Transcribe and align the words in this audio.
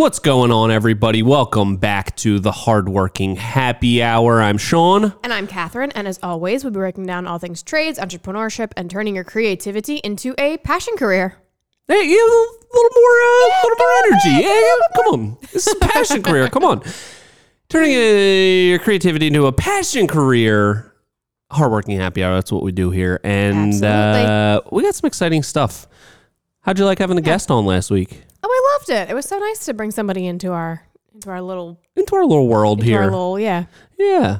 What's 0.00 0.18
going 0.18 0.50
on, 0.50 0.70
everybody? 0.70 1.22
Welcome 1.22 1.76
back 1.76 2.16
to 2.16 2.38
the 2.38 2.50
Hardworking 2.50 3.36
Happy 3.36 4.02
Hour. 4.02 4.40
I'm 4.40 4.56
Sean. 4.56 5.12
And 5.22 5.30
I'm 5.30 5.46
Catherine, 5.46 5.92
and 5.92 6.08
as 6.08 6.18
always, 6.22 6.64
we'll 6.64 6.70
be 6.70 6.78
breaking 6.78 7.04
down 7.04 7.26
all 7.26 7.38
things 7.38 7.62
trades, 7.62 7.98
entrepreneurship, 7.98 8.72
and 8.78 8.90
turning 8.90 9.14
your 9.14 9.24
creativity 9.24 9.96
into 9.96 10.34
a 10.38 10.56
passion 10.56 10.96
career. 10.96 11.36
Hey, 11.86 12.02
yeah, 12.08 12.16
a 12.16 12.24
little, 12.24 12.46
little 12.72 12.90
more, 12.94 13.10
uh, 13.10 13.62
little 13.62 13.78
more 13.78 13.88
energy. 14.06 14.42
Yeah, 14.42 14.58
yeah, 14.58 14.96
come 14.96 15.06
on. 15.06 15.38
This 15.52 15.66
is 15.66 15.74
a 15.74 15.80
passion 15.80 16.22
career. 16.22 16.48
Come 16.48 16.64
on. 16.64 16.82
Turning 17.68 17.90
a, 17.90 18.68
your 18.68 18.78
creativity 18.78 19.26
into 19.26 19.44
a 19.44 19.52
passion 19.52 20.06
career. 20.06 20.94
Hardworking 21.50 21.98
Happy 21.98 22.24
Hour. 22.24 22.36
That's 22.36 22.50
what 22.50 22.62
we 22.62 22.72
do 22.72 22.90
here, 22.90 23.20
and 23.22 23.84
uh, 23.84 24.62
we 24.72 24.82
got 24.82 24.94
some 24.94 25.08
exciting 25.08 25.42
stuff. 25.42 25.86
How'd 26.62 26.78
you 26.78 26.84
like 26.84 26.98
having 26.98 27.18
a 27.18 27.22
guest 27.22 27.50
on 27.50 27.64
last 27.66 27.90
week? 27.90 28.22
Oh, 28.42 28.48
I 28.48 28.76
loved 28.78 28.90
it. 28.90 29.10
It 29.10 29.14
was 29.14 29.26
so 29.26 29.38
nice 29.38 29.64
to 29.66 29.74
bring 29.74 29.90
somebody 29.90 30.26
into 30.26 30.52
our 30.52 30.82
into 31.14 31.28
our 31.30 31.40
little 31.42 31.80
Into 31.96 32.14
our 32.14 32.24
little 32.24 32.46
world 32.46 32.78
into 32.80 32.90
here. 32.90 33.00
our 33.00 33.10
little 33.10 33.38
yeah. 33.40 33.64
yeah. 33.98 34.38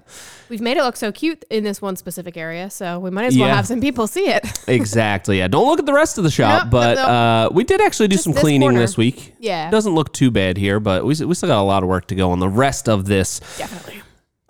We've 0.48 0.60
made 0.60 0.76
it 0.76 0.82
look 0.82 0.96
so 0.96 1.10
cute 1.10 1.44
in 1.50 1.64
this 1.64 1.82
one 1.82 1.96
specific 1.96 2.36
area, 2.36 2.70
so 2.70 2.98
we 3.00 3.10
might 3.10 3.24
as 3.26 3.36
well 3.36 3.48
Yeah. 3.48 3.56
have 3.56 3.66
some 3.66 3.80
people 3.80 4.06
see 4.06 4.28
it. 4.28 4.46
Exactly. 4.68 5.38
Yeah. 5.38 5.48
Don't 5.48 5.66
look 5.66 5.80
at 5.80 5.86
the 5.86 5.92
rest 5.92 6.16
of 6.18 6.24
the 6.24 6.30
shop, 6.30 6.64
Nope, 6.64 6.70
but 6.70 6.94
nope, 6.94 7.08
uh, 7.08 7.48
we 7.52 7.64
did 7.64 7.80
actually 7.80 8.06
do 8.08 8.14
Just 8.14 8.24
some 8.24 8.32
this 8.34 8.40
cleaning 8.42 8.68
corner. 8.68 8.78
this 8.78 8.96
week. 8.96 9.34
Yeah. 9.40 9.66
It 9.68 9.70
doesn't 9.72 9.94
look 9.94 10.12
too 10.12 10.30
bad 10.30 10.56
here, 10.56 10.78
but 10.78 11.04
we, 11.04 11.08
we 11.24 11.34
still 11.34 11.48
got 11.48 11.60
a 11.60 11.62
lot 11.62 11.82
of 11.82 11.88
work 11.88 12.06
to 12.08 12.14
go 12.14 12.30
on 12.30 12.38
the 12.38 12.48
rest 12.48 12.88
of 12.88 13.06
this 13.06 13.40
Definitely. 13.58 14.02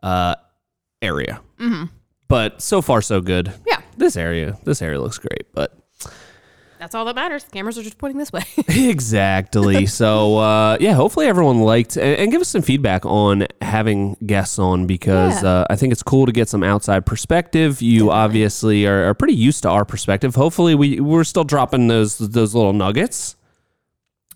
uh, 0.02 0.34
area. 1.00 1.40
Mm-hmm. 1.58 1.84
But 2.28 2.60
so 2.60 2.82
far, 2.82 3.00
so 3.00 3.20
good. 3.22 3.52
Yeah. 3.66 3.80
This 3.96 4.16
area, 4.16 4.58
this 4.64 4.82
area 4.82 5.00
looks 5.00 5.18
great, 5.18 5.46
but 5.54 5.74
That's 6.80 6.94
all 6.94 7.04
that 7.04 7.14
matters. 7.14 7.44
Cameras 7.52 7.76
are 7.78 7.82
just 7.82 7.98
pointing 7.98 8.16
this 8.18 8.32
way. 8.32 8.42
exactly. 8.68 9.84
so 9.86 10.38
uh, 10.38 10.76
yeah, 10.80 10.94
hopefully 10.94 11.26
everyone 11.26 11.60
liked 11.60 11.96
and, 11.96 12.18
and 12.18 12.32
give 12.32 12.40
us 12.40 12.48
some 12.48 12.62
feedback 12.62 13.04
on 13.04 13.46
having 13.60 14.16
guests 14.24 14.58
on 14.58 14.86
because 14.86 15.42
Yeah. 15.42 15.48
uh, 15.50 15.66
I 15.68 15.76
think 15.76 15.92
it's 15.92 16.02
cool 16.02 16.24
to 16.26 16.32
get 16.32 16.48
some 16.48 16.62
outside 16.62 17.04
perspective. 17.04 17.82
You 17.82 18.10
obviously 18.10 18.86
are, 18.86 19.04
are 19.10 19.14
pretty 19.14 19.34
used 19.34 19.62
to 19.64 19.68
our 19.68 19.84
perspective. 19.84 20.34
Hopefully 20.34 20.74
we 20.74 21.00
we're 21.00 21.24
still 21.24 21.44
dropping 21.44 21.88
those 21.88 22.16
those 22.16 22.54
little 22.54 22.72
nuggets. 22.72 23.36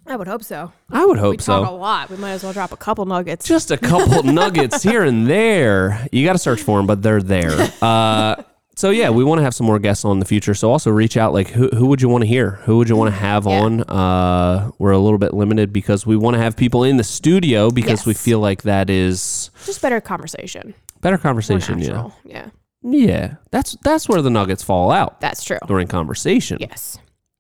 I 0.07 0.17
would 0.17 0.29
hope 0.29 0.45
so. 0.45 0.71
I 0.91 1.07
would 1.07 1.17
We 1.17 1.21
hope 1.23 1.39
talk 1.41 1.67
a 1.67 1.73
lot. 1.73 2.11
We 2.11 2.19
might 2.19 2.33
as 2.33 2.43
well 2.45 2.53
drop 2.53 2.73
a 2.73 2.77
couple 2.77 3.07
nuggets. 3.07 3.49
Just 3.49 3.71
a 3.71 3.79
couple 3.79 4.23
nuggets 4.35 4.83
here 4.83 5.03
and 5.03 5.27
there. 5.27 6.07
You 6.13 6.27
got 6.27 6.35
to 6.35 6.39
search 6.39 6.61
for 6.61 6.79
them, 6.79 6.87
but 6.87 7.03
they're 7.03 7.23
there. 7.23 7.53
Uh, 7.81 8.43
so 8.77 8.91
yeah, 8.91 9.11
we 9.11 9.25
want 9.25 9.39
to 9.39 9.43
have 9.43 9.55
some 9.55 9.67
more 9.67 9.79
guests 9.79 10.05
on 10.05 10.13
in 10.13 10.19
the 10.21 10.25
future. 10.27 10.55
So 10.55 10.71
also 10.71 10.91
reach 10.91 11.17
out. 11.17 11.33
Like, 11.33 11.49
who, 11.49 11.69
who 11.69 11.87
would 11.87 12.01
you 12.03 12.09
want 12.09 12.23
to 12.23 12.29
hear? 12.29 12.51
Who 12.65 12.79
would 12.79 12.89
you 12.89 12.97
want 12.97 13.13
to 13.13 13.19
have 13.19 13.45
Yeah. 13.47 13.61
on? 13.63 13.81
Uh, 13.83 14.71
we're 14.79 14.93
a 14.93 14.99
little 14.99 15.19
bit 15.19 15.35
limited 15.35 15.73
because 15.73 16.07
we 16.07 16.17
want 16.17 16.35
to 16.35 16.41
have 16.43 16.57
people 16.57 16.85
in 16.85 16.97
the 16.97 17.05
studio 17.05 17.71
because 17.71 18.05
we 18.07 18.15
feel 18.15 18.41
like 18.41 18.63
that 18.63 18.91
is 18.91 19.51
just 19.65 19.81
better 19.83 20.01
conversation. 20.01 20.75
better 21.01 21.19
conversation. 21.19 21.79
Yeah. 21.79 22.11
Yeah. 22.25 22.49
yeah. 22.83 23.35
That's 23.51 23.77
that's 23.83 24.09
where 24.09 24.23
the 24.23 24.31
nuggets 24.31 24.63
fall 24.63 24.91
out 24.91 25.21
That's 25.21 25.45
true. 25.45 25.59
during 25.67 25.87
conversation. 25.89 26.59
Yes. 26.61 26.99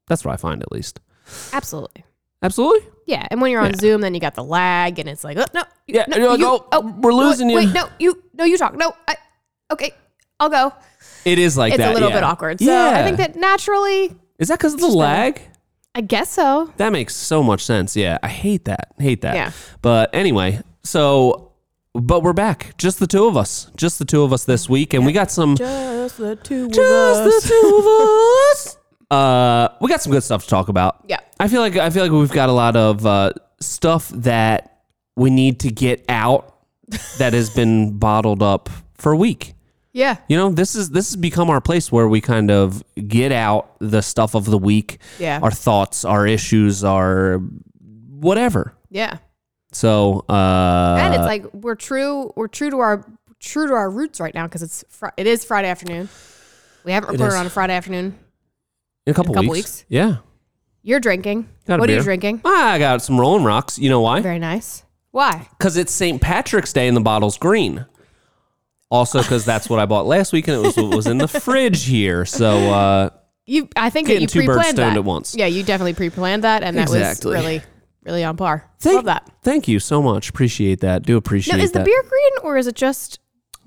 That's 0.08 0.24
what 0.24 0.32
I 0.32 0.36
find 0.36 0.62
at 0.62 0.70
least. 0.70 1.00
Absolutely. 1.52 2.04
Absolutely. 2.42 2.86
Yeah, 3.06 3.26
and 3.30 3.40
when 3.40 3.50
you're 3.50 3.60
on 3.62 3.70
Yeah. 3.70 3.76
Zoom, 3.80 4.00
then 4.02 4.12
you 4.14 4.20
got 4.20 4.34
the 4.34 4.44
lag, 4.44 4.98
and 4.98 5.08
it's 5.08 5.24
like, 5.24 5.36
oh, 5.38 5.44
no, 5.54 5.62
Yeah, 5.86 6.04
no, 6.08 6.16
you're 6.16 6.28
like, 6.30 6.38
you- 6.40 6.64
oh, 6.72 6.80
we're 7.00 7.10
no, 7.10 7.16
losing 7.16 7.48
you. 7.50 7.56
Wait, 7.56 7.72
no, 7.72 7.88
you, 7.98 8.22
no, 8.34 8.44
you 8.44 8.56
talk. 8.58 8.76
No, 8.76 8.94
I, 9.08 9.16
okay, 9.70 9.92
I'll 10.40 10.48
go. 10.50 10.72
It 11.24 11.38
is 11.38 11.56
like 11.56 11.72
that. 11.72 11.80
it's 11.80 11.84
that. 11.86 11.90
a 11.92 11.94
little 11.94 12.10
yeah. 12.10 12.16
bit 12.16 12.24
awkward. 12.24 12.60
So 12.60 12.66
yeah. 12.66 12.98
I 12.98 13.02
think 13.02 13.16
that 13.18 13.36
naturally, 13.36 14.14
is 14.38 14.48
that 14.48 14.58
because 14.58 14.74
of 14.74 14.80
the 14.80 14.86
better. 14.86 14.98
lag? 14.98 15.40
I 15.94 16.00
guess 16.00 16.30
so. 16.30 16.72
That 16.76 16.92
makes 16.92 17.14
so 17.14 17.42
much 17.42 17.64
sense. 17.64 17.96
Yeah, 17.96 18.18
I 18.22 18.28
hate 18.28 18.64
that. 18.64 18.92
Hate 18.98 19.22
that. 19.22 19.34
Yeah. 19.34 19.52
But 19.80 20.10
anyway, 20.12 20.60
so 20.82 21.52
but 21.94 22.22
we're 22.22 22.32
back. 22.32 22.76
Just 22.76 22.98
the 22.98 23.06
two 23.06 23.26
of 23.26 23.36
us. 23.36 23.70
Just 23.76 23.98
the 23.98 24.04
two 24.04 24.22
of 24.22 24.32
us 24.32 24.44
this 24.44 24.68
week, 24.68 24.94
and 24.94 25.06
we 25.06 25.12
got 25.12 25.30
some. 25.30 25.56
Just 25.56 26.18
the 26.18 26.36
two 26.36 26.68
Just 26.68 27.24
the 27.24 27.48
two 27.48 27.76
of 27.78 27.86
us. 27.86 28.76
Uh, 29.10 29.68
we 29.80 29.88
got 29.88 30.00
some 30.00 30.10
good 30.10 30.24
stuff 30.24 30.42
to 30.42 30.48
talk 30.48 30.68
about. 30.68 31.04
Yeah. 31.06 31.20
I 31.38 31.46
feel 31.46 31.60
like 31.60 31.76
I 31.76 31.90
feel 31.90 32.02
like 32.02 32.10
we've 32.10 32.32
got 32.32 32.48
a 32.48 32.52
lot 32.52 32.74
of 32.74 33.06
uh, 33.06 33.32
stuff 33.60 34.08
that 34.08 34.82
we 35.14 35.30
need 35.30 35.60
to 35.60 35.70
get 35.70 36.04
out 36.08 36.56
that 37.18 37.32
has 37.32 37.50
been 37.50 37.98
bottled 37.98 38.42
up 38.42 38.68
for 38.94 39.12
a 39.12 39.16
week. 39.16 39.53
Yeah. 39.94 40.16
You 40.28 40.36
know, 40.36 40.50
this 40.50 40.74
is 40.74 40.90
this 40.90 41.08
has 41.10 41.16
become 41.16 41.48
our 41.48 41.60
place 41.60 41.90
where 41.90 42.08
we 42.08 42.20
kind 42.20 42.50
of 42.50 42.82
get 43.08 43.32
out 43.32 43.70
the 43.78 44.02
stuff 44.02 44.34
of 44.34 44.44
the 44.44 44.58
week, 44.58 44.98
Yeah. 45.18 45.38
our 45.42 45.50
thoughts, 45.52 46.04
our 46.04 46.26
issues, 46.26 46.84
our 46.84 47.40
whatever. 48.10 48.74
Yeah. 48.90 49.18
So, 49.72 50.24
uh, 50.28 50.96
And 51.00 51.14
it's 51.14 51.24
like 51.24 51.44
we're 51.54 51.74
true. 51.76 52.32
We're 52.36 52.48
true 52.48 52.70
to 52.70 52.78
our 52.80 53.04
true 53.40 53.66
to 53.68 53.72
our 53.74 53.88
roots 53.90 54.20
right 54.20 54.34
now 54.34 54.46
because 54.46 54.62
it's 54.62 54.84
fr- 54.88 55.08
it 55.16 55.26
is 55.26 55.44
Friday 55.44 55.68
afternoon. 55.68 56.08
We 56.84 56.92
haven't 56.92 57.10
recorded 57.10 57.36
on 57.36 57.46
a 57.46 57.50
Friday 57.50 57.74
afternoon. 57.74 58.18
in 59.06 59.10
a 59.10 59.14
couple, 59.14 59.34
couple 59.34 59.50
weeks. 59.50 59.66
weeks. 59.80 59.84
Yeah, 59.88 60.16
You're 60.82 61.00
drinking. 61.00 61.48
Got 61.66 61.78
what 61.80 61.88
are 61.90 61.94
you 61.94 62.02
drinking? 62.02 62.40
I 62.44 62.78
got 62.78 63.00
some 63.02 63.18
Rolling 63.20 63.44
Rocks. 63.44 63.78
You 63.78 63.90
know 63.90 64.00
why? 64.00 64.20
Very 64.22 64.38
nice. 64.38 64.82
Why? 65.12 65.46
Because 65.58 65.76
it's 65.76 65.92
St. 65.92 66.20
Patrick's 66.20 66.72
Day 66.72 66.88
and 66.88 66.96
the 66.96 67.00
bottle's 67.00 67.38
green. 67.38 67.86
Also, 68.94 69.20
because 69.20 69.44
that's 69.44 69.68
what 69.68 69.78
I 69.80 69.86
bought 69.86 70.06
last 70.06 70.32
week 70.32 70.46
and 70.48 70.56
it 70.56 70.60
was 70.66 70.76
what 70.76 70.94
was 70.94 71.06
in 71.06 71.18
the 71.18 71.28
fridge 71.28 71.84
here. 71.84 72.24
So, 72.24 72.56
uh, 72.72 73.10
You, 73.46 73.68
I 73.76 73.90
think 73.90 74.06
that 74.06 74.14
Getting 74.14 74.22
you 74.22 74.26
two 74.28 74.38
birds 74.46 74.46
pre-planned 74.58 74.76
stoned 74.76 74.96
that. 74.96 75.00
at 75.00 75.04
once. 75.04 75.34
Yeah, 75.36 75.46
you 75.46 75.62
definitely 75.64 75.94
pre-planned 75.94 76.44
that, 76.44 76.62
and 76.62 76.76
that 76.78 76.82
Exactly. 76.84 77.34
was 77.34 77.40
really, 77.44 77.62
really 78.04 78.24
on 78.24 78.36
par. 78.36 78.70
thank, 78.78 78.94
Love 78.96 79.04
that. 79.06 79.28
Thank 79.42 79.66
you 79.68 79.80
so 79.80 80.00
much. 80.00 80.30
Appreciate 80.30 80.80
that. 80.80 81.02
Do 81.02 81.16
appreciate 81.16 81.56
Now, 81.58 81.64
is 81.64 81.72
the 81.72 81.82
beer 81.84 82.02
green 82.02 82.32
or 82.44 82.56
is 82.56 82.66
it 82.66 82.76
just 82.76 83.18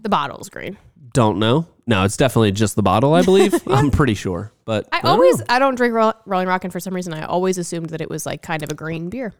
the 0.01 0.09
bottle's 0.09 0.49
green? 0.49 0.77
Don't 1.13 1.39
know. 1.39 1.67
No, 1.85 2.03
it's 2.03 2.17
definitely 2.17 2.51
just 2.51 2.75
the 2.75 2.83
bottle. 2.83 3.13
I 3.13 3.21
believe. 3.21 3.53
I'm 3.67 3.91
pretty 3.91 4.13
sure, 4.13 4.51
but 4.65 4.87
I 4.91 5.01
don't 5.01 5.11
always, 5.11 5.39
know. 5.39 5.45
I 5.49 5.57
don't 5.59 5.75
drink 5.75 5.93
Roll- 5.93 6.13
Rolling 6.25 6.47
Rock, 6.47 6.63
and 6.63 6.71
for 6.73 6.79
some 6.79 6.93
reason, 6.93 7.13
I 7.13 7.23
always 7.25 7.57
assumed 7.57 7.89
that 7.91 8.01
it 8.01 8.09
was 8.09 8.25
like 8.25 8.41
kind 8.41 8.61
of 8.63 8.69
a 8.69 8.73
green 8.75 9.09
beer. 9.09 9.33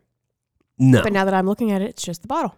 no. 0.77 1.01
But 1.03 1.11
now 1.13 1.25
that 1.25 1.33
I'm 1.33 1.45
looking 1.45 1.71
at 1.71 1.81
it, 1.81 1.89
it's 1.89 2.03
just 2.03 2.21
the 2.21 2.27
bottle. 2.27 2.55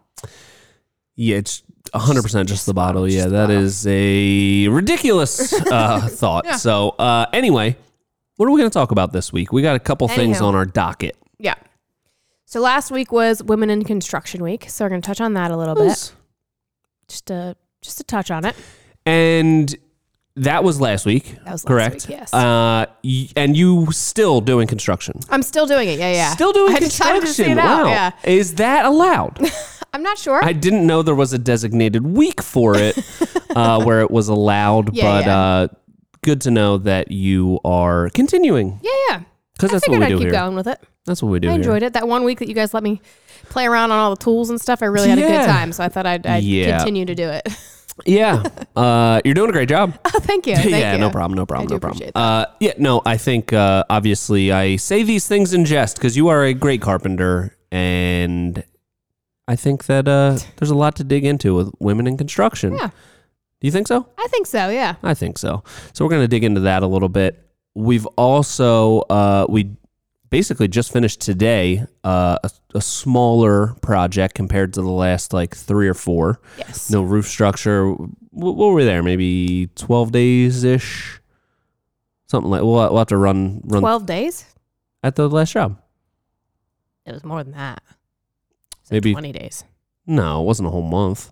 Yeah, 1.21 1.35
it's 1.35 1.63
100 1.91 2.21
percent 2.21 2.47
just 2.47 2.65
the 2.65 2.73
bottle. 2.73 3.05
Yeah, 3.09 3.25
that 3.27 3.47
bottle. 3.47 3.61
is 3.61 3.85
a 3.87 4.69
ridiculous 4.69 5.51
uh, 5.51 6.07
thought. 6.11 6.45
Yeah. 6.45 6.55
So, 6.55 6.91
uh, 6.91 7.25
anyway, 7.33 7.75
what 8.37 8.47
are 8.47 8.51
we 8.51 8.59
going 8.61 8.69
to 8.69 8.73
talk 8.73 8.91
about 8.91 9.11
this 9.11 9.33
week? 9.33 9.51
We 9.51 9.61
got 9.61 9.75
a 9.75 9.79
couple 9.79 10.07
things 10.07 10.39
on 10.39 10.55
our 10.55 10.65
docket. 10.65 11.17
Yeah. 11.37 11.55
So 12.45 12.61
last 12.61 12.89
week 12.89 13.11
was 13.11 13.43
Women 13.43 13.69
in 13.69 13.83
Construction 13.83 14.41
Week, 14.41 14.69
so 14.69 14.85
we're 14.85 14.89
going 14.89 15.01
to 15.01 15.05
touch 15.05 15.19
on 15.19 15.33
that 15.33 15.51
a 15.51 15.57
little 15.57 15.75
bit, 15.75 16.13
just 17.09 17.25
to 17.25 17.57
just 17.81 17.97
to 17.97 18.03
touch 18.05 18.31
on 18.31 18.45
it. 18.45 18.55
And 19.05 19.75
that 20.37 20.63
was 20.63 20.79
last 20.79 21.05
week. 21.05 21.35
That 21.43 21.51
was 21.51 21.65
last 21.65 21.67
correct. 21.67 22.07
week, 22.07 22.17
yes. 22.17 22.33
Uh, 22.33 22.85
y- 23.03 23.27
and 23.35 23.57
you 23.57 23.91
still 23.91 24.39
doing 24.39 24.67
construction? 24.67 25.19
I'm 25.29 25.43
still 25.43 25.65
doing 25.65 25.89
it. 25.89 25.99
Yeah, 25.99 26.13
yeah. 26.13 26.29
Still 26.33 26.53
doing 26.53 26.75
I 26.75 26.79
decided 26.79 27.23
construction? 27.23 27.25
to 27.25 27.33
see 27.33 27.51
it 27.51 27.57
out. 27.57 27.85
wow. 27.85 27.89
Yeah. 27.91 28.11
Is 28.23 28.55
that 28.55 28.85
allowed? 28.85 29.37
I'm 29.93 30.03
not 30.03 30.17
sure. 30.17 30.43
I 30.43 30.53
didn't 30.53 30.85
know 30.85 31.01
there 31.01 31.15
was 31.15 31.33
a 31.33 31.37
designated 31.39 32.05
week 32.05 32.41
for 32.41 32.75
it 32.77 32.97
uh, 33.55 33.83
where 33.83 34.01
it 34.01 34.11
was 34.11 34.27
allowed, 34.27 34.93
Yeah, 34.95 35.03
but 35.03 35.25
yeah. 35.25 35.37
Uh, 35.39 35.67
good 36.21 36.41
to 36.41 36.51
know 36.51 36.77
that 36.79 37.11
you 37.11 37.59
are 37.63 38.09
continuing 38.09 38.79
yeah, 38.83 38.91
yeah. 39.09 39.21
because 39.53 39.71
that's 39.71 39.87
what 39.87 39.99
we 39.99 40.05
I'd 40.05 40.09
do 40.09 40.17
keep 40.17 40.23
here. 40.25 40.31
going 40.31 40.55
with 40.55 40.67
it. 40.67 40.79
That's 41.05 41.23
what 41.23 41.29
we 41.29 41.39
do 41.39 41.47
I 41.47 41.51
here. 41.51 41.59
enjoyed 41.61 41.81
it. 41.83 41.93
That 41.93 42.07
one 42.07 42.23
week 42.23 42.39
that 42.39 42.47
you 42.47 42.53
guys 42.53 42.73
let 42.73 42.83
me 42.83 43.01
play 43.49 43.65
around 43.65 43.91
on 43.91 43.97
all 43.99 44.09
the 44.15 44.21
tools 44.23 44.49
and 44.49 44.59
stuff, 44.61 44.83
I 44.83 44.85
really 44.87 45.09
had 45.09 45.17
a 45.17 45.21
good 45.21 45.45
time. 45.45 45.71
So 45.71 45.83
I 45.83 45.89
thought 45.89 46.05
I'd, 46.05 46.27
I'd 46.27 46.43
Yeah. 46.43 46.77
continue 46.77 47.05
to 47.05 47.15
do 47.15 47.29
it. 47.29 47.47
Yeah, 48.05 48.43
uh, 48.77 49.19
you're 49.25 49.33
doing 49.33 49.49
a 49.49 49.51
great 49.51 49.67
job. 49.67 49.93
oh, 50.05 50.19
thank 50.21 50.47
you. 50.47 50.55
Thank 50.55 50.69
yeah, 50.69 50.93
you. 50.93 50.99
no 50.99 51.09
problem, 51.09 51.35
no 51.35 51.45
problem, 51.45 51.67
no 51.69 51.79
problem. 51.79 52.09
Uh, 52.15 52.45
yeah, 52.61 52.71
no, 52.77 53.01
I 53.05 53.17
think 53.17 53.51
uh, 53.51 53.83
obviously 53.89 54.53
I 54.53 54.77
say 54.77 55.03
these 55.03 55.27
things 55.27 55.53
in 55.53 55.65
jest 55.65 55.97
because 55.97 56.15
you 56.15 56.29
are 56.29 56.45
a 56.45 56.53
great 56.53 56.81
carpenter, 56.81 57.57
and 57.73 58.63
I 59.49 59.55
think 59.55 59.85
that 59.87 60.07
uh, 60.07 60.37
there's 60.57 60.69
a 60.69 60.75
lot 60.75 60.95
to 60.97 61.03
dig 61.03 61.25
into 61.25 61.55
with 61.55 61.71
women 61.79 62.05
in 62.05 62.17
construction. 62.17 62.73
Yeah. 62.75 62.89
Do 63.59 63.67
you 63.67 63.71
think 63.71 63.87
so? 63.87 64.07
I 64.17 64.27
think 64.29 64.45
so. 64.45 64.69
Yeah. 64.69 64.95
I 65.03 65.15
think 65.15 65.37
so. 65.39 65.63
So 65.93 66.05
we're 66.05 66.11
going 66.11 66.21
to 66.21 66.27
dig 66.27 66.43
into 66.43 66.61
that 66.61 66.83
a 66.83 66.87
little 66.87 67.09
bit. 67.09 67.43
We've 67.73 68.05
also 68.15 68.99
uh, 69.09 69.47
we 69.49 69.71
basically 70.29 70.67
just 70.67 70.93
finished 70.93 71.19
today 71.21 71.83
uh, 72.03 72.37
a, 72.43 72.51
a 72.75 72.81
smaller 72.81 73.73
project 73.81 74.35
compared 74.35 74.73
to 74.75 74.81
the 74.81 74.89
last 74.91 75.33
like 75.33 75.55
three 75.55 75.87
or 75.87 75.93
four. 75.95 76.39
Yes. 76.59 76.89
No 76.91 77.01
roof 77.01 77.27
structure. 77.27 77.89
What, 77.91 78.55
what 78.55 78.67
were 78.67 78.73
we 78.75 78.85
there? 78.85 79.01
Maybe 79.03 79.69
twelve 79.75 80.11
days 80.11 80.63
ish. 80.63 81.19
Something 82.27 82.51
like 82.51 82.61
we'll, 82.61 82.73
we'll 82.73 82.97
have 82.99 83.07
to 83.07 83.17
run 83.17 83.61
run 83.65 83.81
Twelve 83.81 84.05
days. 84.05 84.45
at 85.03 85.15
the 85.15 85.27
last 85.27 85.51
job. 85.53 85.81
It 87.05 87.11
was 87.13 87.23
more 87.25 87.43
than 87.43 87.53
that. 87.53 87.81
So 88.89 88.95
Maybe- 88.95 89.13
twenty 89.13 89.31
days. 89.31 89.63
No, 90.07 90.41
it 90.41 90.45
wasn't 90.45 90.67
a 90.67 90.71
whole 90.71 90.81
month. 90.81 91.31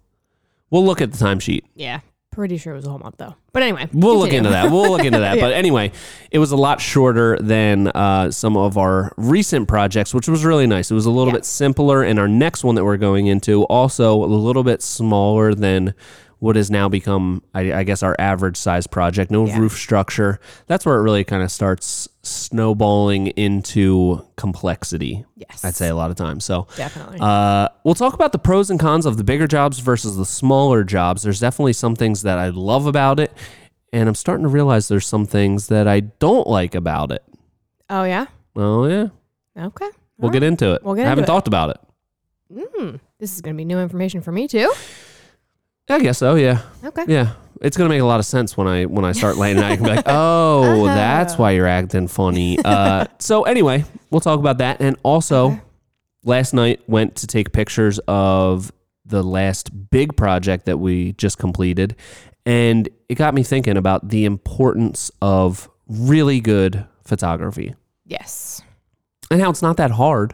We'll 0.69 0.85
look 0.85 1.01
at 1.01 1.11
the 1.11 1.17
timesheet. 1.17 1.61
Yeah. 1.73 2.01
Pretty 2.31 2.57
sure 2.57 2.73
it 2.73 2.75
was 2.75 2.85
a 2.85 2.89
whole 2.89 2.99
month 2.99 3.15
though. 3.17 3.33
But 3.51 3.63
anyway, 3.63 3.89
We'll 3.91 4.19
look 4.19 4.31
into 4.31 4.49
that. 4.51 4.69
We'll 4.69 4.91
look 4.91 5.03
into 5.03 5.17
that. 5.19 5.39
But 5.39 5.53
anyway, 5.53 5.91
it 6.29 6.37
was 6.37 6.51
a 6.51 6.55
lot 6.55 6.79
shorter 6.79 7.35
than 7.39 7.87
uh, 7.87 8.29
some 8.29 8.55
of 8.55 8.77
our 8.77 9.11
recent 9.17 9.67
projects, 9.67 10.13
which 10.13 10.27
was 10.27 10.45
really 10.45 10.67
nice. 10.67 10.91
It 10.91 10.93
was 10.93 11.07
a 11.07 11.09
little 11.09 11.33
Yeah. 11.33 11.37
bit 11.39 11.45
simpler, 11.45 12.03
and 12.03 12.19
our 12.19 12.27
next 12.27 12.63
one 12.63 12.75
that 12.75 12.85
we're 12.85 12.97
going 12.97 13.25
into 13.25 13.63
also 13.63 14.23
a 14.23 14.27
little 14.27 14.63
bit 14.63 14.83
smaller 14.83 15.55
than 15.55 15.95
what 16.37 16.55
has 16.57 16.69
now 16.69 16.87
become, 16.87 17.41
I, 17.55 17.73
I 17.73 17.83
guess, 17.83 18.03
our 18.03 18.15
average 18.19 18.57
size 18.57 18.85
project. 18.85 19.31
No 19.31 19.47
Yeah. 19.47 19.57
roof 19.57 19.73
structure. 19.75 20.39
That's 20.67 20.85
where 20.85 20.95
it 20.99 21.01
really 21.01 21.23
kind 21.23 21.41
of 21.41 21.49
starts 21.51 22.07
snowballing 22.27 23.27
into 23.27 24.25
complexity. 24.35 25.25
Yes, 25.35 25.63
I'd 25.65 25.75
say 25.75 25.89
a 25.89 25.95
lot 25.95 26.09
of 26.11 26.17
times. 26.17 26.45
So. 26.45 26.67
definitely. 26.75 27.17
Uh, 27.21 27.69
we'll 27.83 27.95
talk 27.95 28.13
about 28.13 28.31
the 28.31 28.39
pros 28.39 28.69
and 28.69 28.79
cons 28.79 29.05
of 29.05 29.17
the 29.17 29.23
bigger 29.23 29.47
jobs 29.47 29.79
versus 29.79 30.17
the 30.17 30.25
smaller 30.25 30.83
jobs. 30.83 31.23
There's 31.23 31.39
definitely 31.39 31.73
some 31.73 31.95
things 31.95 32.21
that 32.23 32.37
I 32.37 32.49
love 32.49 32.85
about 32.85 33.19
it, 33.19 33.31
and 33.93 34.07
I'm 34.09 34.15
starting 34.15 34.43
to 34.43 34.49
realize 34.49 34.87
there's 34.87 35.07
some 35.07 35.25
things 35.25 35.67
that 35.67 35.87
I 35.87 36.01
don't 36.01 36.47
like 36.47 36.75
about 36.75 37.11
it. 37.11 37.23
oh 37.89 38.03
yeah. 38.03 38.25
Oh 38.55 38.85
yeah, 38.87 39.07
Okay. 39.57 39.87
we'll 40.17 40.31
get 40.31 40.41
into 40.43 40.73
it. 40.73 40.83
We'll 40.83 40.95
get 40.95 41.05
I 41.05 41.09
haven't 41.09 41.25
it. 41.25 41.27
talked 41.27 41.47
about 41.47 41.69
it. 41.71 41.77
Mm, 42.79 42.99
this 43.19 43.35
is 43.35 43.41
gonna 43.41 43.55
be 43.55 43.65
new 43.65 43.77
information 43.79 44.21
for 44.21 44.31
me 44.31 44.47
too. 44.47 44.71
I 45.89 45.99
guess 45.99 46.17
so. 46.17 46.35
Yeah, 46.35 46.61
Okay. 46.83 47.03
yeah. 47.07 47.33
It's 47.61 47.77
gonna 47.77 47.89
make 47.89 48.01
a 48.01 48.05
lot 48.05 48.19
of 48.19 48.25
sense 48.25 48.55
when 48.57 48.67
I 48.67 48.85
when 48.85 49.05
I 49.05 49.11
start 49.11 49.37
laying 49.37 49.57
it 49.57 49.63
out. 49.63 49.71
I 49.71 49.75
can 49.75 49.85
be 49.85 49.91
like, 49.91 50.03
oh, 50.07 50.85
that's 50.85 51.37
why 51.37 51.51
you're 51.51 51.67
acting 51.67 52.07
funny. 52.07 52.57
Uh, 52.63 53.05
so 53.19 53.43
anyway, 53.43 53.83
we'll 54.11 54.21
talk 54.21 54.39
about 54.39 54.57
that, 54.59 54.81
and 54.81 54.95
also. 55.03 55.59
Last 56.23 56.53
night 56.53 56.81
went 56.89 57.15
to 57.17 57.27
take 57.27 57.53
pictures 57.53 57.99
of 58.07 58.69
the 59.05 59.23
last 59.23 59.69
big 59.91 60.17
project 60.17 60.65
that 60.65 60.77
we 60.77 61.13
just 61.13 61.37
completed 61.37 61.95
and 62.45 62.89
it 63.07 63.15
got 63.15 63.33
me 63.33 63.43
thinking 63.43 63.77
about 63.77 64.09
the 64.09 64.25
importance 64.25 65.09
of 65.21 65.69
really 65.87 66.41
good 66.41 66.85
photography 67.05 67.75
Yes. 68.03 68.61
and 69.31 69.39
how 69.39 69.49
it's 69.51 69.61
not 69.61 69.77
that 69.77 69.91
hard 69.91 70.33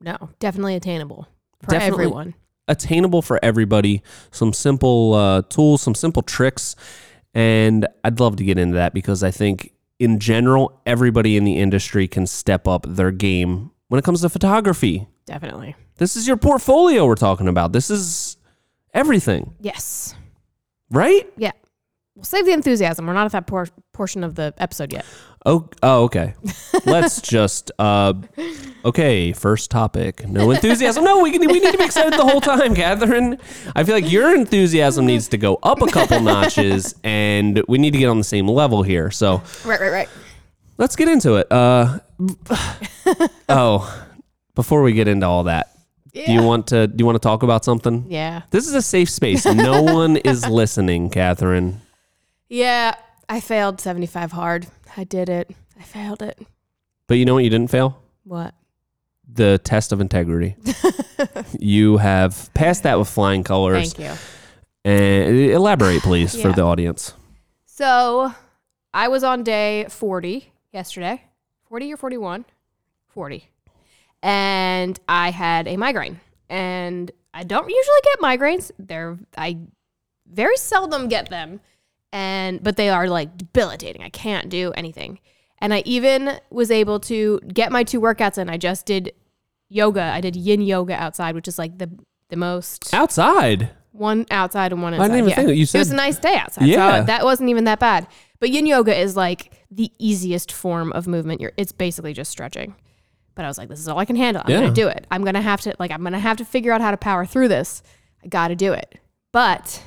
No. 0.00 0.16
Definitely 0.38 0.76
attainable 0.76 1.28
for 1.62 1.72
Definitely. 1.72 2.04
everyone. 2.06 2.34
Attainable 2.72 3.22
for 3.22 3.38
everybody 3.42 4.02
some 4.32 4.52
simple 4.52 5.14
uh, 5.14 5.42
tools 5.42 5.80
some 5.82 5.94
simple 5.94 6.22
tricks 6.22 6.74
and 7.34 7.86
i'd 8.04 8.18
love 8.18 8.36
to 8.36 8.44
get 8.44 8.58
into 8.58 8.74
that 8.74 8.92
because 8.94 9.22
i 9.22 9.30
think 9.30 9.72
in 9.98 10.18
general 10.18 10.80
everybody 10.86 11.36
in 11.36 11.44
the 11.44 11.58
industry 11.58 12.08
can 12.08 12.26
step 12.26 12.66
up 12.66 12.84
their 12.88 13.10
game 13.12 13.70
when 13.88 13.98
it 13.98 14.04
comes 14.04 14.20
to 14.22 14.28
photography 14.28 15.06
Definitely. 15.26 15.76
this 15.98 16.16
is 16.16 16.26
your 16.26 16.36
portfolio 16.36 17.06
we're 17.06 17.14
talking 17.14 17.46
about 17.48 17.72
this 17.72 17.90
is 17.90 18.36
everything 18.94 19.54
Yes. 19.60 20.14
right 20.90 21.30
Yeah. 21.36 21.52
We'll 22.14 22.24
save 22.24 22.44
the 22.44 22.52
enthusiasm. 22.52 23.06
We're 23.06 23.14
not 23.14 23.24
at 23.24 23.32
that 23.32 23.46
por- 23.46 23.68
portion 23.94 24.22
of 24.22 24.34
the 24.34 24.52
episode 24.58 24.92
yet. 24.92 25.06
Oh, 25.44 25.68
oh 25.82 26.04
okay. 26.04 26.34
Let's 26.86 27.20
just 27.36 27.72
uh 27.78 28.14
okay, 28.84 29.32
first 29.32 29.70
topic. 29.70 30.26
No 30.28 30.50
enthusiasm. 30.50 31.02
No, 31.04 31.20
we 31.22 31.36
we 31.36 31.46
need 31.46 31.72
to 31.72 31.78
be 31.78 31.84
excited 31.84 32.12
the 32.12 32.24
whole 32.24 32.40
time, 32.40 32.74
Catherine. 32.74 33.38
I 33.74 33.82
feel 33.84 33.94
like 33.94 34.10
your 34.10 34.34
enthusiasm 34.34 35.04
needs 35.06 35.28
to 35.28 35.38
go 35.38 35.58
up 35.62 35.82
a 35.82 35.86
couple 35.86 36.20
notches 36.32 36.94
and 37.02 37.62
we 37.68 37.78
need 37.78 37.92
to 37.92 37.98
get 37.98 38.06
on 38.08 38.18
the 38.18 38.24
same 38.24 38.46
level 38.48 38.82
here. 38.82 39.10
So, 39.10 39.42
Right, 39.64 39.80
right, 39.80 39.90
right. 39.92 40.08
let's 40.78 40.94
get 40.96 41.08
into 41.08 41.34
it. 41.36 41.48
Uh 41.50 41.98
Oh, 43.48 44.06
before 44.54 44.82
we 44.82 44.92
get 44.92 45.08
into 45.08 45.26
all 45.26 45.44
that, 45.44 45.70
do 46.12 46.30
you 46.32 46.42
want 46.42 46.68
to 46.68 46.86
do 46.86 46.94
you 46.98 47.06
want 47.06 47.16
to 47.16 47.26
talk 47.26 47.42
about 47.42 47.64
something? 47.64 48.06
Yeah. 48.08 48.42
This 48.50 48.66
is 48.68 48.74
a 48.74 48.82
safe 48.82 49.10
space. 49.10 49.44
No 49.44 49.82
one 49.82 50.18
is 50.18 50.46
listening, 50.60 51.10
Catherine. 51.10 51.80
Yeah. 52.48 52.94
I 53.28 53.40
failed 53.40 53.80
75 53.80 54.32
hard. 54.32 54.66
I 54.96 55.04
did 55.04 55.28
it. 55.28 55.50
I 55.78 55.82
failed 55.82 56.22
it. 56.22 56.38
But 57.06 57.14
you 57.14 57.24
know 57.24 57.34
what 57.34 57.44
you 57.44 57.50
didn't 57.50 57.70
fail? 57.70 58.02
What? 58.24 58.54
the 59.34 59.60
test 59.64 59.92
of 59.92 60.00
integrity. 60.00 60.56
you 61.58 61.96
have 61.98 62.52
passed 62.54 62.82
that 62.82 62.98
with 62.98 63.08
flying 63.08 63.44
colors. 63.44 63.92
Thank 63.92 64.10
you. 64.10 64.16
And 64.84 65.38
elaborate, 65.50 66.02
please, 66.02 66.40
for 66.40 66.52
the 66.52 66.62
audience. 66.62 67.14
So 67.66 68.34
I 68.92 69.08
was 69.08 69.22
on 69.24 69.44
day 69.44 69.86
40 69.88 70.52
yesterday. 70.72 71.22
40 71.68 71.92
or 71.92 71.96
41? 71.96 72.44
40. 73.08 73.48
And 74.22 74.98
I 75.08 75.30
had 75.30 75.68
a 75.68 75.76
migraine. 75.76 76.20
And 76.48 77.10
I 77.32 77.44
don't 77.44 77.68
usually 77.68 78.00
get 78.04 78.20
migraines. 78.20 78.70
They're 78.78 79.18
I 79.36 79.58
very 80.30 80.56
seldom 80.56 81.08
get 81.08 81.30
them. 81.30 81.60
And 82.12 82.62
but 82.62 82.76
they 82.76 82.88
are 82.90 83.08
like 83.08 83.36
debilitating. 83.38 84.02
I 84.02 84.10
can't 84.10 84.48
do 84.48 84.72
anything. 84.76 85.18
And 85.58 85.72
I 85.72 85.82
even 85.86 86.38
was 86.50 86.70
able 86.70 87.00
to 87.00 87.40
get 87.52 87.72
my 87.72 87.84
two 87.84 88.00
workouts 88.00 88.36
in. 88.36 88.50
I 88.50 88.58
just 88.58 88.84
did 88.84 89.12
yoga. 89.68 90.02
I 90.02 90.20
did 90.20 90.36
yin 90.36 90.60
yoga 90.60 90.94
outside, 90.94 91.34
which 91.34 91.48
is 91.48 91.58
like 91.58 91.78
the 91.78 91.90
the 92.28 92.36
most 92.36 92.92
Outside. 92.94 93.70
one 93.92 94.24
outside 94.30 94.72
and 94.72 94.82
one 94.82 94.92
I 94.94 94.96
inside. 94.96 95.08
didn't 95.08 95.18
even 95.18 95.28
yeah. 95.30 95.36
think 95.36 95.48
that. 95.48 95.56
You 95.56 95.66
said 95.66 95.78
it 95.78 95.80
was 95.80 95.90
a 95.90 95.96
nice 95.96 96.18
day 96.18 96.36
outside. 96.36 96.66
Yeah. 96.66 97.00
So 97.00 97.06
that 97.06 97.24
wasn't 97.24 97.48
even 97.50 97.64
that 97.64 97.78
bad. 97.78 98.06
But 98.40 98.50
yin 98.50 98.66
yoga 98.66 98.98
is 98.98 99.16
like 99.16 99.52
the 99.70 99.90
easiest 99.98 100.50
form 100.52 100.92
of 100.92 101.06
movement. 101.06 101.40
You're 101.40 101.52
it's 101.56 101.72
basically 101.72 102.12
just 102.12 102.30
stretching. 102.30 102.74
But 103.34 103.46
I 103.46 103.48
was 103.48 103.56
like, 103.56 103.68
this 103.70 103.80
is 103.80 103.88
all 103.88 103.98
I 103.98 104.04
can 104.04 104.16
handle. 104.16 104.42
I'm 104.44 104.50
Yeah. 104.50 104.60
gonna 104.60 104.74
do 104.74 104.88
it. 104.88 105.06
I'm 105.10 105.24
gonna 105.24 105.40
have 105.40 105.60
to 105.62 105.74
like 105.78 105.90
I'm 105.90 106.02
gonna 106.02 106.18
have 106.18 106.36
to 106.38 106.44
figure 106.44 106.72
out 106.72 106.80
how 106.82 106.90
to 106.90 106.96
power 106.98 107.24
through 107.24 107.48
this. 107.48 107.82
I 108.22 108.28
gotta 108.28 108.56
do 108.56 108.72
it. 108.74 108.98
But 109.32 109.82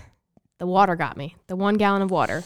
the 0.57 0.67
water 0.67 0.95
got 0.95 1.17
me. 1.17 1.35
The 1.47 1.55
one 1.55 1.75
gallon 1.75 2.01
of 2.01 2.11
water. 2.11 2.43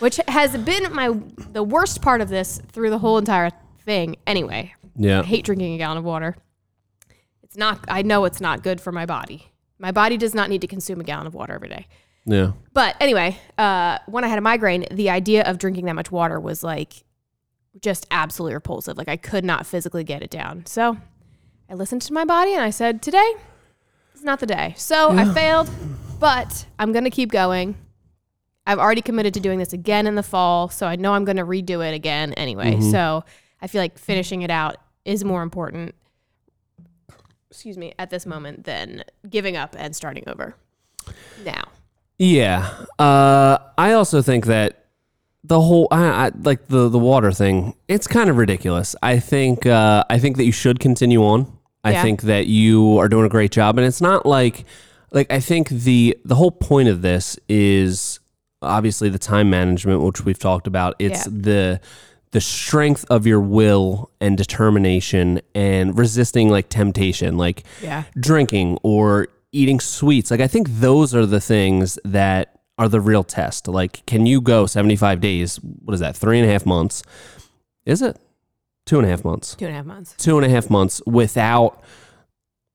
Which 0.00 0.18
has 0.28 0.56
been 0.56 0.92
my 0.92 1.16
the 1.52 1.62
worst 1.62 2.02
part 2.02 2.20
of 2.20 2.28
this 2.28 2.60
through 2.72 2.90
the 2.90 2.98
whole 2.98 3.16
entire 3.18 3.50
thing. 3.84 4.16
Anyway, 4.26 4.74
Yeah. 4.96 5.20
I 5.20 5.22
hate 5.22 5.44
drinking 5.44 5.74
a 5.74 5.78
gallon 5.78 5.98
of 5.98 6.04
water. 6.04 6.36
It's 7.42 7.56
not, 7.56 7.84
I 7.88 8.02
know 8.02 8.24
it's 8.24 8.40
not 8.40 8.62
good 8.62 8.80
for 8.80 8.90
my 8.90 9.06
body. 9.06 9.52
My 9.78 9.92
body 9.92 10.16
does 10.16 10.34
not 10.34 10.50
need 10.50 10.60
to 10.62 10.66
consume 10.66 11.00
a 11.00 11.04
gallon 11.04 11.26
of 11.26 11.34
water 11.34 11.52
every 11.54 11.68
day. 11.68 11.86
Yeah. 12.26 12.52
But 12.72 12.96
anyway, 13.00 13.38
uh, 13.58 13.98
when 14.06 14.24
I 14.24 14.28
had 14.28 14.38
a 14.38 14.42
migraine, 14.42 14.86
the 14.90 15.10
idea 15.10 15.42
of 15.44 15.58
drinking 15.58 15.84
that 15.86 15.94
much 15.94 16.10
water 16.10 16.40
was 16.40 16.64
like 16.64 17.04
just 17.80 18.06
absolutely 18.10 18.54
repulsive. 18.54 18.96
Like 18.96 19.08
I 19.08 19.16
could 19.16 19.44
not 19.44 19.66
physically 19.66 20.04
get 20.04 20.22
it 20.22 20.30
down. 20.30 20.64
So 20.66 20.96
I 21.68 21.74
listened 21.74 22.02
to 22.02 22.12
my 22.12 22.24
body 22.24 22.52
and 22.54 22.62
I 22.62 22.70
said, 22.70 23.02
today 23.02 23.34
is 24.14 24.24
not 24.24 24.40
the 24.40 24.46
day. 24.46 24.74
So 24.76 25.10
I 25.10 25.32
failed, 25.32 25.70
but 26.18 26.66
I'm 26.78 26.92
going 26.92 27.04
to 27.04 27.10
keep 27.10 27.30
going. 27.30 27.76
I've 28.66 28.78
already 28.78 29.02
committed 29.02 29.34
to 29.34 29.40
doing 29.40 29.58
this 29.58 29.72
again 29.72 30.06
in 30.06 30.14
the 30.14 30.22
fall. 30.22 30.68
So 30.70 30.86
I 30.86 30.96
know 30.96 31.12
I'm 31.12 31.24
going 31.24 31.36
to 31.36 31.44
redo 31.44 31.86
it 31.86 31.94
again 31.94 32.32
anyway. 32.34 32.80
So 32.80 33.24
I 33.60 33.66
feel 33.66 33.80
like 33.82 33.98
finishing 33.98 34.42
it 34.42 34.50
out 34.50 34.76
is 35.04 35.22
more 35.24 35.42
important, 35.42 35.94
excuse 37.50 37.76
me, 37.76 37.92
at 37.98 38.10
this 38.10 38.24
moment 38.24 38.64
than 38.64 39.04
giving 39.28 39.56
up 39.56 39.76
and 39.78 39.94
starting 39.94 40.24
over 40.26 40.54
now. 41.44 41.64
Yeah. 42.18 42.86
Uh, 42.98 43.58
I 43.76 43.92
also 43.92 44.22
think 44.22 44.46
that 44.46 44.86
the 45.42 45.60
whole 45.60 45.88
I, 45.90 46.04
I, 46.26 46.30
like 46.42 46.68
the 46.68 46.88
the 46.88 46.98
water 46.98 47.30
thing. 47.32 47.74
It's 47.86 48.06
kind 48.06 48.30
of 48.30 48.38
ridiculous. 48.38 48.96
I 49.02 49.18
think 49.18 49.66
uh, 49.66 50.04
I 50.08 50.18
think 50.18 50.38
that 50.38 50.44
you 50.44 50.52
should 50.52 50.80
continue 50.80 51.22
on. 51.22 51.52
I 51.82 51.92
Yeah. 51.92 52.02
think 52.02 52.22
that 52.22 52.46
you 52.46 52.96
are 52.98 53.08
doing 53.08 53.26
a 53.26 53.28
great 53.28 53.50
job, 53.50 53.76
and 53.76 53.86
it's 53.86 54.00
not 54.00 54.24
like 54.24 54.64
like 55.14 55.32
I 55.32 55.40
think 55.40 55.70
the 55.70 56.16
the 56.24 56.34
whole 56.34 56.50
point 56.50 56.88
of 56.90 57.00
this 57.00 57.38
is 57.48 58.20
obviously 58.60 59.08
the 59.08 59.18
time 59.18 59.48
management, 59.48 60.02
which 60.02 60.24
we've 60.24 60.38
talked 60.38 60.66
about. 60.66 60.94
It's 60.98 61.26
Yeah. 61.26 61.32
the 61.32 61.80
the 62.32 62.40
strength 62.40 63.04
of 63.08 63.26
your 63.26 63.40
will 63.40 64.10
and 64.20 64.36
determination 64.36 65.40
and 65.54 65.96
resisting 65.96 66.48
like 66.50 66.68
temptation 66.68 67.36
like 67.36 67.62
Yeah. 67.82 68.02
drinking 68.18 68.78
or 68.82 69.28
eating 69.52 69.78
sweets. 69.80 70.30
Like 70.32 70.40
I 70.40 70.48
think 70.48 70.68
those 70.80 71.14
are 71.14 71.26
the 71.26 71.40
things 71.40 71.96
that 72.04 72.50
are 72.76 72.88
the 72.88 73.00
real 73.00 73.22
test. 73.22 73.68
Like, 73.68 74.04
can 74.04 74.26
you 74.26 74.40
go 74.40 74.66
75 74.66 75.20
days? 75.20 75.60
What 75.84 75.94
is 75.94 76.00
that? 76.00 76.16
Three 76.16 76.40
and 76.40 76.48
a 76.48 76.52
half 76.52 76.66
months? 76.66 77.04
Is 77.86 78.02
it? 78.02 78.16
Two 78.84 78.98
and 78.98 79.06
a 79.06 79.10
half 79.10 79.24
months. 79.24 79.54
Two 79.54 79.66
and 79.66 79.74
a 79.74 79.76
half 79.76 79.86
months. 79.86 80.14
Two 80.18 80.36
and 80.36 80.44
a 80.44 80.48
half 80.48 80.68
months 80.68 81.00
without 81.06 81.80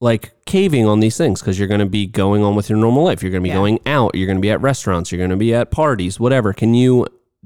like 0.01 0.33
caving 0.45 0.85
on 0.87 0.99
these 1.01 1.17
things 1.17 1.41
because 1.41 1.59
you're 1.59 1.67
going 1.67 1.79
to 1.81 1.85
be 1.85 2.05
going 2.07 2.43
on 2.43 2.55
with 2.55 2.69
your 2.69 2.77
normal 2.77 3.03
life. 3.03 3.21
You're 3.21 3.31
going 3.31 3.43
to 3.43 3.47
be 3.47 3.49
Yeah. 3.49 3.55
going 3.55 3.79
out. 3.85 4.15
You're 4.15 4.27
going 4.27 4.37
to 4.37 4.41
be 4.41 4.51
at 4.51 4.61
restaurants. 4.61 5.11
You're 5.11 5.17
going 5.19 5.29
to 5.31 5.35
be 5.35 5.53
at 5.53 5.71
parties, 5.71 6.19
whatever. 6.19 6.53
Can 6.53 6.73
you 6.73 7.05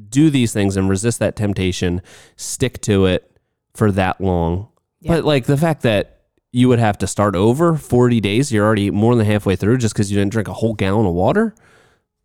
do 0.09 0.29
these 0.29 0.53
things 0.53 0.77
and 0.77 0.87
resist 0.89 1.19
that 1.19 1.35
temptation? 1.35 2.01
Stick 2.35 2.79
to 2.81 3.05
it 3.05 3.31
for 3.73 3.91
that 3.91 4.21
long. 4.21 4.67
Yeah. 5.01 5.15
But 5.15 5.25
like 5.25 5.45
the 5.45 5.57
fact 5.57 5.81
that 5.81 6.21
you 6.51 6.67
would 6.69 6.77
have 6.79 6.99
to 6.99 7.07
start 7.07 7.35
over 7.35 7.75
40 7.75 8.21
days, 8.21 8.51
you're 8.51 8.63
already 8.65 8.91
more 8.91 9.15
than 9.15 9.25
halfway 9.25 9.55
through 9.55 9.77
just 9.79 9.95
because 9.95 10.11
you 10.11 10.17
didn't 10.19 10.31
drink 10.31 10.47
a 10.47 10.53
whole 10.53 10.75
gallon 10.75 11.07
of 11.07 11.13
water. 11.13 11.55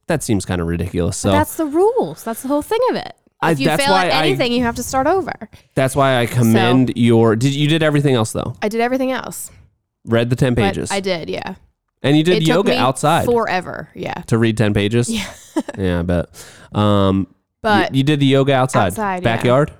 That 0.07 0.23
seems 0.23 0.45
kind 0.45 0.61
of 0.61 0.67
ridiculous. 0.67 1.17
So 1.17 1.31
But 1.31 1.39
that's 1.39 1.57
the 1.57 1.67
rules. 1.67 2.23
That's 2.25 2.43
the 2.43 2.49
whole 2.49 2.63
thing 2.63 2.81
of 2.91 2.97
it. 2.97 3.15
If 3.43 3.61
you 3.61 3.67
that's 3.67 3.83
fail 3.85 3.93
why 3.93 4.07
at 4.07 4.13
I- 4.13 4.27
anything, 4.27 4.53
you 4.53 4.63
have 4.65 4.75
to 4.77 4.83
start 4.83 5.07
over. 5.07 5.33
that's 5.75 5.95
why 5.97 6.19
I 6.21 6.27
commend 6.27 6.93
your. 6.97 7.37
Did 7.37 7.55
you 7.55 7.69
did 7.69 7.83
everything 7.83 8.15
else 8.15 8.33
though? 8.33 8.57
I 8.61 8.69
did 8.69 8.81
everything 8.81 9.13
else. 9.13 9.51
Read 10.05 10.31
the 10.31 10.37
10 10.37 10.55
But 10.55 10.63
pages, 10.63 10.91
I 10.91 11.01
did, 11.01 11.29
yeah. 11.29 11.55
and 12.03 12.17
you 12.17 12.23
did 12.25 12.47
yoga 12.47 12.77
outside 12.79 13.25
forever. 13.27 13.89
Yeah. 13.95 14.15
to 14.29 14.39
read 14.39 14.57
10 14.57 14.73
pages. 14.75 15.11
Yeah. 15.11 15.31
yeah, 15.79 15.99
I 16.01 16.03
bet. 16.03 16.47
Um, 16.73 17.35
But 17.63 17.93
you, 17.95 17.99
you 17.99 18.05
did 18.05 18.21
the 18.21 18.27
yoga 18.27 18.55
outside, 18.55 18.89
Outside, 18.89 19.17
yeah. 19.23 19.37
backyard. 19.37 19.73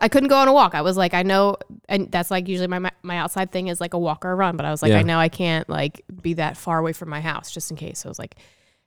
I 0.00 0.08
couldn't 0.08 0.28
go 0.28 0.36
on 0.36 0.46
a 0.46 0.52
walk. 0.52 0.76
I 0.76 0.82
was 0.82 0.96
like, 0.96 1.12
I 1.12 1.24
know, 1.24 1.56
and 1.88 2.08
that's 2.12 2.30
like 2.30 2.46
usually 2.46 2.68
my 2.68 2.88
my 3.02 3.18
outside 3.18 3.50
thing 3.50 3.66
is 3.66 3.80
like 3.80 3.94
a 3.94 3.98
walk 3.98 4.24
or 4.24 4.30
a 4.30 4.34
run. 4.36 4.56
But 4.56 4.64
I 4.64 4.70
was 4.70 4.80
like, 4.80 4.92
Yeah. 4.92 4.98
I 5.00 5.02
know 5.02 5.18
I 5.18 5.28
can't 5.28 5.68
like 5.68 6.04
be 6.22 6.34
that 6.34 6.56
far 6.56 6.78
away 6.78 6.92
from 6.92 7.08
my 7.08 7.20
house 7.20 7.50
just 7.50 7.72
in 7.72 7.76
case. 7.76 7.98
So 7.98 8.08
I 8.08 8.10
was 8.10 8.18
like, 8.20 8.36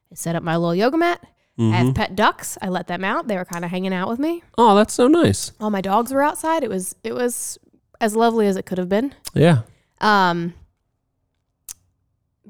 I 0.09 0.15
set 0.15 0.37
up 0.37 0.41
my 0.43 0.55
little 0.55 0.73
yoga 0.73 0.97
mat. 0.97 1.19
I 1.21 1.61
Mm-hmm. 1.61 1.73
have 1.73 1.95
pet 1.95 2.15
ducks. 2.15 2.57
I 2.61 2.69
let 2.69 2.87
them 2.87 3.03
out. 3.03 3.27
They 3.27 3.35
were 3.35 3.43
kind 3.43 3.65
of 3.65 3.71
hanging 3.71 3.93
out 3.93 4.07
with 4.07 4.19
me. 4.19 4.41
Oh, 4.57 4.73
that's 4.73 4.93
so 4.93 5.09
nice. 5.09 5.51
All 5.59 5.69
my 5.69 5.81
dogs 5.81 6.13
were 6.13 6.21
outside. 6.23 6.63
It 6.63 6.69
was 6.69 6.95
it 7.03 7.13
was 7.13 7.57
as 7.99 8.15
lovely 8.15 8.47
as 8.47 8.55
it 8.55 8.65
could 8.65 8.77
have 8.77 8.87
been. 8.89 9.13
Yeah. 9.33 9.63
Um, 9.99 10.53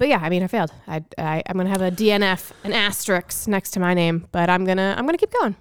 but 0.01 0.07
yeah, 0.09 0.17
I 0.19 0.29
mean, 0.29 0.41
I 0.41 0.47
failed. 0.47 0.71
I, 0.87 1.03
I 1.19 1.43
I'm 1.45 1.55
gonna 1.57 1.69
have 1.69 1.83
a 1.83 1.91
DNF, 1.91 2.51
an 2.63 2.73
asterisk 2.73 3.47
next 3.47 3.69
to 3.71 3.79
my 3.79 3.93
name, 3.93 4.27
but 4.31 4.49
I'm 4.49 4.65
gonna 4.65 4.95
I'm 4.97 5.05
gonna 5.05 5.19
keep 5.19 5.31
going. 5.39 5.55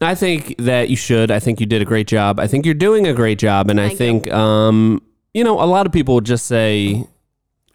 I 0.00 0.16
think 0.16 0.56
that 0.58 0.90
you 0.90 0.96
should. 0.96 1.30
I 1.30 1.38
think 1.38 1.60
you 1.60 1.66
did 1.66 1.80
a 1.80 1.84
great 1.84 2.08
job. 2.08 2.40
I 2.40 2.48
think 2.48 2.66
you're 2.66 2.74
doing 2.74 3.06
a 3.06 3.14
great 3.14 3.38
job, 3.38 3.70
and 3.70 3.80
I 3.80 3.90
Thank 3.90 3.92
you. 3.92 3.96
think 3.98 4.32
um, 4.32 5.00
you 5.32 5.44
know 5.44 5.60
a 5.62 5.64
lot 5.64 5.86
of 5.86 5.92
people 5.92 6.16
would 6.16 6.24
just 6.26 6.46
say 6.46 7.06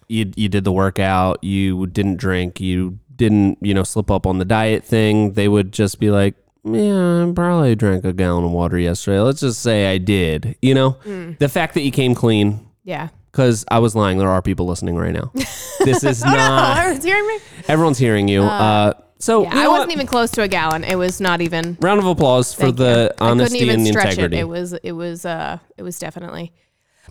you 0.10 0.32
you 0.36 0.50
did 0.50 0.66
the 0.66 0.74
workout, 0.74 1.42
you 1.42 1.88
didn't 1.88 2.18
drink, 2.18 2.60
you 2.60 3.00
didn't 3.16 3.58
you 3.62 3.74
know 3.74 3.84
slip 3.84 4.12
up 4.12 4.28
on 4.28 4.40
the 4.40 4.46
diet 4.46 4.84
thing. 4.84 5.34
They 5.34 5.48
would 5.48 5.72
just 5.72 6.02
be 6.02 6.12
like, 6.12 6.36
yeah, 6.66 7.26
I 7.30 7.32
probably 7.34 7.76
drank 7.76 8.04
a 8.04 8.12
gallon 8.12 8.44
of 8.44 8.52
water 8.52 8.78
yesterday. 8.78 9.22
Let's 9.22 9.40
just 9.40 9.62
say 9.62 9.90
I 9.90 9.98
did. 10.00 10.58
You 10.62 10.74
know, 10.74 10.98
Mm. 11.06 11.38
the 11.40 11.48
fact 11.48 11.76
that 11.76 11.84
you 11.84 11.92
came 11.92 12.14
clean. 12.14 12.68
Yeah. 12.84 13.08
Because 13.32 13.66
I 13.70 13.80
was 13.80 13.96
lying. 13.96 14.18
There 14.18 14.30
are 14.30 14.42
people 14.42 14.66
listening 14.66 14.96
right 14.96 15.14
now. 15.14 15.32
This 15.80 16.04
is 16.04 16.24
Oh 16.26 16.30
no, 16.30 16.36
not. 16.36 16.78
everyone's 16.80 17.04
hearing 17.04 17.28
me. 17.28 17.38
Everyone's 17.68 17.98
hearing 17.98 18.28
you. 18.28 18.44
Uh, 18.44 18.94
so 19.20 19.44
Yeah, 19.44 19.54
you 19.56 19.62
I 19.62 19.68
wasn't 19.68 19.88
what? 19.90 19.94
even 19.94 20.08
close 20.08 20.32
to 20.32 20.42
a 20.44 20.48
gallon. 20.48 20.84
It 20.84 20.96
was 20.96 21.20
not 21.22 21.42
even. 21.42 21.78
Round 21.82 22.00
of 22.00 22.06
applause 22.06 22.54
for 22.54 22.62
Thank 22.64 22.78
the 22.78 23.16
you. 23.20 23.26
Honesty 23.26 23.60
even 23.60 23.80
and 23.80 23.88
integrity. 23.88 24.38
it. 24.38 24.42
It 24.42 24.48
was 24.48 24.74
it 24.74 24.94
was 24.94 25.26
uh 25.26 25.60
it 25.78 25.84
was 25.84 26.00
definitely. 26.00 26.54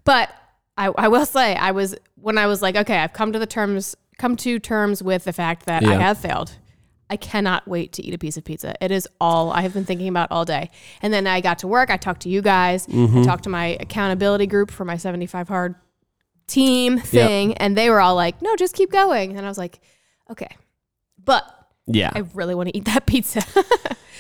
But 0.05 0.31
I 0.77 0.87
I 0.87 1.09
will 1.09 1.27
say 1.27 1.55
I 1.55 1.71
was 1.73 1.95
when 2.17 2.39
I 2.39 2.47
was 2.47 2.63
like 2.63 2.77
okay 2.77 2.99
I've 2.99 3.13
come 3.13 3.33
to 3.33 3.39
the 3.39 3.47
terms 3.47 3.95
come 4.17 4.37
to 4.37 4.59
terms 4.59 5.03
with 5.03 5.25
the 5.25 5.33
fact 5.33 5.67
that 5.67 5.85
I 5.85 5.95
have 5.95 6.19
failed. 6.19 6.53
I 7.11 7.17
cannot 7.17 7.67
wait 7.67 7.93
to 7.95 8.03
eat 8.05 8.13
a 8.13 8.19
piece 8.19 8.37
of 8.37 8.45
pizza. 8.45 8.75
It 8.85 8.91
is 8.91 9.09
all 9.21 9.51
I 9.51 9.63
have 9.63 9.73
been 9.73 9.87
thinking 9.87 10.09
about 10.09 10.31
all 10.31 10.45
day. 10.45 10.71
And 11.01 11.11
then 11.13 11.27
I 11.27 11.41
got 11.41 11.61
to 11.61 11.67
work. 11.69 11.89
I 11.89 11.97
talked 11.97 12.21
to 12.23 12.29
you 12.29 12.43
guys. 12.43 12.87
Mm-hmm. 12.87 13.21
I 13.21 13.23
talked 13.25 13.45
to 13.45 13.49
my 13.49 13.79
accountability 13.81 14.47
group 14.47 14.71
for 14.71 14.85
my 14.85 14.99
75 14.99 15.49
hard 15.49 15.75
team 16.49 16.99
thing. 16.99 17.55
And 17.59 17.77
they 17.77 17.91
were 17.91 18.01
all 18.01 18.15
like, 18.17 18.43
no, 18.43 18.57
just 18.57 18.75
keep 18.75 18.91
going. 18.91 19.37
And 19.37 19.47
I 19.47 19.49
was 19.49 19.59
like, 19.59 19.79
okay. 20.31 20.49
But 21.25 21.45
yeah. 21.87 22.11
I 22.15 22.25
really 22.35 22.55
want 22.55 22.69
to 22.71 22.77
eat 22.77 22.87
that 22.87 23.07
pizza. 23.07 23.41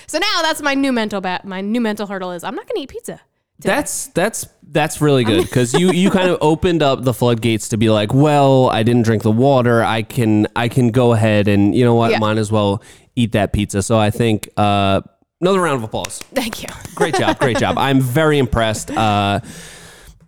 so 0.06 0.18
now 0.18 0.42
that's 0.42 0.62
my 0.62 0.74
new 0.74 0.92
mental 0.92 1.20
bat. 1.20 1.44
My 1.44 1.60
new 1.60 1.80
mental 1.80 2.06
hurdle 2.06 2.30
is 2.32 2.44
I'm 2.44 2.54
not 2.54 2.66
going 2.66 2.76
to 2.76 2.82
eat 2.82 2.90
pizza. 2.90 3.20
That's 3.60 4.06
that's 4.08 4.46
that's 4.70 5.00
really 5.00 5.24
good 5.24 5.42
because 5.42 5.74
you 5.74 5.90
you 5.90 6.10
kind 6.12 6.30
of 6.30 6.38
opened 6.42 6.80
up 6.80 7.02
the 7.02 7.12
floodgates 7.12 7.70
to 7.70 7.76
be 7.76 7.90
like, 7.90 8.14
well, 8.14 8.70
I 8.70 8.84
didn't 8.84 9.02
drink 9.02 9.24
the 9.24 9.32
water. 9.32 9.82
I 9.82 10.02
can 10.02 10.46
I 10.54 10.68
can 10.68 10.92
go 10.92 11.12
ahead 11.12 11.48
and 11.48 11.74
you 11.74 11.84
know 11.84 11.94
what, 11.96 12.12
Yeah. 12.12 12.20
might 12.20 12.38
as 12.38 12.52
well 12.52 12.84
eat 13.16 13.32
that 13.32 13.52
pizza. 13.52 13.82
So 13.82 13.98
I 13.98 14.10
think 14.10 14.48
uh, 14.56 15.00
another 15.40 15.60
round 15.60 15.78
of 15.78 15.82
applause. 15.82 16.20
Thank 16.34 16.62
you. 16.62 16.68
Great 16.94 17.16
job, 17.16 17.40
great 17.40 17.58
job. 17.58 17.76
I'm 17.80 18.00
very 18.00 18.38
impressed. 18.38 18.92
Uh, 18.92 19.40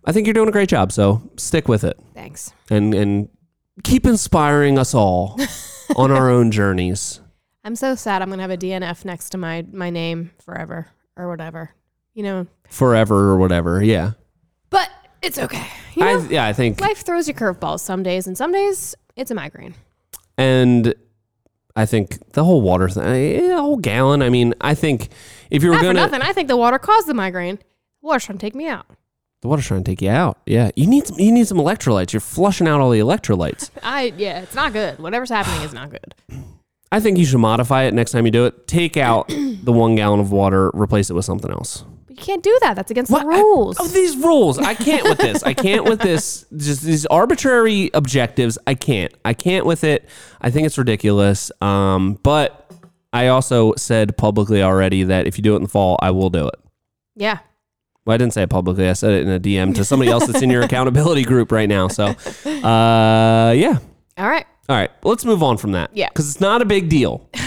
I 0.04 0.12
think 0.12 0.26
you're 0.26 0.34
doing 0.34 0.48
a 0.48 0.52
great 0.52 0.68
job. 0.68 0.92
So 0.92 1.22
stick 1.36 1.68
with 1.68 1.84
it 1.84 1.98
Thanks. 2.14 2.52
and 2.70 2.94
and 2.94 3.28
keep 3.84 4.06
inspiring 4.06 4.78
us 4.78 4.94
all 4.94 5.38
on 5.96 6.10
our 6.10 6.30
own 6.30 6.50
journeys. 6.50 7.20
I'm 7.64 7.76
so 7.76 7.94
sad. 7.94 8.22
I'm 8.22 8.28
going 8.28 8.38
to 8.38 8.42
have 8.42 8.50
a 8.50 8.56
DNF 8.56 9.04
next 9.04 9.30
to 9.30 9.38
my 9.38 9.64
my 9.72 9.90
name 9.90 10.30
forever 10.42 10.88
or 11.16 11.28
whatever. 11.28 11.74
You 12.14 12.22
know, 12.24 12.46
Forever 12.70 13.30
or 13.30 13.36
whatever. 13.38 13.82
Yeah. 13.82 14.12
but 14.70 14.88
it's 15.22 15.38
okay. 15.38 15.66
You 15.94 16.04
know, 16.04 16.18
I 16.20 16.26
yeah, 16.28 16.46
I 16.46 16.52
think 16.52 16.80
life 16.80 17.04
throws 17.04 17.28
you 17.28 17.34
curveballs 17.34 17.80
some 17.80 18.02
days, 18.02 18.26
and 18.26 18.36
some 18.36 18.52
days 18.52 18.94
it's 19.16 19.30
a 19.30 19.34
migraine. 19.34 19.74
and 20.38 20.94
I 21.76 21.86
think 21.86 22.32
the 22.32 22.42
whole 22.44 22.62
water 22.62 22.88
thing, 22.88 23.04
eh, 23.04 23.52
a 23.52 23.60
whole 23.60 23.76
gallon. 23.76 24.22
I 24.22 24.28
mean, 24.30 24.54
I 24.60 24.74
think 24.74 25.08
if 25.50 25.62
you 25.62 25.68
were 25.68 25.74
Not 25.76 25.80
for 25.80 25.86
gonna, 25.88 26.00
nothing. 26.00 26.22
I 26.22 26.32
think 26.32 26.48
the 26.48 26.56
water 26.56 26.78
caused 26.78 27.06
the 27.06 27.14
migraine. 27.14 27.56
The 27.56 27.62
water's 28.08 28.24
trying 28.24 28.38
to 28.38 28.44
take 28.46 28.54
me 28.56 28.66
out. 28.66 28.86
The 29.42 29.48
water's 29.48 29.66
trying 29.66 29.82
to 29.84 29.90
take 29.90 30.02
you 30.02 30.10
out. 30.10 30.38
Yeah, 30.46 30.70
you 30.76 30.86
need 30.86 31.06
some, 31.06 31.18
you 31.18 31.32
need 31.32 31.46
some 31.46 31.58
electrolytes. 31.58 32.12
You're 32.12 32.20
flushing 32.20 32.68
out 32.68 32.80
all 32.80 32.90
the 32.90 33.00
electrolytes. 33.00 33.70
I 33.82 34.12
yeah, 34.16 34.40
it's 34.40 34.54
not 34.54 34.72
good. 34.72 34.98
Whatever's 34.98 35.30
happening 35.30 35.62
is 35.62 35.72
not 35.72 35.90
good. 35.90 36.14
I 36.92 36.98
think 37.00 37.18
you 37.18 37.24
should 37.24 37.38
modify 37.38 37.84
it 37.84 37.94
next 37.94 38.10
time 38.12 38.26
you 38.26 38.32
do 38.32 38.46
it. 38.46 38.66
Take 38.66 38.96
out 38.96 39.28
the 39.62 39.72
one 39.72 39.94
gallon 39.94 40.20
of 40.20 40.32
water, 40.32 40.70
replace 40.74 41.08
it 41.08 41.14
with 41.14 41.24
something 41.24 41.50
else. 41.50 41.84
But 42.08 42.18
you 42.18 42.24
can't 42.24 42.42
do 42.42 42.58
that. 42.62 42.74
That's 42.74 42.90
against 42.90 43.12
What? 43.12 43.22
the 43.22 43.28
rules. 43.28 43.76
Oh, 43.78 43.86
these 43.86 44.16
rules. 44.16 44.58
I 44.58 44.74
can't 44.74 45.04
with 45.04 45.18
this. 45.18 45.42
I 45.44 45.54
can't 45.54 45.84
with 45.84 46.00
this. 46.00 46.44
Just 46.56 46.82
these 46.82 47.06
arbitrary 47.06 47.90
objectives. 47.94 48.58
I 48.66 48.74
can't. 48.74 49.14
I 49.24 49.34
can't 49.34 49.64
with 49.64 49.84
it. 49.84 50.08
I 50.40 50.50
think 50.50 50.66
it's 50.66 50.76
ridiculous. 50.76 51.52
Um, 51.62 52.18
but 52.24 52.68
I 53.12 53.28
also 53.28 53.74
said 53.76 54.16
publicly 54.16 54.60
already 54.62 55.04
that 55.04 55.28
if 55.28 55.38
you 55.38 55.42
do 55.42 55.52
it 55.54 55.56
in 55.58 55.62
the 55.62 55.68
fall, 55.68 55.96
I 56.02 56.10
will 56.10 56.30
do 56.30 56.48
it. 56.48 56.56
yeah. 57.14 57.38
Well, 58.06 58.14
I 58.14 58.16
didn't 58.16 58.32
say 58.32 58.42
it 58.42 58.50
publicly. 58.50 58.88
I 58.88 58.94
said 58.94 59.12
it 59.12 59.22
in 59.22 59.28
a 59.28 59.38
DM 59.40 59.74
to 59.74 59.84
somebody 59.84 60.10
else 60.10 60.26
that's 60.26 60.42
in 60.42 60.50
your 60.50 60.62
accountability 60.62 61.22
group 61.22 61.52
right 61.52 61.68
now. 61.68 61.88
So, 61.88 62.06
uh, 62.06 63.52
yeah. 63.56 63.78
All 64.16 64.28
right. 64.28 64.46
All 64.68 64.76
right. 64.76 64.90
Let's 65.04 65.24
move 65.24 65.42
on 65.42 65.56
from 65.58 65.72
that. 65.72 65.90
Yeah. 65.94 66.08
Because 66.08 66.30
it's 66.30 66.40
not 66.40 66.62
a 66.62 66.64
big 66.64 66.88
deal. 66.88 67.28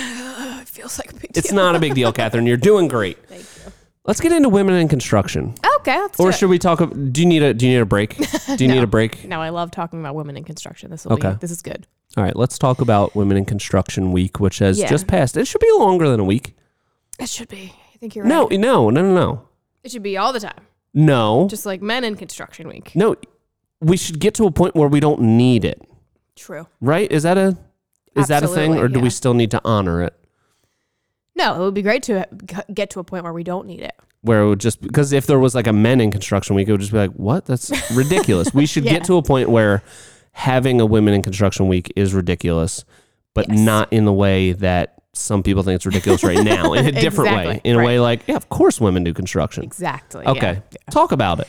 It 0.61 0.69
feels 0.69 0.97
like 0.97 1.11
a 1.11 1.13
big 1.13 1.31
deal. 1.33 1.39
It's 1.39 1.51
not 1.51 1.75
a 1.75 1.79
big 1.79 1.93
deal, 1.93 2.11
Catherine. 2.11 2.45
You're 2.47 2.57
doing 2.57 2.87
great. 2.87 3.17
Thank 3.27 3.41
you. 3.41 3.71
Let's 4.05 4.19
get 4.19 4.31
into 4.31 4.49
women 4.49 4.73
in 4.75 4.87
construction. 4.87 5.53
Okay, 5.79 5.95
let's 5.97 6.17
do 6.17 6.23
Or 6.23 6.29
it. 6.29 6.33
should 6.33 6.49
we 6.49 6.57
talk? 6.59 6.79
Do 6.79 7.21
you 7.21 7.27
need 7.27 7.43
a 7.43 7.53
Do 7.53 7.65
you 7.67 7.73
need 7.73 7.81
a 7.81 7.85
break? 7.85 8.17
Do 8.57 8.65
you 8.65 8.71
need 8.71 8.81
a 8.83 8.87
break? 8.87 9.23
No, 9.25 9.39
I 9.39 9.49
love 9.49 9.69
talking 9.71 9.99
about 9.99 10.15
women 10.15 10.35
in 10.35 10.43
construction. 10.43 10.89
This 10.89 11.05
will 11.05 11.13
Okay. 11.13 11.31
be 11.31 11.35
this 11.37 11.51
is 11.51 11.61
good. 11.61 11.85
All 12.17 12.23
right. 12.23 12.35
Let's 12.35 12.57
talk 12.57 12.81
about 12.81 13.15
Women 13.15 13.37
in 13.37 13.45
Construction 13.45 14.11
Week, 14.11 14.39
which 14.39 14.59
has 14.59 14.79
Yeah. 14.79 14.87
just 14.89 15.05
passed. 15.07 15.37
It 15.37 15.45
should 15.45 15.61
be 15.61 15.71
longer 15.77 16.09
than 16.09 16.19
a 16.19 16.23
week. 16.25 16.55
It 17.19 17.29
should 17.29 17.49
be. 17.49 17.73
I 17.93 17.97
think 17.97 18.15
you're 18.15 18.25
No, 18.25 18.47
right. 18.47 18.59
no, 18.59 18.89
no, 18.89 19.01
no, 19.01 19.13
no, 19.13 19.41
It 19.83 19.91
should 19.91 20.03
be 20.03 20.17
all 20.17 20.31
the 20.33 20.39
time. 20.39 20.65
no, 20.93 21.47
Just 21.49 21.65
like 21.65 21.81
men 21.81 22.03
in 22.03 22.15
construction 22.15 22.67
week. 22.67 22.91
no. 22.95 23.15
We 23.81 23.97
should 23.97 24.19
get 24.19 24.33
to 24.35 24.45
a 24.45 24.51
point 24.51 24.75
where 24.75 24.87
we 24.87 25.01
don't 25.01 25.19
need 25.21 25.65
it. 25.65 25.81
True. 26.37 26.67
Right? 26.79 27.11
Is 27.11 27.23
that 27.23 27.37
a 27.37 27.57
is 28.15 28.27
that 28.29 28.41
a 28.43 28.47
thing, 28.47 28.77
or 28.77 28.87
do 28.87 29.01
we 29.01 29.09
still 29.09 29.33
need 29.33 29.51
to 29.51 29.61
honor 29.65 30.01
it? 30.03 30.13
No, 31.35 31.55
it 31.55 31.59
would 31.59 31.73
be 31.73 31.81
great 31.81 32.03
to 32.03 32.25
get 32.73 32.91
to 32.91 32.99
a 32.99 33.03
point 33.03 33.23
where 33.25 33.33
we 33.33 33.43
don't 33.43 33.67
need 33.67 33.81
it. 33.81 33.93
where 34.21 34.41
it 34.43 34.47
would 34.47 34.59
just 34.61 34.79
because 34.81 35.11
if 35.11 35.25
there 35.27 35.37
was 35.39 35.53
like 35.53 35.67
a 35.67 35.73
men 35.73 35.99
in 35.99 36.11
construction 36.11 36.55
week, 36.55 36.69
it 36.69 36.71
would 36.71 36.79
just 36.79 36.93
be 36.93 36.97
like, 36.99 37.11
what? 37.11 37.45
That's 37.45 37.71
ridiculous. 37.95 38.53
we 38.53 38.65
should 38.65 38.85
Yeah. 38.85 38.93
get 38.93 39.03
to 39.05 39.17
a 39.17 39.21
point 39.21 39.49
where 39.49 39.83
having 40.31 40.79
a 40.79 40.85
women 40.85 41.13
in 41.13 41.21
construction 41.21 41.67
week 41.67 41.91
is 41.97 42.13
ridiculous, 42.13 42.85
but 43.33 43.49
Yes. 43.49 43.59
not 43.59 43.91
in 43.91 44.05
the 44.05 44.13
way 44.13 44.53
that 44.53 45.01
some 45.13 45.43
people 45.43 45.63
think 45.63 45.75
it's 45.75 45.85
ridiculous 45.85 46.23
right 46.23 46.43
now. 46.43 46.73
In 46.73 46.85
a 46.87 46.91
different 47.05 47.35
way, 47.35 47.41
Exactly, 47.43 47.69
in 47.71 47.79
a 47.79 47.83
way 47.83 47.99
like, 47.99 48.23
yeah, 48.27 48.35
of 48.35 48.49
course 48.49 48.81
women 48.81 49.03
do 49.03 49.13
construction. 49.13 49.63
Exactly. 49.63 50.25
Okay, 50.25 50.61
Yeah. 50.71 50.77
talk 50.91 51.11
about 51.11 51.39
it. 51.39 51.47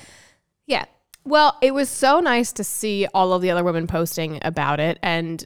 Yeah. 0.66 0.84
Well, 1.24 1.56
it 1.62 1.72
was 1.72 1.88
so 1.88 2.20
nice 2.20 2.52
to 2.52 2.64
see 2.64 3.06
all 3.14 3.32
of 3.32 3.40
the 3.40 3.50
other 3.50 3.64
women 3.64 3.86
posting 3.86 4.38
about 4.42 4.80
it 4.80 4.98
and 5.02 5.44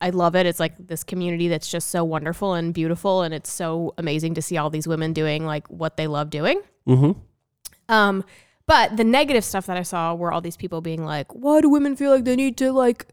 I 0.00 0.10
love 0.10 0.36
it. 0.36 0.46
It's 0.46 0.60
like 0.60 0.74
this 0.78 1.02
community 1.04 1.48
that's 1.48 1.68
just 1.68 1.88
so 1.90 2.04
wonderful 2.04 2.54
and 2.54 2.72
beautiful 2.72 3.22
and 3.22 3.34
it's 3.34 3.52
so 3.52 3.92
amazing 3.98 4.34
to 4.34 4.42
see 4.42 4.56
all 4.56 4.70
these 4.70 4.86
women 4.88 5.12
doing 5.12 5.44
like 5.44 5.66
what 5.68 5.96
they 5.96 6.06
love 6.06 6.30
doing. 6.30 6.60
hmm 6.86 7.12
Um 7.88 8.24
but 8.66 8.96
the 8.98 9.04
negative 9.04 9.44
stuff 9.44 9.64
that 9.66 9.76
I 9.78 9.82
saw 9.82 10.14
were 10.14 10.30
all 10.30 10.40
these 10.42 10.56
people 10.58 10.82
being 10.82 11.02
like, 11.02 11.32
"Why 11.34 11.62
do 11.62 11.70
women 11.70 11.96
feel 11.96 12.10
like 12.12 12.24
they 12.24 12.36
need 12.36 12.58
to 12.58 12.70
like 12.70 13.06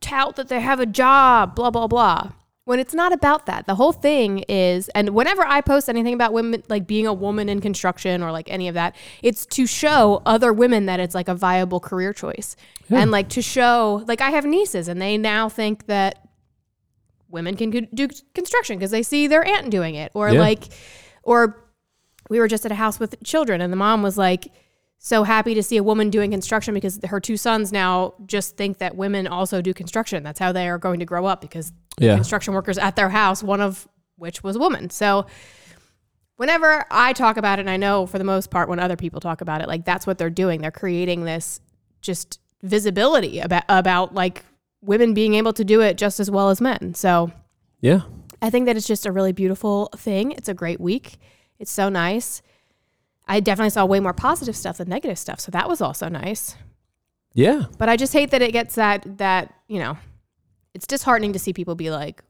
tout 0.00 0.36
that 0.36 0.46
they 0.48 0.60
have 0.60 0.78
a 0.78 0.86
job, 0.86 1.56
blah 1.56 1.70
blah 1.70 1.88
blah." 1.88 2.30
When 2.68 2.78
it's 2.80 2.92
not 2.92 3.14
about 3.14 3.46
that. 3.46 3.66
The 3.66 3.76
whole 3.76 3.92
thing 3.92 4.40
is 4.40 4.90
and 4.90 5.08
whenever 5.14 5.42
I 5.42 5.62
post 5.62 5.88
anything 5.88 6.12
about 6.12 6.34
women 6.34 6.62
like 6.68 6.86
being 6.86 7.06
a 7.06 7.14
woman 7.14 7.48
in 7.48 7.62
construction 7.62 8.22
or 8.22 8.30
like 8.30 8.50
any 8.50 8.68
of 8.68 8.74
that, 8.74 8.94
it's 9.22 9.46
to 9.46 9.66
show 9.66 10.20
other 10.26 10.52
women 10.52 10.84
that 10.84 11.00
it's 11.00 11.14
like 11.14 11.28
a 11.28 11.34
viable 11.34 11.80
career 11.80 12.12
choice. 12.12 12.56
And 12.90 13.10
like 13.10 13.30
to 13.30 13.40
show 13.40 14.04
like 14.06 14.20
I 14.20 14.32
have 14.32 14.44
nieces 14.44 14.86
and 14.86 15.00
they 15.00 15.16
now 15.16 15.48
think 15.48 15.86
that 15.86 16.28
women 17.30 17.56
can 17.56 17.70
do 17.94 18.06
construction 18.34 18.76
because 18.76 18.90
they 18.90 19.02
see 19.02 19.26
their 19.28 19.46
aunt 19.46 19.70
doing 19.70 19.94
it 19.94 20.12
or 20.12 20.28
Yeah. 20.28 20.40
like 20.40 20.64
or 21.22 21.64
we 22.28 22.38
were 22.38 22.48
just 22.48 22.66
at 22.66 22.72
a 22.72 22.74
house 22.74 23.00
with 23.00 23.16
children 23.24 23.62
and 23.62 23.72
the 23.72 23.78
mom 23.78 24.02
was 24.02 24.18
like 24.18 24.52
so 24.98 25.22
happy 25.22 25.54
to 25.54 25.62
see 25.62 25.78
a 25.78 25.82
woman 25.82 26.10
doing 26.10 26.32
construction 26.32 26.74
because 26.74 27.00
her 27.06 27.18
two 27.18 27.38
sons 27.38 27.72
now 27.72 28.12
just 28.26 28.58
think 28.58 28.76
that 28.76 28.94
women 28.94 29.26
also 29.26 29.62
do 29.62 29.72
construction 29.72 30.22
that's 30.22 30.38
how 30.38 30.52
they 30.52 30.68
are 30.68 30.76
going 30.76 30.98
to 30.98 31.06
grow 31.06 31.24
up 31.24 31.40
because 31.40 31.72
Yeah. 32.00 32.14
construction 32.16 32.54
workers 32.54 32.78
at 32.78 32.96
their 32.96 33.08
house 33.08 33.42
one 33.42 33.60
of 33.60 33.86
which 34.16 34.42
was 34.42 34.56
a 34.56 34.58
woman 34.58 34.90
so 34.90 35.26
whenever 36.36 36.84
i 36.90 37.12
talk 37.12 37.36
about 37.36 37.58
it 37.58 37.62
and 37.62 37.70
i 37.70 37.76
know 37.76 38.06
for 38.06 38.18
the 38.18 38.24
most 38.24 38.50
part 38.50 38.68
when 38.68 38.78
other 38.78 38.96
people 38.96 39.20
talk 39.20 39.40
about 39.40 39.60
it 39.60 39.68
like 39.68 39.84
that's 39.84 40.06
what 40.06 40.18
they're 40.18 40.30
doing 40.30 40.60
they're 40.60 40.70
creating 40.70 41.24
this 41.24 41.60
just 42.00 42.40
visibility 42.62 43.40
about 43.40 43.64
about 43.68 44.14
like 44.14 44.44
women 44.82 45.14
being 45.14 45.34
able 45.34 45.52
to 45.52 45.64
do 45.64 45.80
it 45.80 45.96
just 45.96 46.20
as 46.20 46.30
well 46.30 46.50
as 46.50 46.60
men 46.60 46.94
so 46.94 47.30
Yeah. 47.80 48.02
I 48.40 48.50
think 48.50 48.66
that 48.66 48.76
it's 48.76 48.86
just 48.86 49.04
a 49.04 49.10
really 49.10 49.32
beautiful 49.32 49.88
thing. 49.96 50.30
It's 50.30 50.48
a 50.48 50.54
great 50.54 50.80
week. 50.80 51.16
It's 51.58 51.72
so 51.72 51.88
nice. 51.88 52.40
I 53.26 53.40
definitely 53.40 53.70
saw 53.70 53.84
way 53.84 53.98
more 53.98 54.12
positive 54.12 54.54
stuff 54.54 54.78
than 54.78 54.88
negative 54.88 55.18
stuff, 55.18 55.40
so 55.40 55.50
that 55.50 55.68
was 55.68 55.80
also 55.80 56.08
nice. 56.08 56.54
Yeah. 57.34 57.64
But 57.78 57.88
I 57.88 57.96
just 57.96 58.12
hate 58.12 58.30
that 58.30 58.40
it 58.40 58.52
gets 58.52 58.76
that 58.76 59.18
that, 59.18 59.52
you 59.66 59.80
know, 59.80 59.98
it's 60.78 60.86
disheartening 60.86 61.32
to 61.32 61.38
see 61.40 61.52
people 61.52 61.74
be 61.74 61.90
like, 61.90 62.22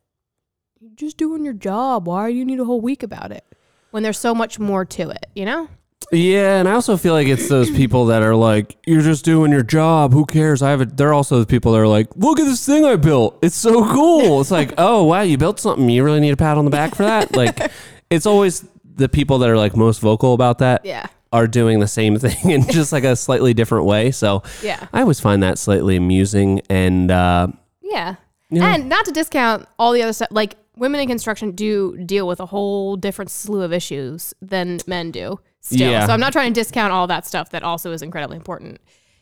You're 0.80 0.90
just 0.96 1.18
doing 1.18 1.44
your 1.44 1.52
job. 1.52 2.06
Why 2.06 2.30
do 2.30 2.34
you 2.36 2.44
need 2.46 2.60
a 2.60 2.64
whole 2.64 2.80
week 2.80 3.02
about 3.02 3.30
it? 3.30 3.44
When 3.90 4.02
there's 4.02 4.18
so 4.18 4.34
much 4.34 4.58
more 4.58 4.84
to 4.86 5.10
it, 5.10 5.26
you 5.34 5.44
know? 5.44 5.68
Yeah, 6.10 6.58
and 6.58 6.66
I 6.68 6.72
also 6.72 6.96
feel 6.96 7.12
like 7.12 7.28
it's 7.28 7.48
those 7.48 7.70
people 7.70 8.06
that 8.06 8.22
are 8.22 8.34
like, 8.34 8.78
"You're 8.86 9.02
just 9.02 9.24
doing 9.26 9.52
your 9.52 9.62
job. 9.62 10.14
Who 10.14 10.24
cares?" 10.24 10.62
I 10.62 10.70
have 10.70 10.80
it. 10.80 10.96
They're 10.96 11.12
also 11.12 11.40
the 11.40 11.46
people 11.46 11.72
that 11.72 11.78
are 11.78 11.86
like, 11.88 12.08
"Look 12.16 12.40
at 12.40 12.44
this 12.44 12.64
thing 12.64 12.86
I 12.86 12.96
built. 12.96 13.38
It's 13.42 13.56
so 13.56 13.84
cool." 13.92 14.40
It's 14.40 14.50
like, 14.50 14.72
"Oh 14.78 15.04
wow, 15.04 15.20
you 15.20 15.36
built 15.36 15.60
something. 15.60 15.90
You 15.90 16.02
really 16.04 16.20
need 16.20 16.30
a 16.30 16.36
pat 16.36 16.56
on 16.56 16.64
the 16.64 16.70
back 16.70 16.94
for 16.94 17.02
that." 17.04 17.36
Like, 17.36 17.70
it's 18.10 18.24
always 18.24 18.64
the 18.94 19.08
people 19.08 19.38
that 19.40 19.50
are 19.50 19.56
like 19.58 19.76
most 19.76 20.00
vocal 20.00 20.32
about 20.32 20.58
that 20.58 20.84
Yeah. 20.86 21.06
are 21.30 21.46
doing 21.46 21.78
the 21.80 21.86
same 21.88 22.18
thing 22.18 22.50
in 22.52 22.62
just 22.70 22.90
like 22.92 23.04
a 23.04 23.14
slightly 23.14 23.52
different 23.52 23.84
way. 23.84 24.10
So 24.10 24.42
Yeah. 24.62 24.86
I 24.94 25.02
always 25.02 25.20
find 25.20 25.42
that 25.42 25.58
slightly 25.58 25.96
amusing. 25.96 26.62
And 26.70 27.10
uh, 27.10 27.48
Yeah. 27.82 28.14
Yeah. 28.50 28.74
And 28.74 28.88
not 28.88 29.04
to 29.04 29.12
discount 29.12 29.66
all 29.78 29.92
the 29.92 30.02
other 30.02 30.12
stuff, 30.12 30.28
like 30.30 30.56
women 30.76 31.00
in 31.00 31.08
construction 31.08 31.52
do 31.52 31.96
deal 32.04 32.26
with 32.26 32.40
a 32.40 32.46
whole 32.46 32.96
different 32.96 33.30
slew 33.30 33.62
of 33.62 33.72
issues 33.72 34.32
than 34.40 34.80
men 34.86 35.10
do 35.10 35.38
still. 35.60 35.90
Yeah. 35.90 36.06
So 36.06 36.12
I'm 36.12 36.20
not 36.20 36.32
trying 36.32 36.52
to 36.52 36.60
discount 36.60 36.92
all 36.92 37.06
that 37.08 37.26
stuff 37.26 37.50
that 37.50 37.62
also 37.62 37.92
is 37.92 38.02
incredibly 38.02 38.36
important. 38.36 38.80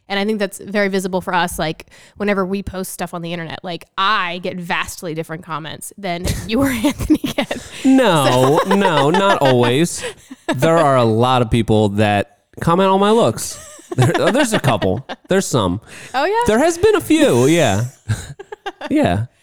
And 0.09 0.21
I 0.21 0.25
think 0.25 0.39
that's 0.39 0.59
very 0.59 0.89
visible 0.89 1.21
for 1.21 1.35
us. 1.35 1.59
Like 1.59 1.91
whenever 2.17 2.47
we 2.47 2.63
post 2.63 2.93
stuff 2.93 3.13
on 3.13 3.23
the 3.23 3.33
internet, 3.33 3.65
like 3.65 3.85
I 3.99 4.39
get 4.39 4.57
vastly 4.57 5.15
different 5.15 5.43
comments 5.43 5.93
than 5.99 6.27
you 6.47 6.61
or 6.61 6.69
Anthony 6.69 7.19
get. 7.19 7.73
no, 7.85 8.61
no, 8.69 9.11
not 9.11 9.39
always. 9.43 10.05
There 10.55 10.77
are 10.77 10.97
a 10.97 11.05
lot 11.05 11.43
of 11.43 11.51
people 11.51 11.91
that 11.91 12.45
comment 12.61 12.89
on 12.89 13.01
my 13.01 13.11
looks. 13.11 13.59
There, 13.97 14.13
there's 14.31 14.53
a 14.53 14.61
couple. 14.61 15.07
There's 15.29 15.47
some. 15.47 15.81
Oh 16.15 16.25
yeah. 16.25 16.41
There 16.47 16.59
has 16.59 16.79
been 16.79 16.97
a 16.97 17.01
few. 17.01 17.47
Yeah. 17.47 17.87
Yeah. 18.91 19.27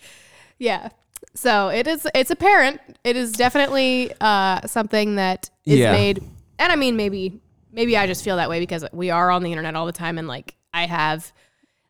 Yeah. 0.59 0.89
So 1.35 1.69
it 1.69 1.87
is 1.87 2.07
it's 2.15 2.31
apparent. 2.31 2.79
It 3.03 3.15
is 3.17 3.31
definitely 3.33 4.13
uh, 4.21 4.61
something 4.67 5.15
that 5.15 5.49
is 5.65 5.79
Yeah. 5.79 5.91
made 5.91 6.23
and 6.59 6.71
I 6.71 6.75
mean 6.75 6.95
maybe 6.95 7.41
maybe 7.71 7.97
I 7.97 8.07
just 8.07 8.23
feel 8.23 8.37
that 8.37 8.49
way 8.49 8.59
because 8.59 8.85
we 8.93 9.09
are 9.09 9.29
on 9.31 9.43
the 9.43 9.51
internet 9.51 9.75
all 9.75 9.85
the 9.85 9.91
time 9.91 10.17
and 10.17 10.27
like 10.27 10.55
I 10.73 10.85
have 10.85 11.33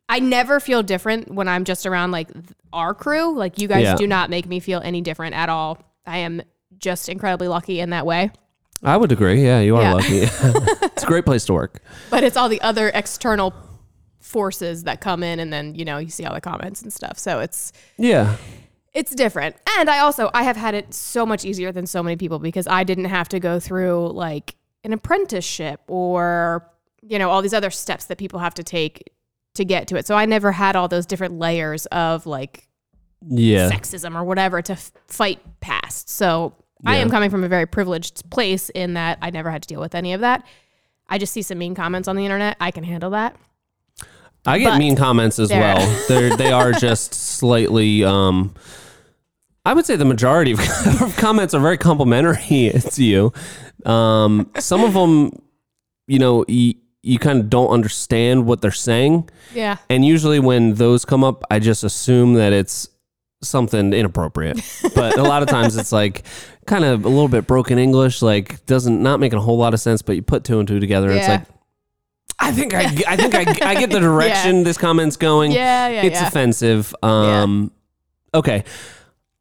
I 0.10 0.20
never 0.20 0.60
feel 0.60 0.82
different 0.82 1.30
when 1.32 1.48
I'm 1.48 1.66
just 1.66 1.86
around 1.86 2.12
like 2.12 2.32
th- 2.34 2.46
our 2.72 2.94
crew. 2.96 3.36
Like 3.36 3.60
you 3.60 3.68
guys 3.68 3.84
Yeah. 3.84 3.96
do 3.96 4.08
not 4.08 4.30
make 4.30 4.48
me 4.48 4.60
feel 4.60 4.82
any 4.84 5.02
different 5.02 5.36
at 5.36 5.50
all. 5.50 5.78
I 6.06 6.20
am 6.20 6.42
just 6.80 7.10
incredibly 7.10 7.48
lucky 7.50 7.80
in 7.80 7.92
that 7.92 8.06
way. 8.06 8.32
I 8.82 8.98
would 8.98 9.12
agree. 9.12 9.44
Yeah, 9.46 9.60
you 9.60 9.76
are 9.76 9.82
Yeah. 9.84 9.94
lucky. 9.94 10.20
it's 10.84 11.04
a 11.04 11.08
great 11.08 11.26
place 11.26 11.46
to 11.46 11.54
work. 11.54 11.82
But 12.10 12.24
it's 12.24 12.38
all 12.38 12.50
the 12.50 12.62
other 12.62 12.90
external 12.90 13.54
forces 14.24 14.86
that 14.86 15.02
come 15.02 15.22
in 15.22 15.40
and 15.40 15.52
then, 15.52 15.76
you 15.76 15.84
know, 15.86 15.98
you 15.98 16.10
see 16.10 16.26
all 16.26 16.34
the 16.34 16.42
comments 16.42 16.82
and 16.82 16.92
stuff. 16.92 17.20
So 17.20 17.40
it's 17.42 17.72
Yeah. 17.98 18.38
it's 18.94 19.14
different. 19.14 19.56
And 19.78 19.90
I 19.90 20.00
also 20.00 20.32
I 20.34 20.44
have 20.44 20.56
had 20.58 20.74
it 20.74 20.94
so 20.94 21.26
much 21.26 21.44
easier 21.46 21.72
than 21.72 21.86
so 21.86 22.02
many 22.02 22.16
people 22.16 22.40
because 22.40 22.66
I 22.68 22.84
didn't 22.84 23.06
have 23.06 23.28
to 23.30 23.40
go 23.40 23.60
through 23.60 24.12
like 24.14 24.56
an 24.84 24.94
apprenticeship 24.94 25.82
or 25.88 26.70
you 27.02 27.20
know 27.20 27.30
all 27.30 27.42
these 27.42 27.54
other 27.54 27.70
steps 27.70 28.06
that 28.06 28.18
people 28.18 28.40
have 28.40 28.54
to 28.56 28.64
take 28.64 29.10
to 29.56 29.66
get 29.66 29.88
to 29.90 29.98
it. 29.98 30.08
So 30.08 30.16
I 30.16 30.26
never 30.26 30.52
had 30.54 30.76
all 30.76 30.88
those 30.88 31.06
different 31.06 31.38
layers 31.38 31.86
of 31.88 32.26
like 32.26 32.68
Yeah. 33.28 33.70
sexism 33.70 34.16
or 34.16 34.24
whatever 34.24 34.62
to 34.62 34.74
f- 34.74 34.92
fight 35.08 35.40
past. 35.60 36.10
So 36.10 36.54
I 36.86 36.98
am 36.98 37.10
coming 37.10 37.30
from 37.30 37.44
a 37.44 37.48
very 37.48 37.66
privileged 37.66 38.30
place 38.30 38.70
in 38.70 38.94
that 38.96 39.18
I 39.22 39.30
never 39.30 39.50
had 39.52 39.62
to 39.64 39.68
deal 39.68 39.80
with 39.80 39.96
any 39.96 40.12
of 40.14 40.22
that. 40.22 40.44
I 41.08 41.18
just 41.18 41.32
see 41.34 41.42
some 41.42 41.58
mean 41.58 41.76
comments 41.76 42.08
on 42.10 42.16
the 42.16 42.26
internet. 42.26 42.58
I 42.60 42.72
can 42.72 42.84
handle 42.84 43.10
that. 43.12 43.36
I 44.46 44.60
get 44.60 44.72
But 44.72 44.78
mean 44.80 44.96
comments 44.96 45.40
as 45.40 45.50
they're- 45.50 45.60
well. 45.60 46.06
They're 46.08 46.36
they 46.36 46.52
are 46.52 46.72
just 46.74 47.14
slightly 47.14 48.04
um 48.04 48.54
I 49.66 49.74
would 49.74 49.86
say 49.86 49.96
the 49.96 50.06
majority 50.06 50.52
of, 50.52 50.60
of 51.02 51.16
comments 51.18 51.54
are 51.54 51.62
very 51.62 51.78
complimentary 51.78 52.72
to 52.92 53.04
you. 53.04 53.34
Um 53.86 54.52
some 54.60 54.84
of 54.84 54.94
them 54.94 55.32
you 56.08 56.20
know, 56.20 56.44
you, 56.50 56.74
you 57.02 57.18
kind 57.18 57.40
of 57.40 57.50
don't 57.50 57.70
understand 57.70 58.46
what 58.46 58.62
they're 58.62 58.72
saying. 58.72 59.30
Yeah. 59.54 59.78
And 59.90 60.04
usually 60.06 60.40
when 60.40 60.74
those 60.74 61.06
come 61.06 61.24
up, 61.24 61.44
I 61.50 61.60
just 61.60 61.86
assume 61.86 62.34
that 62.34 62.52
it's 62.52 62.90
something 63.42 63.94
inappropriate. 63.94 64.60
but 64.96 65.18
a 65.18 65.24
lot 65.24 65.44
of 65.44 65.50
times 65.50 65.78
it's 65.78 65.92
like 65.94 66.24
kind 66.66 66.84
of 66.84 67.06
a 67.06 67.10
little 67.10 67.28
bit 67.30 67.48
broken 67.48 67.78
English, 67.78 68.22
like 68.22 68.66
doesn't 68.66 69.02
not 69.02 69.20
making 69.22 69.38
a 69.40 69.42
whole 69.42 69.58
lot 69.58 69.74
of 69.74 69.80
sense, 69.80 70.02
but 70.02 70.16
you 70.18 70.22
put 70.22 70.44
two 70.44 70.60
and 70.60 70.68
two 70.68 70.80
together 70.82 71.10
and 71.10 71.20
it's 71.20 71.28
like 71.30 71.53
I 72.44 72.52
think 72.52 72.74
I, 72.74 72.84
I 73.08 73.16
think 73.16 73.36
I, 73.36 73.70
I 73.70 73.76
get 73.76 73.90
the 73.90 74.00
direction 74.12 74.64
this 74.64 74.78
comment's 74.78 75.16
going. 75.16 75.52
Yeah, 75.52 75.88
yeah, 75.88 76.04
it's 76.04 76.20
yeah. 76.20 76.28
offensive. 76.28 76.94
Um, 77.02 77.72
okay. 78.34 78.64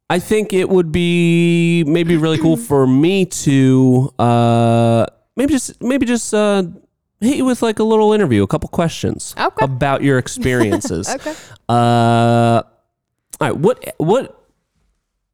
I 0.09 0.19
think 0.19 0.53
it 0.53 0.69
would 0.69 0.91
be 0.91 1.83
maybe 1.87 2.17
really 2.17 2.37
cool 2.37 2.57
for 2.69 2.85
me 2.85 3.25
to 3.25 4.13
uh, 4.19 5.05
maybe 5.35 5.53
just 5.53 5.81
maybe 5.81 6.05
just 6.05 6.33
uh, 6.33 6.63
hit 7.19 7.37
you 7.37 7.45
with 7.45 7.61
like 7.61 7.79
a 7.79 7.83
little 7.83 8.13
interview, 8.13 8.43
a 8.43 8.47
couple 8.47 8.69
questions 8.69 9.33
Okay. 9.37 9.65
about 9.65 10.03
your 10.03 10.17
experiences. 10.23 11.09
Okay. 11.09 11.33
Uh, 11.67 12.61
all 13.41 13.49
right. 13.49 13.57
What 13.57 13.95
what 13.97 14.39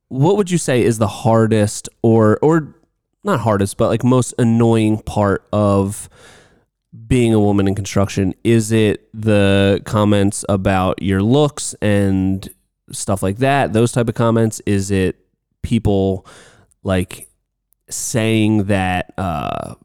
what 0.08 0.38
would 0.38 0.50
you 0.50 0.58
say 0.58 0.82
is 0.84 0.98
the 0.98 1.08
hardest 1.08 1.90
or 2.02 2.40
or 2.42 2.76
not 3.24 3.42
hardest, 3.42 3.78
but 3.78 3.90
like 3.90 4.04
most 4.04 4.34
annoying 4.40 5.00
part 5.00 5.46
of 5.52 6.10
being 7.08 7.34
a 7.34 7.40
woman 7.40 7.68
in 7.68 7.76
construction? 7.76 8.34
Is 8.44 8.72
it 8.72 9.10
the 9.14 9.82
comments 9.86 10.44
about 10.50 11.02
your 11.02 11.22
looks 11.22 11.74
and 11.82 12.48
stuff 12.92 13.22
like 13.22 13.38
that? 13.38 13.74
Those 13.74 13.92
type 13.92 14.10
of 14.10 14.16
comments? 14.16 14.62
Is 14.66 14.92
it 14.92 15.18
people 15.62 16.26
like 16.84 17.28
saying 17.90 18.66
that 18.66 19.14
uh 19.18 19.76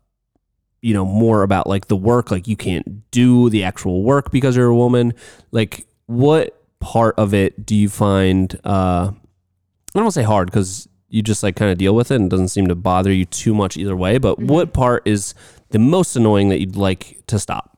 you 0.82 0.92
know 0.92 1.04
more 1.04 1.42
about 1.42 1.66
like 1.66 1.88
the 1.88 1.96
work 1.96 2.30
like 2.30 2.46
you 2.46 2.56
can't 2.56 3.10
do 3.10 3.48
the 3.50 3.64
actual 3.64 4.02
work 4.02 4.30
because 4.30 4.56
you're 4.56 4.68
a 4.68 4.76
woman 4.76 5.14
like 5.50 5.86
what 6.06 6.62
part 6.80 7.14
of 7.18 7.32
it 7.32 7.64
do 7.64 7.74
you 7.74 7.88
find 7.88 8.60
uh 8.64 9.10
i 9.10 9.94
don't 9.94 10.04
want 10.04 10.08
to 10.08 10.20
say 10.20 10.22
hard 10.22 10.46
because 10.46 10.86
you 11.08 11.22
just 11.22 11.42
like 11.42 11.56
kind 11.56 11.70
of 11.70 11.78
deal 11.78 11.94
with 11.94 12.10
it 12.10 12.16
and 12.16 12.26
it 12.26 12.28
doesn't 12.28 12.48
seem 12.48 12.66
to 12.66 12.74
bother 12.74 13.10
you 13.10 13.24
too 13.24 13.54
much 13.54 13.78
either 13.78 13.96
way 13.96 14.18
but 14.18 14.38
what 14.38 14.74
part 14.74 15.02
is 15.06 15.32
the 15.74 15.80
most 15.80 16.14
annoying 16.14 16.50
that 16.50 16.60
you'd 16.60 16.76
like 16.76 17.20
to 17.26 17.36
stop 17.36 17.76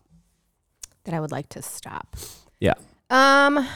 That 1.04 1.14
I 1.14 1.20
would 1.20 1.32
like 1.32 1.48
to 1.50 1.62
stop. 1.62 2.14
yeah 2.60 2.74
Um, 3.08 3.66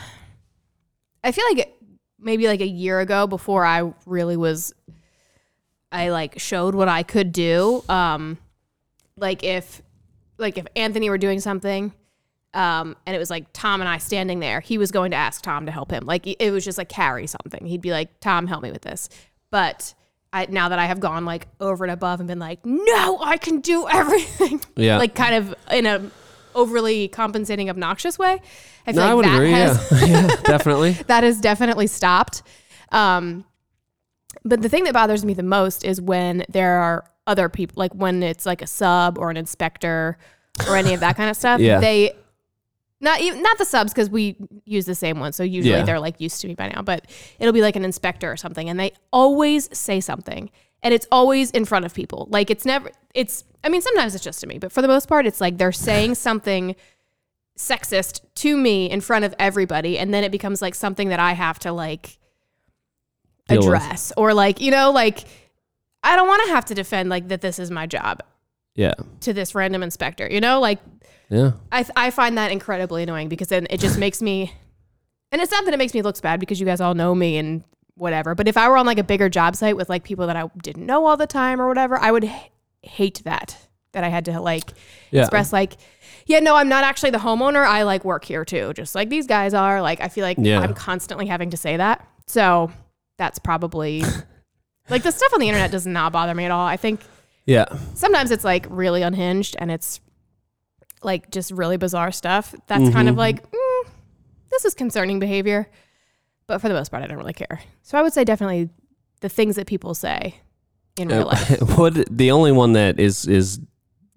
I 1.24 1.32
feel 1.32 1.44
like 1.54 1.74
maybe 2.18 2.46
like 2.46 2.60
a 2.60 2.66
year 2.66 3.00
ago, 3.00 3.26
before 3.26 3.64
I 3.64 3.94
really 4.04 4.36
was, 4.36 4.74
I 5.90 6.10
like 6.10 6.38
showed 6.38 6.74
what 6.74 6.88
I 6.88 7.02
could 7.02 7.32
do. 7.32 7.82
Um, 7.88 8.36
like 9.16 9.42
if, 9.42 9.80
like 10.36 10.58
if 10.58 10.66
Anthony 10.76 11.08
were 11.08 11.16
doing 11.16 11.40
something, 11.40 11.94
um, 12.52 12.96
and 13.06 13.16
it 13.16 13.18
was 13.18 13.30
like 13.30 13.46
Tom 13.54 13.80
and 13.80 13.88
I 13.88 13.96
standing 13.98 14.40
there, 14.40 14.60
he 14.60 14.76
was 14.76 14.90
going 14.90 15.12
to 15.12 15.16
ask 15.16 15.40
Tom 15.42 15.64
to 15.64 15.72
help 15.72 15.90
him. 15.90 16.04
Like 16.04 16.26
it 16.26 16.50
was 16.50 16.62
just 16.62 16.76
like 16.76 16.90
carry 16.90 17.26
something. 17.26 17.64
He'd 17.64 17.80
be 17.80 17.92
like, 17.92 18.20
"Tom, 18.20 18.46
help 18.46 18.62
me 18.62 18.70
with 18.70 18.82
this." 18.82 19.08
But 19.50 19.94
I, 20.32 20.46
now 20.48 20.68
that 20.68 20.78
I 20.78 20.86
have 20.86 21.00
gone 21.00 21.24
like 21.24 21.48
over 21.60 21.84
and 21.84 21.90
above 21.90 22.20
and 22.20 22.28
been 22.28 22.38
like, 22.38 22.64
"No, 22.64 23.18
I 23.20 23.36
can 23.36 23.60
do 23.60 23.88
everything," 23.88 24.60
yeah 24.76 24.98
like 24.98 25.14
kind 25.14 25.34
of 25.34 25.54
in 25.70 25.86
a 25.86 26.10
overly 26.54 27.08
compensating, 27.08 27.68
obnoxious 27.70 28.18
way. 28.18 28.40
I 28.86 28.92
feel 28.92 29.02
no, 29.02 29.02
like 29.02 29.10
i 29.10 29.14
would 29.14 29.24
that 29.24 29.34
agree 29.34 29.50
has 29.50 29.92
yeah 29.92 30.06
yeah 30.28 30.36
definitely 30.44 30.92
that 31.06 31.24
has 31.24 31.40
definitely 31.40 31.86
stopped. 31.86 32.42
Um, 32.92 33.44
but 34.44 34.62
the 34.62 34.68
thing 34.68 34.84
that 34.84 34.94
bothers 34.94 35.24
me 35.24 35.34
the 35.34 35.42
most 35.42 35.84
is 35.84 36.00
when 36.00 36.44
there 36.48 36.78
are 36.78 37.04
other 37.26 37.48
people, 37.48 37.80
like 37.80 37.94
when 37.94 38.22
it's 38.22 38.46
like 38.46 38.62
a 38.62 38.66
sub 38.66 39.18
or 39.18 39.30
an 39.30 39.36
inspector 39.36 40.18
or 40.68 40.76
any 40.76 40.94
of 40.94 41.00
that 41.00 41.16
kind 41.16 41.30
of 41.30 41.36
stuff. 41.36 41.60
Yeah. 41.60 41.80
They 41.80 42.12
not 43.00 43.20
even 43.20 43.42
not 43.42 43.56
the 43.58 43.64
subs 43.64 43.92
because 43.92 44.10
we 44.10 44.36
use 44.64 44.84
the 44.86 44.94
same 44.94 45.18
one, 45.20 45.32
so 45.32 45.42
usually 45.42 45.76
Yeah. 45.78 45.84
they're 45.84 46.00
like 46.00 46.20
used 46.20 46.40
to 46.42 46.48
me 46.48 46.54
by 46.54 46.68
now. 46.68 46.82
But 46.82 47.06
it'll 47.38 47.52
be 47.54 47.62
like 47.62 47.76
an 47.76 47.84
inspector 47.84 48.30
or 48.30 48.36
something, 48.36 48.68
and 48.68 48.78
they 48.78 48.92
always 49.12 49.68
say 49.76 50.00
something, 50.00 50.50
and 50.82 50.92
it's 50.94 51.06
always 51.10 51.50
in 51.50 51.64
front 51.64 51.84
of 51.86 51.94
people. 51.94 52.28
Like 52.30 52.50
it's 52.50 52.64
never. 52.64 52.90
It's. 53.14 53.44
I 53.64 53.68
mean, 53.68 53.82
sometimes 53.82 54.14
it's 54.14 54.24
just 54.24 54.40
to 54.40 54.46
me, 54.46 54.58
but 54.58 54.72
for 54.72 54.82
the 54.82 54.88
most 54.88 55.06
part, 55.08 55.26
it's 55.26 55.40
like 55.40 55.58
they're 55.58 55.72
saying 55.72 56.14
something 56.28 56.76
sexist 57.58 58.20
to 58.34 58.56
me 58.56 58.88
in 58.90 59.00
front 59.02 59.22
of 59.24 59.34
everybody 59.38 59.98
and 59.98 60.14
then 60.14 60.24
it 60.24 60.32
becomes 60.32 60.62
like 60.62 60.74
something 60.74 61.10
that 61.10 61.20
I 61.20 61.32
have 61.34 61.58
to 61.58 61.72
like 61.72 62.16
Deal 63.48 63.58
with. 63.58 63.66
address 63.66 64.12
or 64.16 64.32
like 64.32 64.62
you 64.62 64.70
know 64.70 64.90
like 64.92 65.24
I 66.02 66.16
don't 66.16 66.26
want 66.26 66.42
to 66.46 66.52
have 66.54 66.64
to 66.66 66.74
defend 66.74 67.10
like 67.10 67.28
that 67.28 67.42
this 67.42 67.58
is 67.58 67.70
my 67.70 67.86
job 67.86 68.22
yeah 68.76 68.94
to 69.20 69.34
this 69.34 69.54
random 69.54 69.82
inspector 69.82 70.26
you 70.30 70.40
know 70.40 70.58
like 70.58 70.78
yeah 71.30 71.52
I 71.72 71.84
I 71.96 72.10
find 72.10 72.36
that 72.38 72.50
incredibly 72.52 73.02
annoying 73.04 73.28
because 73.28 73.48
then 73.48 73.66
it 73.70 73.80
just 73.80 73.98
makes 74.04 74.20
me 74.20 74.52
and 75.32 75.40
it's 75.40 75.50
not 75.52 75.64
that 75.64 75.72
it 75.72 75.78
makes 75.78 75.94
me 75.94 76.02
look 76.02 76.20
bad 76.20 76.40
because 76.40 76.58
you 76.60 76.66
guys 76.66 76.80
all 76.80 76.94
know 76.94 77.14
me 77.14 77.36
and 77.38 77.62
whatever. 77.94 78.34
But 78.34 78.48
if 78.48 78.56
I 78.56 78.68
were 78.68 78.76
on 78.78 78.84
like 78.86 78.98
a 78.98 79.04
bigger 79.04 79.28
job 79.28 79.54
site 79.54 79.76
with 79.76 79.88
like 79.88 80.02
people 80.02 80.26
that 80.26 80.34
I 80.36 80.50
didn't 80.62 80.86
know 80.86 81.06
all 81.06 81.16
the 81.16 81.26
time 81.26 81.60
or 81.60 81.68
whatever, 81.68 81.96
I 81.98 82.10
would 82.10 82.24
h- 82.24 82.50
hate 82.82 83.22
that. 83.24 83.56
That 83.92 84.02
I 84.04 84.08
had 84.08 84.24
to 84.26 84.40
like 84.40 84.70
Yeah. 85.12 85.20
express 85.22 85.52
like, 85.52 85.76
yeah, 86.26 86.38
no, 86.40 86.56
I'm 86.56 86.68
not 86.68 86.82
actually 86.84 87.10
the 87.10 87.18
homeowner. 87.18 87.64
I 87.66 87.82
like 87.82 88.04
work 88.04 88.24
here 88.24 88.44
too, 88.44 88.72
just 88.72 88.94
like 88.96 89.08
these 89.08 89.26
guys 89.26 89.52
are. 89.54 89.80
Like 89.82 90.00
I 90.00 90.08
feel 90.08 90.24
like 90.24 90.38
Yeah. 90.40 90.60
I'm 90.60 90.74
constantly 90.74 91.26
having 91.26 91.50
to 91.50 91.56
say 91.56 91.76
that. 91.76 92.04
So 92.26 92.72
that's 93.18 93.38
probably 93.38 94.02
like 94.90 95.02
the 95.04 95.12
stuff 95.12 95.32
on 95.32 95.38
the 95.40 95.48
internet 95.48 95.70
does 95.70 95.86
not 95.86 96.12
bother 96.12 96.34
me 96.34 96.44
at 96.44 96.50
all. 96.50 96.66
I 96.66 96.76
think 96.76 97.00
Yeah. 97.46 97.66
sometimes 97.94 98.30
it's 98.32 98.44
like 98.44 98.66
really 98.68 99.02
unhinged 99.02 99.54
and 99.60 99.70
it's 99.70 100.00
like 101.02 101.30
just 101.30 101.50
really 101.50 101.76
bizarre 101.76 102.12
stuff. 102.12 102.54
That's 102.66 102.90
kind 102.90 103.08
of 103.08 103.14
Mhm. 103.14 103.18
like, 103.18 103.50
mm, 103.50 103.84
this 104.50 104.64
is 104.64 104.74
concerning 104.74 105.18
behavior. 105.18 105.68
But 106.46 106.60
for 106.60 106.68
the 106.68 106.74
most 106.74 106.90
part, 106.90 107.02
I 107.02 107.06
don't 107.06 107.16
really 107.18 107.32
care. 107.32 107.60
So 107.82 107.96
I 107.98 108.02
would 108.02 108.12
say 108.12 108.24
definitely 108.24 108.70
the 109.20 109.28
things 109.28 109.56
that 109.56 109.66
people 109.66 109.94
say 109.94 110.34
in 110.96 111.08
real 111.08 111.26
life. 111.26 111.60
what 111.78 111.94
the 112.10 112.30
only 112.30 112.52
one 112.52 112.72
that 112.74 112.98
is 112.98 113.26
is 113.26 113.60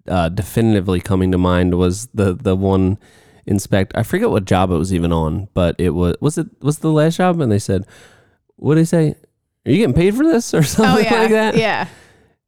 uh, 0.08 0.28
definitively 0.28 1.00
coming 1.00 1.30
to 1.32 1.38
mind 1.38 1.76
was 1.76 2.08
the 2.12 2.34
the 2.34 2.54
one 2.56 2.98
inspect. 3.46 3.92
I 3.94 4.02
forget 4.02 4.30
what 4.30 4.44
job 4.44 4.70
it 4.70 4.76
was 4.76 4.92
even 4.92 5.12
on, 5.12 5.48
but 5.54 5.76
it 5.78 5.90
was 5.90 6.16
was 6.20 6.36
it 6.38 6.48
was 6.60 6.78
the 6.80 6.90
last 6.90 7.16
job, 7.18 7.40
and 7.40 7.50
they 7.52 7.58
said, 7.58 7.86
"What 8.56 8.74
did 8.74 8.82
they 8.82 8.84
say? 8.86 9.14
Are 9.66 9.70
you 9.70 9.78
getting 9.78 9.94
paid 9.94 10.14
for 10.14 10.24
this 10.24 10.52
or 10.52 10.58
Oh 10.60 10.62
something 10.62 11.04
yeah, 11.04 11.14
like 11.20 11.30
that?" 11.30 11.56
yeah, 11.56 11.88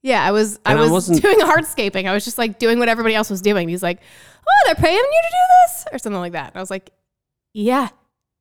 yeah. 0.02 0.22
I 0.24 0.30
was 0.32 0.58
I 0.64 0.72
And 0.72 0.80
I 0.80 0.90
was 0.90 1.06
doing 1.06 1.38
hardscaping. 1.40 2.06
I 2.08 2.12
was 2.14 2.24
just 2.24 2.38
like 2.38 2.58
doing 2.58 2.78
what 2.78 2.88
everybody 2.88 3.14
else 3.14 3.30
was 3.30 3.42
doing. 3.42 3.68
He's 3.68 3.82
like, 3.82 4.00
oh, 4.48 4.62
they're 4.66 4.74
paying 4.74 4.96
you 4.96 5.22
to 5.22 5.28
do 5.30 5.54
this 5.66 5.84
or 5.92 5.98
something 5.98 6.20
like 6.20 6.32
that. 6.32 6.48
And 6.48 6.56
I 6.56 6.60
was 6.60 6.70
like, 6.70 6.90
yeah, 7.52 7.88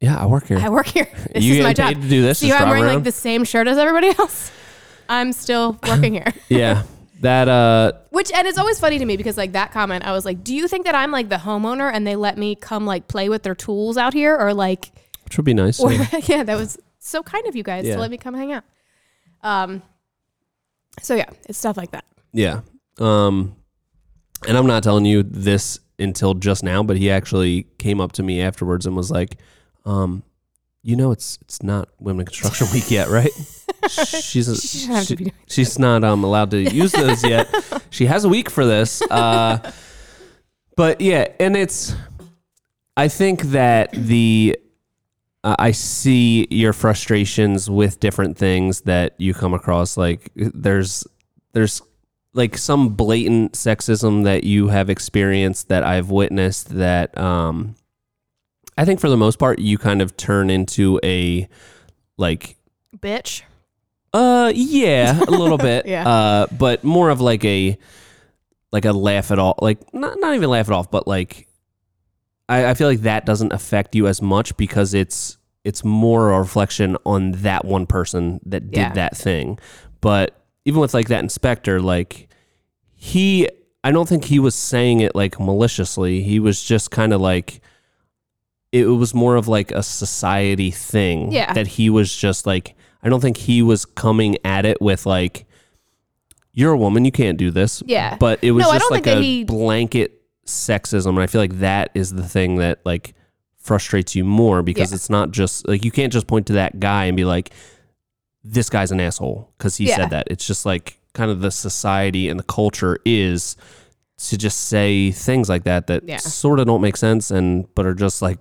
Yeah, 0.01 0.17
I 0.21 0.25
work 0.25 0.47
here. 0.47 0.57
I 0.59 0.69
work 0.69 0.87
here. 0.87 1.07
This 1.33 1.43
you 1.43 1.55
is 1.55 1.63
my 1.63 1.73
job. 1.73 1.93
to 1.95 2.09
do 2.09 2.21
this? 2.21 2.39
See 2.39 2.51
I'm 2.51 2.67
wearing 2.69 2.83
around? 2.83 2.95
like 2.95 3.03
the 3.03 3.11
same 3.11 3.43
shirt 3.43 3.67
as 3.67 3.77
everybody 3.77 4.09
else? 4.19 4.51
I'm 5.09 5.31
still 5.33 5.79
working 5.87 6.13
here. 6.13 6.33
yeah, 6.49 6.83
that 7.21 7.47
uh, 7.47 7.91
Which 8.09 8.31
and 8.33 8.47
it's 8.47 8.57
always 8.57 8.79
funny 8.79 8.97
to 8.99 9.05
me 9.05 9.17
because 9.17 9.37
like 9.37 9.51
that 9.53 9.71
comment, 9.71 10.03
I 10.05 10.11
was 10.11 10.25
like, 10.25 10.43
"Do 10.43 10.53
you 10.55 10.67
think 10.67 10.85
that 10.85 10.95
I'm 10.95 11.11
like 11.11 11.29
the 11.29 11.35
homeowner 11.37 11.91
and 11.93 12.05
they 12.07 12.15
let 12.15 12.37
me 12.37 12.55
come 12.55 12.85
like 12.85 13.07
play 13.07 13.29
with 13.29 13.43
their 13.43 13.53
tools 13.55 13.97
out 13.97 14.13
here, 14.13 14.35
or 14.35 14.53
like, 14.53 14.91
which 15.23 15.37
would 15.37 15.45
be 15.45 15.53
nice. 15.53 15.79
or 15.79 15.93
yeah. 15.93 16.07
yeah, 16.23 16.43
that 16.43 16.57
was 16.57 16.77
so 16.99 17.21
kind 17.21 17.45
of 17.47 17.55
you 17.55 17.61
guys 17.63 17.85
Yeah. 17.85 17.95
to 17.95 18.01
let 18.01 18.09
me 18.11 18.17
come 18.17 18.33
hang 18.33 18.51
out." 18.51 18.63
Um. 19.43 19.83
So 21.01 21.15
yeah, 21.15 21.29
it's 21.47 21.57
stuff 21.57 21.77
like 21.77 21.91
that. 21.91 22.05
Yeah. 22.33 22.61
Um, 22.99 23.55
and 24.47 24.57
I'm 24.57 24.67
not 24.67 24.83
telling 24.83 25.05
you 25.05 25.23
this 25.23 25.79
until 25.99 26.33
just 26.33 26.63
now, 26.63 26.83
but 26.83 26.97
he 26.97 27.09
actually 27.09 27.67
came 27.79 27.99
up 28.01 28.11
to 28.13 28.23
me 28.23 28.41
afterwards 28.41 28.85
and 28.85 28.95
was 28.95 29.09
like, 29.11 29.37
um, 29.85 30.23
you 30.83 30.95
know, 30.95 31.11
it's 31.11 31.37
it's 31.41 31.63
not 31.63 31.89
Women 31.99 32.25
Construction 32.25 32.67
Week 32.73 32.91
yet, 32.91 33.09
right? 33.09 33.31
She's 33.89 34.47
a, 34.47 34.55
She 34.55 34.87
she- 35.15 35.31
she's 35.47 35.77
not 35.79 36.03
um 36.03 36.23
allowed 36.23 36.51
to 36.51 36.61
use 36.61 36.91
those 36.93 37.23
yet. 37.23 37.47
She 37.89 38.05
has 38.07 38.23
a 38.25 38.29
week 38.29 38.49
for 38.49 38.65
this. 38.65 39.01
Uh, 39.09 39.71
but 40.75 41.01
yeah, 41.01 41.27
and 41.39 41.55
it's. 41.55 41.95
I 42.97 43.07
think 43.09 43.41
that 43.51 43.91
the 43.91 44.57
I 45.45 45.71
see 45.71 46.47
your 46.49 46.73
frustrations 46.73 47.69
with 47.69 47.99
different 47.99 48.35
things 48.37 48.81
that 48.81 49.13
you 49.19 49.33
come 49.33 49.53
across. 49.53 49.95
Like 49.95 50.31
there's 50.35 51.05
there's 51.53 51.81
like 52.33 52.57
some 52.57 52.89
blatant 52.89 53.53
sexism 53.53 54.23
that 54.23 54.43
you 54.43 54.69
have 54.69 54.89
experienced 54.89 55.69
that 55.69 55.83
I've 55.83 56.09
witnessed 56.09 56.69
that 56.69 57.15
um 57.17 57.75
I 58.77 58.85
think 58.85 58.99
for 58.99 59.09
the 59.09 59.17
most 59.17 59.37
part 59.37 59.59
you 59.59 59.77
kind 59.77 60.01
of 60.01 60.17
turn 60.17 60.49
into 60.49 60.99
a 61.03 61.47
like 62.17 62.57
Bitch. 62.97 63.43
uh 64.13 64.51
yeah, 64.55 65.19
a 65.19 65.25
little 65.31 65.57
bit. 65.59 65.85
Yeah. 65.85 66.07
Uh 66.07 66.47
but 66.57 66.83
more 66.83 67.09
of 67.11 67.21
like 67.21 67.45
a 67.45 67.77
like 68.71 68.85
a 68.85 68.91
laugh 68.93 69.31
at 69.31 69.37
all 69.39 69.59
like 69.61 69.93
not 69.93 70.19
not 70.19 70.33
even 70.33 70.49
laugh 70.49 70.67
it 70.67 70.73
off, 70.73 70.89
but 70.89 71.07
like 71.07 71.44
I, 72.47 72.67
I 72.67 72.73
feel 72.75 72.87
like 72.87 73.01
that 73.01 73.25
doesn't 73.25 73.53
affect 73.53 73.95
you 73.95 74.07
as 74.07 74.21
much 74.21 74.55
because 74.57 74.93
it's 74.93 75.37
it's 75.63 75.83
more 75.83 76.31
a 76.31 76.39
reflection 76.39 76.95
on 77.05 77.31
that 77.31 77.65
one 77.65 77.87
person 77.87 78.39
that 78.45 78.69
did 78.71 78.77
Yeah. 78.79 78.93
that 78.93 79.17
thing. 79.17 79.57
But 80.01 80.39
even 80.65 80.79
with 80.79 80.93
like 80.93 81.07
that 81.07 81.23
inspector, 81.23 81.81
like 81.81 82.27
he 82.93 83.49
I 83.83 83.91
don't 83.91 84.07
think 84.09 84.25
he 84.25 84.39
was 84.39 84.55
saying 84.55 84.99
it 85.01 85.15
like 85.15 85.39
maliciously. 85.39 86.21
He 86.21 86.39
was 86.39 86.63
just 86.63 86.91
kind 86.91 87.13
of 87.13 87.21
like 87.21 87.61
it 88.71 88.85
was 88.87 89.13
more 89.13 89.35
of 89.37 89.47
like 89.47 89.71
a 89.71 89.81
society 89.83 90.69
thing 90.71 91.31
Yeah. 91.31 91.53
that 91.53 91.65
he 91.67 91.89
was 91.89 92.15
just 92.15 92.45
like 92.45 92.75
I 93.01 93.09
don't 93.09 93.21
think 93.21 93.37
he 93.37 93.61
was 93.61 93.85
coming 93.85 94.37
at 94.43 94.65
it 94.65 94.81
with 94.81 95.05
like 95.05 95.45
you're 96.53 96.71
a 96.73 96.77
woman, 96.77 97.05
you 97.05 97.11
can't 97.11 97.37
do 97.37 97.51
this. 97.51 97.83
Yeah. 97.85 98.17
But 98.19 98.39
it 98.43 98.51
was 98.51 98.63
No, 98.63 98.69
I 98.69 98.75
just 98.75 98.83
don't 98.83 98.91
like 98.91 99.03
think 99.03 99.17
a 99.19 99.21
he- 99.21 99.43
blanket 99.43 100.21
sexism 100.45 101.09
and 101.09 101.19
I 101.19 101.27
feel 101.27 101.41
like 101.41 101.59
that 101.59 101.89
is 101.95 102.13
the 102.13 102.27
thing 102.27 102.57
that 102.57 102.79
like 102.85 103.13
frustrates 103.57 104.15
you 104.15 104.23
more 104.23 104.61
because 104.61 104.91
Yeah. 104.91 104.95
it's 104.95 105.09
not 105.09 105.31
just 105.31 105.67
like 105.67 105.83
you 105.83 105.91
can't 105.91 106.13
just 106.13 106.27
point 106.27 106.45
to 106.47 106.53
that 106.53 106.79
guy 106.79 107.05
and 107.05 107.17
be 107.17 107.25
like 107.25 107.51
this 108.43 108.69
guy's 108.69 108.91
an 108.91 108.99
asshole 108.99 109.51
because 109.57 109.77
he 109.77 109.87
Yeah. 109.87 109.95
said 109.95 110.09
that. 110.11 110.27
It's 110.29 110.45
just 110.45 110.65
like 110.67 110.99
kind 111.13 111.31
of 111.31 111.41
the 111.41 111.49
society 111.49 112.29
and 112.29 112.39
the 112.39 112.43
culture 112.43 112.99
is 113.05 113.55
to 114.17 114.37
just 114.37 114.67
say 114.67 115.11
things 115.11 115.49
like 115.49 115.63
that 115.63 115.87
that 115.87 116.03
Yeah. 116.07 116.17
sort 116.17 116.59
of 116.59 116.67
don't 116.67 116.81
make 116.81 116.95
sense 116.97 117.31
and 117.31 117.65
but 117.73 117.85
are 117.87 117.95
just 117.95 118.21
like 118.21 118.37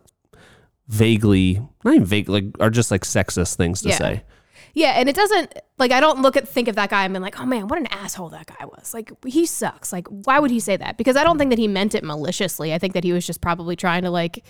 vaguely 0.89 1.61
not 1.85 1.95
even 1.95 2.05
vague 2.05 2.29
like 2.29 2.45
are 2.61 2.69
just 2.71 2.91
like 2.91 3.03
sexist 3.03 3.57
things 3.57 3.81
to 3.83 3.93
say. 3.93 4.23
Yeah, 4.75 4.91
and 4.97 5.09
it 5.09 5.15
doesn't 5.17 5.57
like 5.79 5.93
I 5.93 6.01
don't 6.01 6.21
look 6.21 6.37
at 6.37 6.49
think 6.49 6.69
of 6.69 6.75
that 6.77 6.91
guy 6.91 7.05
and 7.05 7.15
be 7.15 7.21
like, 7.21 7.39
oh 7.41 7.47
man, 7.47 7.69
what 7.69 7.79
an 7.79 7.87
asshole 7.87 8.29
that 8.31 8.47
guy 8.47 8.65
was. 8.67 8.93
Like 8.93 9.13
he 9.25 9.47
sucks. 9.47 9.93
Like 9.93 10.07
why 10.09 10.39
would 10.41 10.51
he 10.51 10.61
say 10.61 10.77
that? 10.77 10.97
Because 10.99 11.17
I 11.17 11.23
don't 11.25 11.39
think 11.39 11.51
that 11.51 11.59
he 11.59 11.69
meant 11.69 11.95
it 11.95 12.03
maliciously. 12.05 12.75
I 12.75 12.79
think 12.79 12.93
that 12.95 13.05
he 13.05 13.13
was 13.13 13.25
just 13.27 13.41
probably 13.41 13.77
trying 13.77 14.03
to 14.03 14.11
like, 14.11 14.45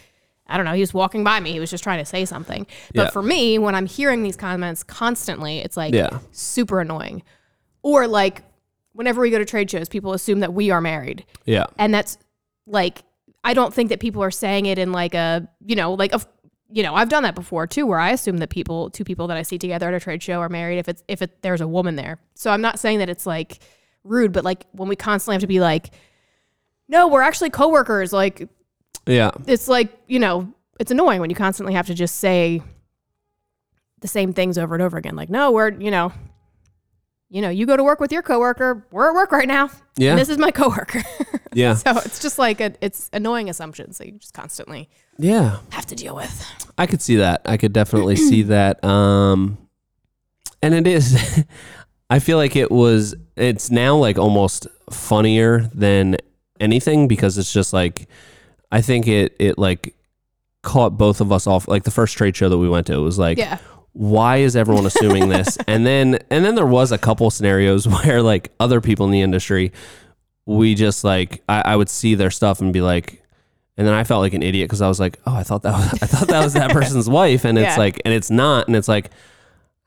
I 0.46 0.56
don't 0.56 0.64
know. 0.66 0.72
He 0.72 0.80
was 0.80 0.94
walking 0.94 1.24
by 1.24 1.40
me. 1.40 1.52
He 1.52 1.60
was 1.60 1.70
just 1.70 1.84
trying 1.84 1.98
to 1.98 2.04
say 2.06 2.24
something. 2.24 2.66
But 2.94 3.02
Yeah. 3.04 3.10
for 3.10 3.22
me, 3.22 3.58
when 3.58 3.74
I'm 3.74 3.86
hearing 3.86 4.22
these 4.22 4.36
comments 4.36 4.82
constantly, 4.82 5.58
it's 5.58 5.76
like 5.76 5.92
Yeah. 5.94 6.18
super 6.32 6.80
annoying. 6.80 7.22
Or 7.82 8.06
like 8.06 8.42
whenever 8.92 9.20
we 9.20 9.30
go 9.30 9.38
to 9.38 9.44
trade 9.44 9.70
shows, 9.70 9.88
people 9.90 10.12
assume 10.14 10.40
that 10.40 10.54
we 10.54 10.70
are 10.70 10.80
married, 10.80 11.26
Yeah. 11.44 11.66
and 11.78 11.92
that's 11.92 12.16
like 12.66 13.02
I 13.46 13.52
don't 13.52 13.74
think 13.74 13.90
that 13.90 14.00
people 14.00 14.22
are 14.22 14.30
saying 14.30 14.64
it 14.64 14.78
in 14.78 14.90
like 14.90 15.14
a 15.14 15.46
you 15.66 15.76
know 15.76 15.92
like 15.92 16.14
a 16.14 16.20
you 16.74 16.82
know 16.82 16.94
I've 16.94 17.08
done 17.08 17.22
that 17.22 17.34
before 17.36 17.66
too 17.68 17.86
where 17.86 18.00
I 18.00 18.10
assume 18.10 18.38
that 18.38 18.50
people 18.50 18.90
two 18.90 19.04
people 19.04 19.28
that 19.28 19.36
I 19.36 19.42
see 19.42 19.58
together 19.58 19.86
at 19.88 19.94
a 19.94 20.00
trade 20.00 20.22
show 20.22 20.40
are 20.40 20.48
married 20.48 20.78
if 20.78 20.88
it's 20.88 21.02
if 21.06 21.22
it 21.22 21.40
there's 21.40 21.60
a 21.60 21.68
woman 21.68 21.94
there 21.94 22.18
so 22.34 22.50
I'm 22.50 22.60
not 22.60 22.78
saying 22.80 22.98
that 22.98 23.08
it's 23.08 23.26
like 23.26 23.60
rude 24.02 24.32
but 24.32 24.44
like 24.44 24.66
when 24.72 24.88
we 24.88 24.96
constantly 24.96 25.34
have 25.36 25.40
to 25.42 25.46
be 25.46 25.60
like 25.60 25.90
no 26.88 27.06
we're 27.08 27.22
actually 27.22 27.50
coworkers 27.50 28.12
like 28.12 28.48
Yeah. 29.06 29.30
it's 29.46 29.68
like 29.68 29.96
you 30.08 30.18
know 30.18 30.52
it's 30.80 30.90
annoying 30.90 31.20
when 31.20 31.30
you 31.30 31.36
constantly 31.36 31.74
have 31.74 31.86
to 31.86 31.94
just 31.94 32.16
say 32.16 32.60
the 34.00 34.08
same 34.08 34.32
things 34.32 34.58
over 34.58 34.74
and 34.74 34.82
over 34.82 34.96
again 34.98 35.14
like 35.14 35.30
no 35.30 35.52
we're 35.52 35.70
you 35.70 35.92
know 35.92 36.12
you 37.34 37.42
know 37.42 37.50
you 37.50 37.66
go 37.66 37.76
to 37.76 37.82
work 37.82 37.98
with 38.00 38.12
your 38.12 38.22
coworker 38.22 38.86
we're 38.92 39.08
at 39.08 39.14
work 39.14 39.32
right 39.32 39.48
now 39.48 39.68
Yeah. 39.96 40.10
and 40.12 40.18
this 40.20 40.28
is 40.28 40.38
my 40.38 40.50
coworker 40.50 41.02
Yeah. 41.52 41.74
so 41.74 41.90
it's 41.98 42.20
just 42.20 42.38
like 42.38 42.60
a, 42.60 42.74
it's 42.80 43.10
annoying 43.12 43.48
assumptions 43.50 43.98
that 43.98 44.06
you 44.06 44.12
just 44.18 44.34
constantly 44.34 44.88
Yeah. 45.18 45.58
have 45.70 45.86
to 45.86 45.94
deal 45.94 46.14
with. 46.16 46.46
I 46.78 46.86
could 46.86 47.00
see 47.02 47.16
that. 47.16 47.42
I 47.44 47.56
could 47.56 47.72
definitely 47.72 48.16
see 48.16 48.42
that. 48.54 48.82
Um, 48.84 49.58
and 50.62 50.74
it 50.74 50.86
is. 50.86 51.44
I 52.10 52.18
feel 52.18 52.38
like 52.38 52.56
it 52.56 52.70
was. 52.72 53.14
It's 53.36 53.70
now 53.70 53.96
like 53.96 54.18
almost 54.18 54.66
funnier 54.90 55.70
than 55.74 56.16
anything 56.60 57.06
because 57.08 57.38
it's 57.38 57.52
just 57.52 57.72
like. 57.72 58.08
I 58.72 58.80
think 58.80 59.06
it 59.06 59.36
it 59.38 59.56
like 59.58 59.94
caught 60.62 60.98
both 60.98 61.20
of 61.20 61.30
us 61.30 61.46
off. 61.46 61.68
Like 61.68 61.84
the 61.84 61.90
first 61.92 62.16
trade 62.16 62.34
show 62.36 62.48
that 62.48 62.58
we 62.58 62.68
went 62.68 62.88
to, 62.88 62.94
it 62.94 62.98
was 62.98 63.18
like, 63.18 63.38
Yeah. 63.38 63.58
Why 63.94 64.38
is 64.38 64.54
everyone 64.56 64.84
assuming 64.86 65.28
this? 65.28 65.56
and 65.66 65.86
then 65.86 66.18
and 66.30 66.44
then 66.44 66.54
there 66.54 66.66
was 66.66 66.92
a 66.92 66.98
couple 66.98 67.30
scenarios 67.30 67.88
where 67.88 68.20
like 68.22 68.52
other 68.60 68.80
people 68.80 69.06
in 69.06 69.12
the 69.12 69.22
industry, 69.22 69.72
we 70.46 70.74
just 70.74 71.02
like 71.04 71.42
I, 71.48 71.62
I 71.62 71.76
would 71.76 71.88
see 71.88 72.14
their 72.14 72.30
stuff 72.30 72.60
and 72.60 72.72
be 72.72 72.80
like, 72.80 73.22
and 73.76 73.86
then 73.86 73.94
I 73.94 74.04
felt 74.04 74.20
like 74.20 74.34
an 74.34 74.42
idiot 74.42 74.68
because 74.68 74.82
I 74.82 74.88
was 74.88 75.00
like, 75.00 75.18
oh, 75.26 75.34
I 75.34 75.42
thought 75.42 75.62
that 75.62 75.72
was 75.72 76.02
I 76.02 76.06
thought 76.06 76.28
that 76.28 76.44
was 76.44 76.52
that 76.54 76.70
person's 76.78 77.08
wife, 77.08 77.44
and 77.44 77.56
it's 77.58 77.74
Yeah. 77.74 77.78
like, 77.78 78.02
and 78.04 78.12
it's 78.12 78.30
not, 78.30 78.66
and 78.66 78.76
it's 78.76 78.88
like, 78.88 79.10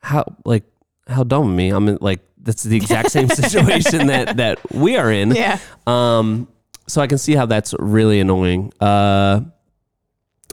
how 0.00 0.24
like 0.44 0.64
how 1.06 1.22
dumb 1.24 1.48
of 1.50 1.54
me? 1.54 1.70
I'm 1.70 1.88
in, 1.88 1.98
like 2.00 2.20
that's 2.40 2.62
the 2.62 2.76
exact 2.76 3.10
same 3.10 3.28
situation 3.28 4.06
that 4.08 4.36
that 4.38 4.72
we 4.72 4.96
are 4.96 5.10
in. 5.12 5.32
Yeah. 5.34 5.58
Um, 5.86 6.48
so 6.86 7.02
I 7.02 7.06
can 7.06 7.18
see 7.18 7.34
how 7.34 7.44
that's 7.46 7.74
really 7.78 8.20
annoying. 8.20 8.72
Uh, 8.80 9.42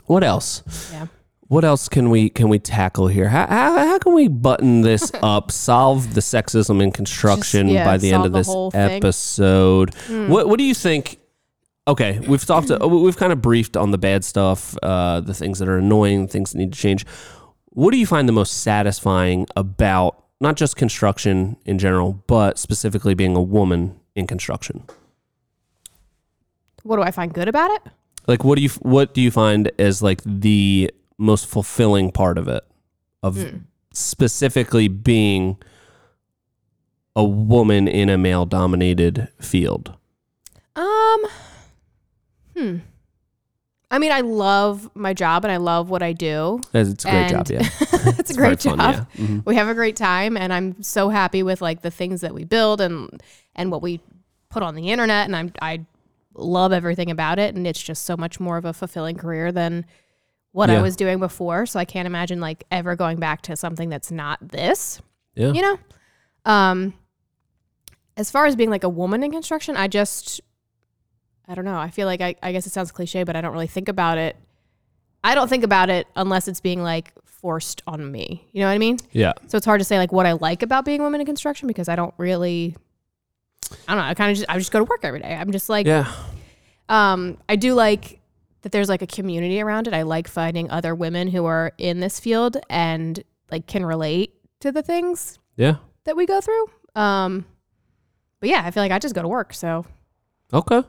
what 0.04 0.22
else? 0.22 0.62
Yeah. 0.92 1.06
What 1.48 1.64
else 1.64 1.88
can 1.88 2.10
we 2.10 2.28
can 2.28 2.48
we 2.48 2.58
tackle 2.58 3.06
here? 3.06 3.28
How, 3.28 3.46
how, 3.46 3.76
how 3.76 3.98
can 3.98 4.14
we 4.14 4.26
button 4.28 4.80
this 4.80 5.12
up? 5.22 5.50
Solve 5.52 6.14
the 6.14 6.20
sexism 6.20 6.82
in 6.82 6.90
construction 6.90 7.68
Just, 7.68 7.74
yeah, 7.74 7.84
by 7.84 7.98
the 7.98 8.12
end 8.12 8.26
of 8.26 8.32
the 8.32 8.38
this 8.38 8.74
episode. 8.74 9.94
What 10.08 10.48
what 10.48 10.58
do 10.58 10.64
you 10.64 10.74
think? 10.74 11.18
Okay, 11.86 12.18
we've 12.20 12.44
talked. 12.44 12.70
we've 12.88 13.16
kind 13.16 13.32
of 13.32 13.40
briefed 13.40 13.76
on 13.76 13.92
the 13.92 13.98
bad 13.98 14.24
stuff, 14.24 14.76
uh, 14.82 15.20
the 15.20 15.34
things 15.34 15.60
that 15.60 15.68
are 15.68 15.78
annoying, 15.78 16.26
things 16.26 16.50
that 16.52 16.58
need 16.58 16.72
to 16.72 16.78
change. 16.78 17.06
what 17.70 17.92
do 17.92 17.98
you 17.98 18.06
find 18.06 18.28
the 18.28 18.32
most 18.32 18.62
satisfying 18.62 19.46
about 19.54 20.24
not 20.40 20.56
just 20.56 20.76
construction 20.76 21.56
in 21.64 21.78
general, 21.78 22.24
but 22.26 22.58
specifically 22.58 23.14
being 23.14 23.36
a 23.36 23.42
woman 23.42 24.00
in 24.16 24.26
construction? 24.26 24.82
What 26.82 26.96
do 26.96 27.02
I 27.02 27.10
find 27.10 27.32
good 27.32 27.48
about 27.48 27.70
it? 27.70 27.82
Like, 28.26 28.42
what 28.42 28.56
do 28.56 28.62
you 28.62 28.70
what 28.80 29.14
do 29.14 29.20
you 29.20 29.30
find 29.30 29.70
as 29.78 30.02
like 30.02 30.22
the 30.24 30.90
most 31.18 31.46
fulfilling 31.46 32.10
part 32.12 32.38
of 32.38 32.48
it, 32.48 32.64
of 33.22 33.52
specifically 33.92 34.88
being 34.88 35.56
a 37.14 37.24
woman 37.24 37.88
in 37.88 38.08
a 38.08 38.18
male 38.18 38.46
dominated 38.46 39.28
field? 39.40 39.94
Um, 40.74 41.26
hmm. 42.56 42.76
I 43.90 43.98
mean, 43.98 44.10
I 44.12 44.20
love 44.20 44.90
my 44.94 45.14
job 45.14 45.44
and 45.44 45.52
I 45.52 45.58
love 45.58 45.88
what 45.88 46.02
I 46.02 46.12
do. 46.12 46.60
It's 46.74 47.04
a 47.04 47.10
great 47.10 47.30
job, 47.30 47.48
yeah. 47.48 47.60
it's 48.18 48.30
a 48.30 48.34
great 48.34 48.58
job. 48.58 48.78
fun, 48.78 49.06
yeah. 49.14 49.24
Mhm. 49.24 49.46
We 49.46 49.54
have 49.54 49.68
a 49.68 49.74
great 49.74 49.96
time, 49.96 50.36
and 50.36 50.52
I'm 50.52 50.82
so 50.82 51.08
happy 51.08 51.42
with 51.42 51.62
like 51.62 51.82
the 51.82 51.90
things 51.90 52.20
that 52.20 52.34
we 52.34 52.44
build 52.44 52.80
and 52.80 53.22
and 53.54 53.70
what 53.70 53.82
we 53.82 54.00
put 54.50 54.62
on 54.62 54.74
the 54.74 54.90
internet. 54.90 55.26
And 55.26 55.36
I'm 55.36 55.52
I 55.62 55.86
love 56.34 56.72
everything 56.72 57.10
about 57.10 57.38
it, 57.38 57.54
and 57.54 57.66
it's 57.66 57.82
just 57.82 58.04
so 58.04 58.16
much 58.16 58.40
more 58.40 58.56
of 58.56 58.64
a 58.64 58.72
fulfilling 58.72 59.16
career 59.16 59.52
than 59.52 59.86
what 60.56 60.70
I 60.70 60.80
was 60.80 60.96
doing 60.96 61.18
before. 61.18 61.66
So 61.66 61.78
I 61.78 61.84
can't 61.84 62.06
imagine 62.06 62.40
like 62.40 62.64
ever 62.70 62.96
going 62.96 63.18
back 63.18 63.42
to 63.42 63.56
something 63.56 63.90
that's 63.90 64.10
not 64.10 64.38
this. 64.40 65.02
Yeah. 65.34 65.52
You 65.52 65.60
know, 65.60 65.78
um, 66.46 66.94
as 68.16 68.30
far 68.30 68.46
as 68.46 68.56
being 68.56 68.70
like 68.70 68.82
a 68.84 68.88
woman 68.88 69.22
in 69.22 69.30
construction, 69.30 69.76
I 69.76 69.86
just 69.86 70.40
I 71.46 71.54
don't 71.54 71.66
know. 71.66 71.78
I 71.78 71.90
feel 71.90 72.06
like 72.06 72.22
I, 72.22 72.34
I 72.42 72.52
guess 72.52 72.66
it 72.66 72.72
sounds 72.72 72.90
cliche, 72.90 73.22
but 73.22 73.36
I 73.36 73.42
don't 73.42 73.52
really 73.52 73.66
think 73.66 73.88
about 73.90 74.16
it. 74.16 74.34
I 75.22 75.34
don't 75.34 75.48
think 75.48 75.62
about 75.62 75.90
it 75.90 76.06
unless 76.16 76.48
it's 76.48 76.60
being 76.60 76.82
like 76.82 77.12
forced 77.26 77.82
on 77.86 78.10
me. 78.10 78.48
You 78.52 78.60
know 78.60 78.66
what 78.68 78.72
I 78.72 78.78
mean? 78.78 78.96
Yeah. 79.12 79.34
So 79.48 79.58
it's 79.58 79.66
hard 79.66 79.80
to 79.80 79.84
say 79.84 79.98
like 79.98 80.10
what 80.10 80.24
I 80.24 80.32
like 80.32 80.62
about 80.62 80.86
being 80.86 81.00
a 81.00 81.04
woman 81.04 81.20
in 81.20 81.26
construction 81.26 81.68
because 81.68 81.88
I 81.90 81.96
don't 81.96 82.14
really 82.16 82.74
I 83.86 83.94
don't 83.94 84.02
know. 84.02 84.08
I 84.08 84.14
kind 84.14 84.30
of 84.30 84.38
just 84.38 84.48
I 84.50 84.56
just 84.58 84.72
go 84.72 84.78
to 84.78 84.84
work 84.86 85.00
every 85.04 85.20
day. 85.20 85.34
I'm 85.34 85.52
just 85.52 85.68
like 85.68 85.86
Yeah. 85.86 86.10
um 86.88 87.36
I 87.46 87.56
do 87.56 87.74
like 87.74 88.20
that 88.66 88.72
there's 88.72 88.88
like 88.88 89.00
a 89.00 89.06
community 89.06 89.60
around 89.60 89.86
it. 89.86 89.94
I 89.94 90.02
like 90.02 90.26
finding 90.26 90.68
other 90.72 90.92
women 90.92 91.28
who 91.28 91.44
are 91.44 91.70
in 91.78 92.00
this 92.00 92.18
field 92.18 92.56
and 92.68 93.22
like 93.48 93.68
can 93.68 93.86
relate 93.86 94.34
to 94.58 94.72
the 94.72 94.82
things 94.82 95.38
Yeah. 95.54 95.76
that 96.02 96.16
we 96.16 96.26
go 96.26 96.40
through. 96.40 96.66
Um 96.96 97.44
but 98.40 98.48
yeah, 98.48 98.62
I 98.66 98.72
feel 98.72 98.82
like 98.82 98.90
I 98.90 98.98
just 98.98 99.14
go 99.14 99.22
to 99.22 99.28
work. 99.28 99.54
So 99.54 99.86
Okay. 100.52 100.82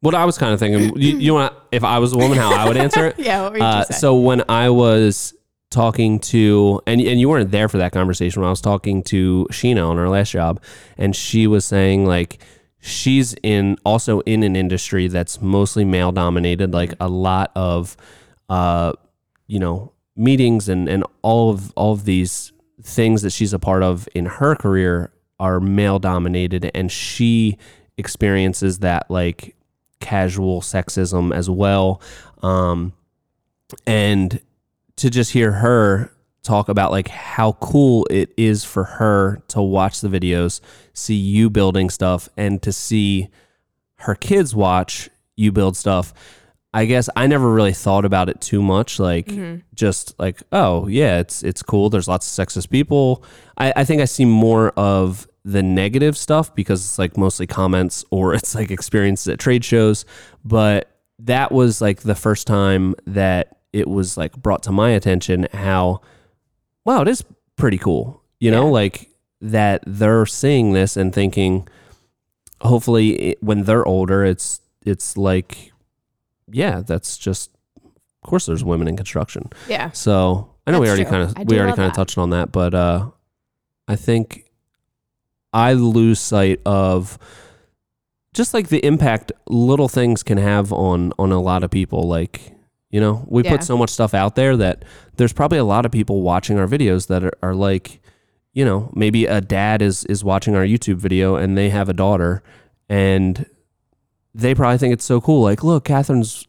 What 0.00 0.14
I 0.14 0.26
was 0.26 0.36
kind 0.36 0.52
of 0.52 0.60
thinking, 0.60 1.00
you, 1.00 1.16
you 1.16 1.32
want 1.32 1.54
if 1.72 1.82
I 1.82 1.98
was 1.98 2.12
a 2.12 2.18
woman, 2.18 2.36
how 2.36 2.52
I 2.54 2.68
would 2.68 2.76
answer 2.76 3.06
it? 3.06 3.18
yeah, 3.18 3.40
what 3.40 3.52
were 3.52 3.58
you 3.58 3.64
Uh, 3.64 3.84
so 3.84 4.14
when 4.14 4.44
I 4.46 4.68
was 4.68 5.32
talking 5.70 6.18
to 6.18 6.82
and 6.86 7.00
and 7.00 7.18
you 7.18 7.30
weren't 7.30 7.50
there 7.52 7.70
for 7.70 7.78
that 7.78 7.92
conversation 7.92 8.42
when 8.42 8.48
I 8.48 8.50
was 8.50 8.60
talking 8.60 9.02
to 9.04 9.46
Sheena 9.50 9.88
on 9.88 9.96
her 9.96 10.10
last 10.10 10.30
job 10.32 10.60
and 10.98 11.16
she 11.16 11.46
was 11.46 11.64
saying 11.64 12.04
like 12.04 12.42
she's 12.80 13.34
in 13.42 13.76
also 13.84 14.20
in 14.20 14.42
an 14.42 14.56
industry 14.56 15.08
that's 15.08 15.40
mostly 15.40 15.84
male 15.84 16.12
dominated 16.12 16.72
like 16.72 16.94
a 17.00 17.08
lot 17.08 17.50
of 17.56 17.96
uh 18.48 18.92
you 19.46 19.58
know 19.58 19.92
meetings 20.16 20.68
and 20.68 20.88
and 20.88 21.04
all 21.22 21.50
of 21.50 21.72
all 21.72 21.92
of 21.92 22.04
these 22.04 22.52
things 22.82 23.22
that 23.22 23.30
she's 23.30 23.52
a 23.52 23.58
part 23.58 23.82
of 23.82 24.08
in 24.14 24.26
her 24.26 24.54
career 24.54 25.12
are 25.40 25.60
male 25.60 25.98
dominated. 25.98 26.70
And 26.74 26.90
she 26.90 27.58
experiences 27.96 28.80
that 28.80 29.10
like 29.10 29.56
casual 30.00 30.60
sexism 30.60 31.34
as 31.34 31.48
well. 31.48 32.00
Um 32.42 32.92
and 33.86 34.40
to 34.96 35.10
just 35.10 35.32
hear 35.32 35.52
her 35.52 36.10
talk 36.42 36.68
about 36.68 36.90
like 36.90 37.08
how 37.08 37.52
cool 37.52 38.06
it 38.10 38.32
is 38.36 38.64
for 38.64 38.84
her 38.84 39.42
to 39.48 39.60
watch 39.60 40.00
the 40.00 40.08
videos, 40.08 40.60
see 40.94 41.14
you 41.14 41.50
building 41.50 41.90
stuff, 41.90 42.28
and 42.36 42.62
to 42.62 42.72
see 42.72 43.28
her 43.96 44.14
kids 44.14 44.54
watch 44.54 45.08
you 45.36 45.52
build 45.52 45.76
stuff. 45.76 46.14
I 46.74 46.84
guess 46.84 47.08
I 47.16 47.26
never 47.26 47.52
really 47.52 47.72
thought 47.72 48.04
about 48.04 48.28
it 48.28 48.40
too 48.40 48.62
much. 48.62 48.98
Like 48.98 49.26
Mm-hmm. 49.26 49.60
just 49.74 50.18
like, 50.18 50.42
oh 50.52 50.86
yeah, 50.86 51.18
it's 51.18 51.42
it's 51.42 51.62
cool. 51.62 51.90
There's 51.90 52.08
lots 52.08 52.38
of 52.38 52.46
sexist 52.46 52.70
people. 52.70 53.24
I, 53.56 53.72
I 53.76 53.84
think 53.84 54.00
I 54.02 54.04
see 54.04 54.24
more 54.24 54.70
of 54.76 55.26
the 55.44 55.62
negative 55.62 56.16
stuff 56.16 56.54
because 56.54 56.84
it's 56.84 56.98
like 56.98 57.16
mostly 57.16 57.46
comments 57.46 58.04
or 58.10 58.34
it's 58.34 58.54
like 58.54 58.70
experiences 58.70 59.28
at 59.28 59.38
trade 59.38 59.64
shows. 59.64 60.04
But 60.44 60.90
that 61.20 61.50
was 61.50 61.80
like 61.80 62.00
the 62.02 62.14
first 62.14 62.46
time 62.46 62.94
that 63.06 63.56
it 63.72 63.88
was 63.88 64.16
like 64.16 64.36
brought 64.36 64.62
to 64.64 64.72
my 64.72 64.90
attention 64.90 65.48
how 65.52 66.00
wow, 66.88 67.02
it 67.02 67.08
is 67.08 67.22
pretty 67.56 67.76
cool. 67.78 68.22
You 68.40 68.50
know, 68.50 68.64
Yeah. 68.66 68.72
like 68.80 69.08
that 69.40 69.82
they're 69.86 70.26
seeing 70.26 70.72
this 70.72 70.96
and 70.96 71.12
thinking 71.14 71.68
hopefully 72.62 73.10
it, 73.30 73.42
when 73.42 73.62
they're 73.62 73.86
older 73.86 74.24
it's 74.24 74.60
it's 74.84 75.16
like 75.16 75.70
yeah, 76.50 76.80
that's 76.84 77.18
just 77.18 77.50
of 78.22 78.30
course 78.30 78.46
there's 78.46 78.64
women 78.64 78.88
in 78.88 78.96
construction. 78.96 79.50
yeah. 79.68 79.90
So 79.92 80.54
I 80.66 80.70
know 80.72 80.80
we 80.80 80.88
already 80.88 81.04
kind 81.04 81.22
of 81.22 81.46
we 81.48 81.58
already 81.58 81.76
kind 81.76 81.88
of 81.90 81.94
touched 81.94 82.16
on 82.18 82.30
that, 82.30 82.52
but 82.52 82.74
uh, 82.74 83.10
I 83.86 83.96
think 83.96 84.44
I 85.52 85.72
lose 85.74 86.18
sight 86.20 86.60
of 86.66 87.18
just 88.34 88.54
like 88.54 88.68
the 88.68 88.84
impact 88.84 89.32
little 89.48 89.88
things 89.88 90.22
can 90.22 90.38
have 90.38 90.72
on 90.72 91.12
on 91.18 91.32
a 91.32 91.40
lot 91.40 91.62
of 91.64 91.70
people. 91.70 92.02
Like 92.08 92.52
you 92.90 93.00
know, 93.00 93.24
we 93.28 93.44
Yeah. 93.44 93.50
put 93.52 93.64
so 93.64 93.76
much 93.76 93.90
stuff 93.90 94.14
out 94.14 94.34
there 94.34 94.56
that 94.56 94.84
there's 95.16 95.32
probably 95.32 95.58
a 95.58 95.64
lot 95.64 95.84
of 95.86 95.92
people 95.92 96.22
watching 96.22 96.58
our 96.58 96.66
videos 96.66 97.06
that 97.08 97.22
are, 97.24 97.32
are 97.42 97.54
like, 97.54 98.00
you 98.54 98.64
know, 98.64 98.90
maybe 98.94 99.26
a 99.26 99.40
dad 99.40 99.82
is 99.82 100.04
is 100.06 100.24
watching 100.24 100.54
our 100.56 100.64
YouTube 100.64 100.96
video 100.96 101.36
and 101.36 101.56
they 101.56 101.70
have 101.70 101.88
a 101.88 101.92
daughter 101.92 102.42
and 102.88 103.46
they 104.34 104.54
probably 104.54 104.78
think 104.78 104.92
it's 104.94 105.04
so 105.04 105.20
cool. 105.20 105.42
Like, 105.42 105.62
look, 105.62 105.84
Catherine's 105.84 106.46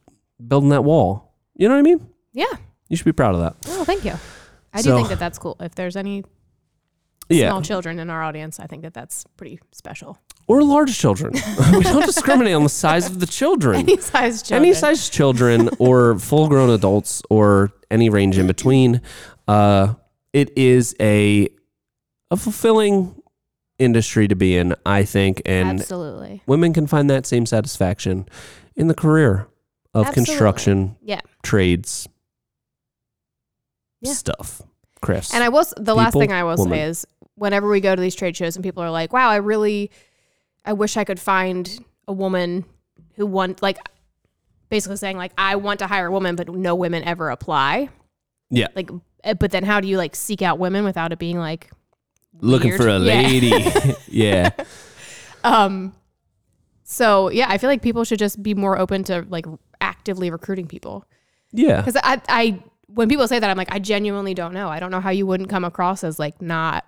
building 0.48 0.70
that 0.70 0.84
wall. 0.84 1.34
You 1.56 1.68
know 1.68 1.74
what 1.76 1.80
I 1.80 1.84
mean? 1.84 2.08
Yeah. 2.34 2.46
You 2.88 2.96
should 2.98 3.06
be 3.06 3.12
proud 3.12 3.36
of 3.36 3.42
that. 3.42 3.56
Oh, 3.68 3.84
thank 3.84 4.06
you. 4.06 4.14
I 4.74 4.82
So- 4.82 4.92
do 4.92 4.96
think 4.98 5.10
that 5.10 5.20
that's 5.20 5.38
cool. 5.38 5.58
If 5.60 5.76
there's 5.76 5.96
any 5.96 6.24
Yeah. 7.30 7.50
small 7.50 7.62
children 7.62 8.00
in 8.00 8.10
our 8.10 8.24
audience, 8.24 8.60
I 8.60 8.66
think 8.68 8.82
that 8.84 8.94
that's 8.94 9.26
pretty 9.38 9.60
special. 9.72 10.18
Or 10.50 10.64
large 10.64 10.98
children. 10.98 11.34
we 11.74 11.84
don't 11.84 12.06
discriminate 12.06 12.56
on 12.56 12.64
the 12.64 12.70
size 12.70 13.06
of 13.06 13.20
the 13.20 13.28
children. 13.28 13.82
Any 13.82 13.98
size 13.98 14.42
children. 14.42 14.66
Any 14.66 14.74
size 14.74 15.08
children 15.10 15.70
or 15.80 16.18
full 16.20 16.48
grown 16.50 16.72
adults 16.72 17.22
or 17.30 17.72
any 17.92 18.10
range 18.10 18.38
in 18.38 18.48
between. 18.48 19.02
Uh, 19.48 19.94
it 20.34 20.52
is 20.58 20.96
a 21.00 21.48
a 22.32 22.36
fulfilling 22.38 23.16
industry 23.78 24.28
to 24.28 24.36
be 24.36 24.58
in, 24.58 24.76
I 24.86 25.04
think, 25.04 25.42
and 25.46 25.80
Absolutely. 25.80 26.42
women 26.48 26.74
can 26.74 26.86
find 26.88 27.10
that 27.10 27.26
same 27.26 27.46
satisfaction 27.46 28.28
in 28.76 28.88
the 28.88 28.94
career 28.96 29.48
of 29.94 30.08
Absolutely. 30.08 30.26
construction, 30.26 30.96
Yeah. 31.02 31.22
trades, 31.44 32.08
Yeah. 34.02 34.14
stuff, 34.14 34.62
crafts. 35.02 35.34
And 35.34 35.44
I 35.44 35.50
will. 35.50 35.60
s- 35.60 35.74
The 35.78 35.96
last 35.96 36.14
thing 36.14 36.32
I 36.32 36.44
will 36.44 36.56
woman. 36.58 36.74
say 36.78 36.82
is, 36.84 37.06
whenever 37.36 37.70
we 37.70 37.80
go 37.82 37.96
to 37.96 38.02
these 38.02 38.16
trade 38.16 38.36
shows 38.36 38.56
and 38.56 38.64
people 38.64 38.84
are 38.84 38.92
like, 38.92 39.14
"Wow, 39.14 39.30
I 39.30 39.38
really, 39.38 39.92
I 40.70 40.74
wish 40.74 40.96
I 40.98 41.04
could 41.04 41.20
find 41.20 41.64
a 42.08 42.14
woman 42.14 42.64
who 43.16 43.26
want 43.26 43.62
like." 43.62 43.78
Basically 44.70 44.98
saying 44.98 45.18
like 45.18 45.32
I 45.36 45.56
want 45.56 45.80
to 45.80 45.88
hire 45.88 46.06
a 46.06 46.12
woman, 46.12 46.36
but 46.36 46.48
no 46.48 46.76
women 46.76 47.04
ever 47.04 47.32
apply. 47.32 47.90
yeah, 48.52 48.68
Like, 48.76 48.92
eh, 49.24 49.34
but 49.34 49.50
then 49.50 49.64
how 49.64 49.80
do 49.82 49.88
you 49.88 49.98
like 49.98 50.16
seek 50.16 50.44
out 50.44 50.60
women 50.60 50.84
without 50.84 51.12
it 51.12 51.18
being 51.18 51.40
like 51.40 51.72
looking 52.40 52.70
weird? 52.70 52.80
for 52.82 52.88
a 52.88 53.00
Yeah. 53.00 53.22
lady. 53.22 53.52
yeah. 54.08 54.52
Um, 55.44 55.96
so 56.84 57.30
yeah, 57.30 57.48
I 57.50 57.58
feel 57.58 57.68
like 57.70 57.82
people 57.82 58.04
should 58.04 58.20
just 58.20 58.44
be 58.44 58.54
more 58.54 58.78
open 58.78 59.04
to 59.06 59.26
like 59.30 59.48
actively 59.82 60.30
recruiting 60.30 60.68
people. 60.68 61.04
Yeah. 61.52 61.78
Because 61.82 62.00
I, 62.04 62.22
I, 62.30 62.62
when 62.88 63.10
people 63.10 63.28
say 63.28 63.40
that, 63.40 63.50
I'm 63.50 63.58
like, 63.58 63.72
I 63.74 63.80
genuinely 63.80 64.36
don't 64.36 64.54
know. 64.54 64.70
I 64.70 64.80
don't 64.80 64.92
know 64.92 65.00
how 65.02 65.10
you 65.10 65.26
wouldn't 65.26 65.50
come 65.50 65.64
across 65.64 66.04
as 66.04 66.20
like 66.20 66.42
not 66.44 66.86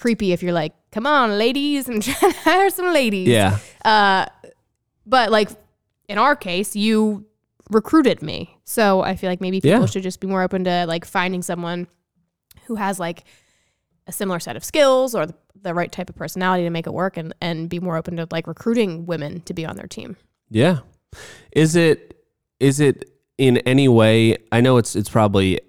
creepy 0.00 0.32
if 0.32 0.42
you're 0.42 0.52
like, 0.52 0.72
come 0.90 1.06
on, 1.06 1.36
ladies, 1.38 1.88
and 1.88 2.02
trying 2.02 2.32
to 2.32 2.38
hire 2.40 2.70
some 2.70 2.92
ladies. 2.92 3.28
Yeah. 3.28 3.58
Uh, 3.84 4.26
but 5.06 5.30
like 5.30 5.50
in 6.08 6.18
our 6.18 6.34
case, 6.34 6.74
you 6.74 7.26
recruited 7.70 8.22
me, 8.22 8.56
so 8.64 9.00
I 9.02 9.14
feel 9.16 9.30
like 9.30 9.40
maybe 9.40 9.60
people 9.60 9.80
Yeah. 9.80 9.86
should 9.86 10.02
just 10.02 10.20
be 10.20 10.26
more 10.26 10.42
open 10.42 10.64
to 10.64 10.86
like 10.86 11.04
finding 11.04 11.42
someone 11.42 11.86
who 12.64 12.74
has 12.76 12.98
like 12.98 13.24
a 14.06 14.12
similar 14.12 14.40
set 14.40 14.56
of 14.56 14.64
skills 14.64 15.14
or 15.14 15.26
the, 15.26 15.34
the 15.62 15.74
right 15.74 15.92
type 15.92 16.08
of 16.08 16.16
personality 16.16 16.64
to 16.64 16.70
make 16.70 16.86
it 16.86 16.92
work, 16.92 17.16
and 17.16 17.34
and 17.40 17.68
be 17.68 17.78
more 17.78 17.96
open 17.96 18.16
to 18.16 18.26
like 18.30 18.46
recruiting 18.46 19.06
women 19.06 19.40
to 19.42 19.54
be 19.54 19.64
on 19.66 19.76
their 19.76 19.86
team. 19.86 20.16
Yeah. 20.48 20.78
Is 21.52 21.76
it 21.76 22.16
is 22.58 22.80
it 22.80 23.10
in 23.38 23.58
any 23.58 23.88
way 23.88 24.36
I 24.52 24.60
know 24.60 24.76
it's 24.78 24.96
it's 24.96 25.08
probably 25.10 25.60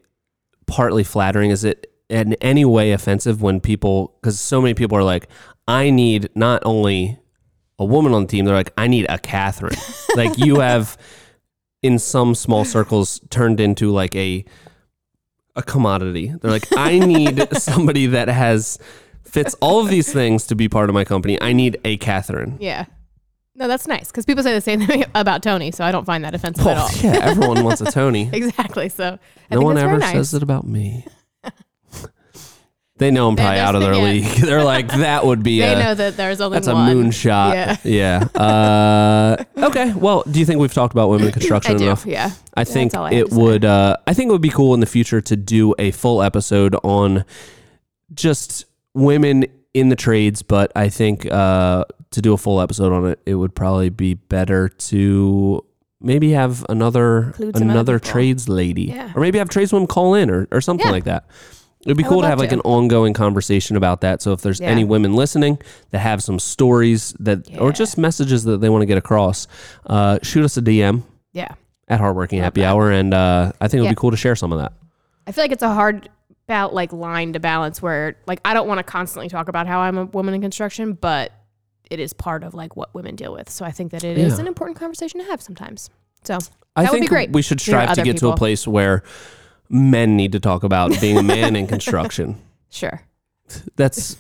partly 0.66 1.04
flattering. 1.04 1.52
Is 1.52 1.64
it 1.64 1.91
in 2.12 2.34
any 2.36 2.66
way 2.66 2.92
offensive 2.92 3.42
when 3.42 3.60
people 3.60 4.18
cuz 4.22 4.40
so 4.40 4.62
many 4.62 4.74
people 4.74 4.98
are 4.98 5.04
like 5.04 5.28
I 5.68 5.90
need 5.90 6.30
not 6.36 6.62
only 6.66 7.18
a 7.80 7.86
woman 7.86 8.14
on 8.14 8.24
the 8.24 8.28
team, 8.28 8.46
they're 8.46 8.56
like 8.56 8.74
I 8.78 8.88
need 8.88 9.06
a 9.10 9.18
Catherine. 9.18 9.80
like 10.16 10.38
you 10.38 10.60
have 10.60 10.98
in 11.82 11.98
some 11.98 12.36
small 12.36 12.66
circles 12.66 13.20
turned 13.30 13.60
into 13.60 13.92
like 13.92 14.16
a 14.16 14.46
a 15.56 15.64
commodity. 15.64 16.34
They're 16.42 16.52
like, 16.52 16.68
I 16.76 17.00
need 17.14 17.48
somebody 17.58 18.06
that 18.08 18.28
has 18.28 18.78
fits 19.24 19.56
all 19.62 19.80
of 19.82 19.90
these 19.90 20.12
things 20.12 20.48
to 20.48 20.56
be 20.56 20.68
part 20.70 20.90
of 20.90 20.94
my 20.94 21.04
company. 21.04 21.42
I 21.42 21.54
need 21.54 21.80
a 21.86 21.98
Catherine. 21.98 22.58
Yeah. 22.60 22.86
No, 23.56 23.68
that's 23.68 23.88
nice 23.88 24.08
because 24.08 24.26
people 24.26 24.44
say 24.44 24.54
the 24.54 24.62
same 24.62 24.82
thing 24.88 25.06
about 25.14 25.44
Tony, 25.44 25.72
so 25.72 25.84
I 25.84 25.92
don't 25.92 26.06
find 26.06 26.24
that 26.24 26.34
offensive 26.34 26.66
at 26.66 26.78
all. 26.78 26.90
Yeah, 27.02 27.20
everyone 27.22 27.64
wants 27.64 27.82
a 27.82 27.86
Tony. 27.92 28.30
Exactly. 28.32 28.90
So 28.90 29.20
I 29.50 29.56
no 29.56 29.62
one 29.62 29.78
ever 29.78 29.98
nice. 29.98 30.14
says 30.14 30.34
it 30.34 30.44
about 30.44 30.66
me. 30.66 31.06
They 33.02 33.10
know 33.10 33.28
I'm 33.28 33.36
probably 33.36 33.58
out 33.60 33.74
of 33.74 33.82
their 33.82 33.96
league. 33.96 34.24
They're 34.42 34.64
like, 34.64 34.88
that 34.90 35.26
would 35.26 35.42
be 35.42 35.60
They 35.60 35.74
a 35.74 35.80
know 35.80 35.94
that 35.96 36.18
there's 36.18 36.40
only 36.40 36.58
that's 36.58 36.68
a 36.68 36.74
moonshot. 36.74 37.54
Yeah. 37.54 37.78
Yeah. 37.84 38.40
Uh, 38.40 39.44
okay. 39.58 39.92
Well, 39.94 40.24
do 40.30 40.40
you 40.40 40.46
think 40.46 40.60
we've 40.60 40.72
talked 40.74 40.94
about 40.94 41.10
women 41.10 41.28
in 41.28 41.34
construction 41.40 41.76
I 41.76 41.78
do. 41.80 41.84
enough? 41.86 42.06
Yeah. 42.06 42.30
I 42.54 42.64
think 42.64 42.94
I 42.96 43.12
it 43.14 43.32
would. 43.32 43.66
Uh, 43.66 43.98
I 44.06 44.14
think 44.14 44.30
it 44.30 44.32
would 44.32 44.42
be 44.42 44.50
cool 44.52 44.76
in 44.76 44.82
the 44.82 44.86
future 44.86 45.20
to 45.20 45.36
do 45.36 45.74
a 45.80 45.90
full 45.92 46.22
episode 46.22 46.76
on 46.84 47.26
just 48.14 48.66
women 48.94 49.46
in 49.74 49.90
the 49.90 49.96
trades. 49.96 50.44
But 50.44 50.72
I 50.76 50.90
think 50.90 51.26
uh, 51.32 51.86
to 52.12 52.22
do 52.22 52.34
a 52.34 52.38
full 52.38 52.62
episode 52.62 52.94
on 52.94 53.08
it, 53.08 53.20
it 53.26 53.34
would 53.36 53.56
probably 53.56 53.90
be 53.90 54.14
better 54.14 54.70
to 54.70 55.66
maybe 56.00 56.32
have 56.32 56.66
another 56.70 57.28
Include 57.40 57.56
another 57.62 57.98
trades 58.00 58.48
lady, 58.48 58.84
Yeah. 58.84 59.12
or 59.16 59.22
maybe 59.22 59.38
have 59.40 59.50
tradeswomen 59.50 59.88
call 59.88 60.14
in 60.14 60.30
or, 60.30 60.48
or 60.52 60.62
something 60.62 60.86
Yeah. 60.86 60.92
like 60.92 61.04
that. 61.06 61.26
It'd 61.86 61.98
be 61.98 62.06
I 62.06 62.08
cool 62.08 62.22
to 62.22 62.28
have 62.28 62.40
like 62.40 62.50
to. 62.50 62.56
an 62.56 62.62
ongoing 62.62 63.14
conversation 63.14 63.76
about 63.76 64.02
that. 64.02 64.22
So 64.22 64.34
if 64.34 64.42
there's 64.42 64.60
Yeah. 64.60 64.68
any 64.70 64.84
women 64.84 65.14
listening 65.16 65.58
that 65.90 66.00
have 66.00 66.22
some 66.22 66.38
stories 66.40 67.14
that, 67.20 67.48
or 67.60 67.72
just 67.72 67.98
messages 67.98 68.44
that 68.44 68.62
they 68.62 68.70
want 68.70 68.84
to 68.84 68.86
get 68.86 68.98
across, 68.98 69.48
uh, 69.88 70.20
shoot 70.22 70.44
us 70.46 70.58
a 70.58 70.62
DM 70.62 71.04
Yeah. 71.34 71.50
at 71.88 72.00
Hardworking 72.00 72.40
Love 72.40 72.46
Happy 72.46 72.62
that. 72.62 72.68
Hour, 72.72 72.92
and 72.92 73.14
uh, 73.14 73.52
I 73.60 73.68
think 73.68 73.80
it 73.80 73.82
would 73.82 73.86
Yeah. 73.86 73.92
be 73.92 73.96
cool 73.96 74.12
to 74.12 74.18
share 74.18 74.36
some 74.36 74.52
of 74.52 74.60
that. 74.60 74.74
I 75.26 75.32
feel 75.32 75.44
like 75.44 75.52
it's 75.52 75.64
a 75.64 75.74
hard 75.74 76.10
about 76.48 76.74
like 76.74 76.92
line 76.92 77.32
to 77.34 77.40
balance 77.40 77.82
where 77.82 78.16
like 78.28 78.42
I 78.44 78.54
don't 78.54 78.68
want 78.68 78.80
to 78.80 78.84
constantly 78.84 79.30
talk 79.30 79.48
about 79.48 79.68
how 79.68 79.80
I'm 79.80 79.98
a 79.98 80.06
woman 80.06 80.34
in 80.34 80.42
construction, 80.42 80.94
but 81.00 81.32
it 81.90 82.00
is 82.00 82.14
part 82.14 82.44
of 82.44 82.54
like 82.54 82.76
what 82.76 82.94
women 82.94 83.16
deal 83.16 83.32
with. 83.34 83.50
So 83.50 83.64
I 83.66 83.72
think 83.72 83.92
that 83.92 84.04
it 84.04 84.18
is 84.18 84.34
Yeah. 84.36 84.42
an 84.42 84.48
important 84.48 84.78
conversation 84.78 85.20
to 85.22 85.26
have 85.28 85.42
sometimes. 85.42 85.90
So 86.24 86.38
I 86.76 86.84
That 86.84 86.92
would 86.92 86.98
be 86.98 87.02
think 87.02 87.10
great 87.10 87.32
we 87.34 87.42
should 87.42 87.60
strive 87.62 87.94
to 87.94 88.04
get 88.04 88.18
to 88.18 88.30
a 88.30 88.36
place 88.36 88.68
where 88.68 89.02
men 89.72 90.18
need 90.18 90.34
to 90.34 90.40
talk 90.40 90.64
about 90.64 91.00
being 91.00 91.18
a 91.18 91.24
man 91.24 91.56
in 91.56 91.66
construction. 91.66 92.40
sure. 92.70 93.02
That's 93.76 94.18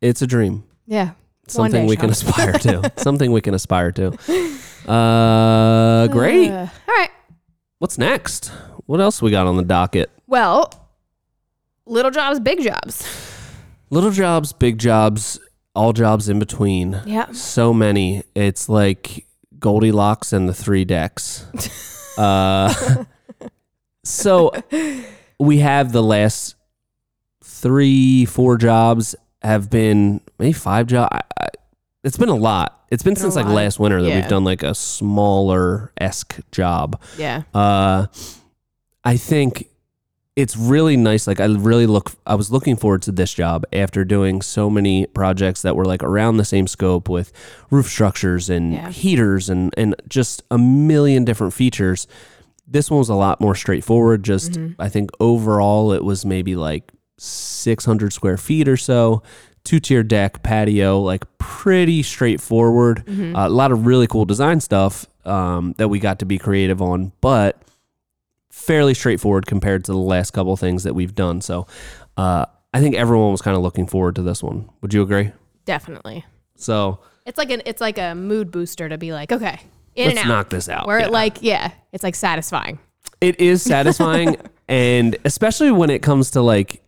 it's 0.00 0.22
a 0.22 0.26
dream. 0.26 0.64
Yeah. 0.86 1.12
Something 1.48 1.86
we 1.86 1.96
can 1.96 2.10
aspire 2.10 2.52
to. 2.52 2.92
Something 2.96 3.32
we 3.32 3.40
can 3.40 3.54
aspire 3.54 3.90
to. 3.92 4.12
Uh, 4.86 6.06
great. 6.08 6.50
Uh, 6.50 6.66
all 6.88 6.94
right. 6.94 7.10
What's 7.78 7.96
next? 7.96 8.52
What 8.84 9.00
else 9.00 9.22
we 9.22 9.30
got 9.30 9.46
on 9.46 9.56
the 9.56 9.62
docket? 9.62 10.10
Well, 10.26 10.70
little 11.86 12.10
jobs, 12.10 12.38
big 12.40 12.62
jobs. 12.62 13.06
Little 13.90 14.10
jobs, 14.10 14.52
big 14.52 14.78
jobs, 14.78 15.40
all 15.74 15.94
jobs 15.94 16.28
in 16.28 16.38
between. 16.38 17.00
Yeah. 17.06 17.32
So 17.32 17.72
many. 17.72 18.24
It's 18.34 18.68
like 18.68 19.26
Goldilocks 19.58 20.32
and 20.34 20.48
the 20.48 20.54
three 20.54 20.84
decks. 20.84 21.46
uh, 22.18 23.04
so 24.08 24.52
we 25.38 25.58
have 25.58 25.92
the 25.92 26.02
last 26.02 26.54
three, 27.42 28.24
four 28.24 28.56
jobs 28.56 29.14
have 29.42 29.70
been 29.70 30.20
maybe 30.38 30.52
five 30.52 30.86
jobs. 30.86 31.16
It's 32.04 32.16
been 32.16 32.28
a 32.28 32.34
lot. 32.36 32.74
It's 32.90 33.02
been 33.02 33.14
Been 33.14 33.20
since 33.20 33.36
like 33.36 33.44
lot. 33.46 33.54
last 33.54 33.78
winter 33.78 34.00
that 34.02 34.08
Yeah. 34.08 34.20
we've 34.20 34.28
done 34.28 34.44
like 34.44 34.62
a 34.62 34.74
smaller 34.74 35.92
esque 36.00 36.38
job. 36.52 37.00
Yeah. 37.18 37.42
Uh, 37.52 38.06
I 39.04 39.16
think 39.16 39.68
it's 40.36 40.56
really 40.56 40.96
nice. 40.96 41.26
Like 41.26 41.40
I 41.40 41.46
really 41.46 41.86
look, 41.86 42.12
I 42.26 42.34
was 42.34 42.50
looking 42.50 42.76
forward 42.76 43.02
to 43.02 43.12
this 43.12 43.34
job 43.34 43.64
after 43.72 44.04
doing 44.04 44.40
so 44.40 44.70
many 44.70 45.06
projects 45.06 45.62
that 45.62 45.76
were 45.76 45.84
like 45.84 46.02
around 46.02 46.36
the 46.36 46.44
same 46.44 46.66
scope 46.66 47.08
with 47.08 47.32
roof 47.70 47.88
structures 47.88 48.48
and 48.48 48.72
Yeah. 48.72 48.90
heaters 48.90 49.50
and 49.50 49.74
and 49.76 49.94
just 50.08 50.42
a 50.50 50.56
million 50.58 51.24
different 51.24 51.52
features. 51.52 52.06
This 52.70 52.90
one 52.90 52.98
was 52.98 53.08
a 53.08 53.14
lot 53.14 53.40
more 53.40 53.54
straightforward. 53.54 54.22
Just 54.22 54.52
Mm-hmm. 54.52 54.80
I 54.80 54.88
think 54.88 55.10
overall 55.20 55.92
it 55.92 56.04
was 56.04 56.24
maybe 56.24 56.54
like 56.54 56.92
600 57.18 58.12
square 58.12 58.36
feet 58.36 58.68
or 58.68 58.76
so. 58.76 59.22
Two 59.64 59.80
tier 59.80 60.02
deck, 60.02 60.42
patio, 60.42 61.00
like 61.00 61.24
pretty 61.38 62.02
straightforward. 62.02 63.04
Mm-hmm. 63.06 63.34
Uh, 63.36 63.46
a 63.46 63.50
lot 63.50 63.72
of 63.72 63.86
really 63.86 64.06
cool 64.06 64.24
design 64.24 64.60
stuff 64.60 65.06
um, 65.24 65.74
that 65.78 65.88
we 65.88 65.98
got 65.98 66.18
to 66.20 66.26
be 66.26 66.38
creative 66.38 66.80
on, 66.80 67.12
but 67.20 67.60
fairly 68.50 68.94
straightforward 68.94 69.46
compared 69.46 69.84
to 69.84 69.92
the 69.92 69.98
last 69.98 70.30
couple 70.32 70.52
of 70.52 70.60
things 70.60 70.84
that 70.84 70.94
we've 70.94 71.14
done. 71.14 71.40
So 71.40 71.66
uh, 72.16 72.46
I 72.72 72.80
think 72.80 72.94
everyone 72.96 73.32
was 73.32 73.42
kind 73.42 73.56
of 73.56 73.62
looking 73.62 73.86
forward 73.86 74.14
to 74.16 74.22
this 74.22 74.42
one. 74.42 74.68
Would 74.80 74.94
you 74.94 75.02
agree? 75.02 75.32
Definitely. 75.64 76.24
So 76.56 77.00
It's 77.26 77.38
like 77.38 77.50
an 77.50 77.62
it's 77.66 77.80
like 77.80 77.98
a 77.98 78.14
mood 78.14 78.50
booster 78.50 78.88
to 78.88 78.96
be 78.98 79.12
like, 79.12 79.32
okay, 79.32 79.60
in 79.98 80.06
let's 80.08 80.20
and 80.20 80.28
out. 80.30 80.34
knock 80.34 80.48
this 80.50 80.68
out. 80.68 80.86
Where 80.86 80.98
Yeah. 81.00 81.06
it 81.06 81.12
like, 81.12 81.38
yeah, 81.42 81.72
it's 81.92 82.02
like 82.04 82.14
satisfying. 82.14 82.78
it 83.20 83.40
is 83.40 83.62
satisfying, 83.74 84.36
and 84.68 85.16
especially 85.24 85.70
when 85.70 85.90
it 85.90 86.02
comes 86.02 86.30
to 86.32 86.42
like, 86.42 86.82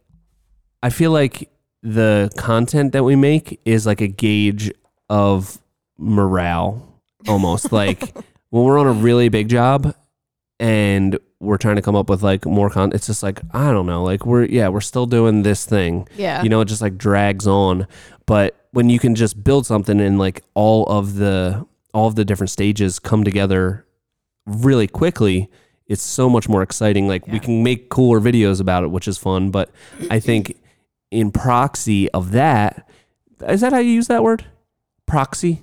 I 0.83 0.91
feel 0.91 1.11
like 1.11 1.51
the 1.83 2.31
content 2.37 2.93
that 2.93 3.05
we 3.05 3.17
make 3.17 3.61
is 3.65 3.87
like 3.87 4.01
a 4.01 4.09
gauge 4.09 4.71
of 5.09 5.59
morale, 5.99 7.01
almost 7.29 7.73
like 7.83 8.15
when 8.51 8.65
we're 8.65 8.79
on 8.79 8.87
a 8.87 8.93
really 8.93 9.29
big 9.29 9.49
job 9.49 9.95
and 10.59 11.19
we're 11.41 11.57
trying 11.57 11.77
to 11.77 11.83
come 11.83 11.97
up 11.97 12.11
with 12.11 12.23
like 12.23 12.45
more 12.45 12.69
content. 12.69 12.95
It's 12.95 13.07
just 13.07 13.23
like 13.23 13.41
I 13.53 13.73
don't 13.73 13.87
know, 13.87 14.03
like 14.05 14.27
we're 14.27 14.45
yeah, 14.45 14.69
we're 14.69 14.81
still 14.83 15.07
doing 15.07 15.43
this 15.43 15.65
thing. 15.65 16.07
Yeah. 16.17 16.43
You 16.43 16.49
know, 16.51 16.61
it 16.61 16.67
just 16.67 16.83
like 16.83 16.99
drags 16.99 17.47
on. 17.47 17.87
But 18.27 18.57
when 18.73 18.91
you 18.91 18.99
can 18.99 19.15
just 19.15 19.43
build 19.43 19.67
something 19.67 20.01
and 20.01 20.19
like 20.19 20.43
all 20.55 20.85
of 20.87 21.15
the 21.17 21.67
all 21.93 22.07
of 22.09 22.15
the 22.15 22.25
different 22.25 22.51
stages 22.51 22.99
come 22.99 23.25
together 23.25 23.87
really 24.47 24.87
quickly, 24.87 25.51
it's 25.87 26.03
so 26.03 26.29
much 26.29 26.49
more 26.49 26.63
exciting. 26.63 27.09
Like 27.09 27.27
we 27.27 27.39
can 27.41 27.63
make 27.63 27.89
cooler 27.89 28.21
videos 28.21 28.61
about 28.61 28.85
it, 28.85 28.91
which 28.91 29.09
is 29.09 29.19
fun. 29.19 29.51
But 29.51 29.71
I 30.11 30.21
think 30.21 30.57
in 31.11 31.31
proxy 31.33 32.11
of 32.13 32.33
that, 32.33 32.89
is 33.49 33.61
that 33.63 33.73
how 33.73 33.79
you 33.79 33.91
use 33.91 34.07
that 34.09 34.23
word? 34.23 34.45
Proxy? 35.07 35.63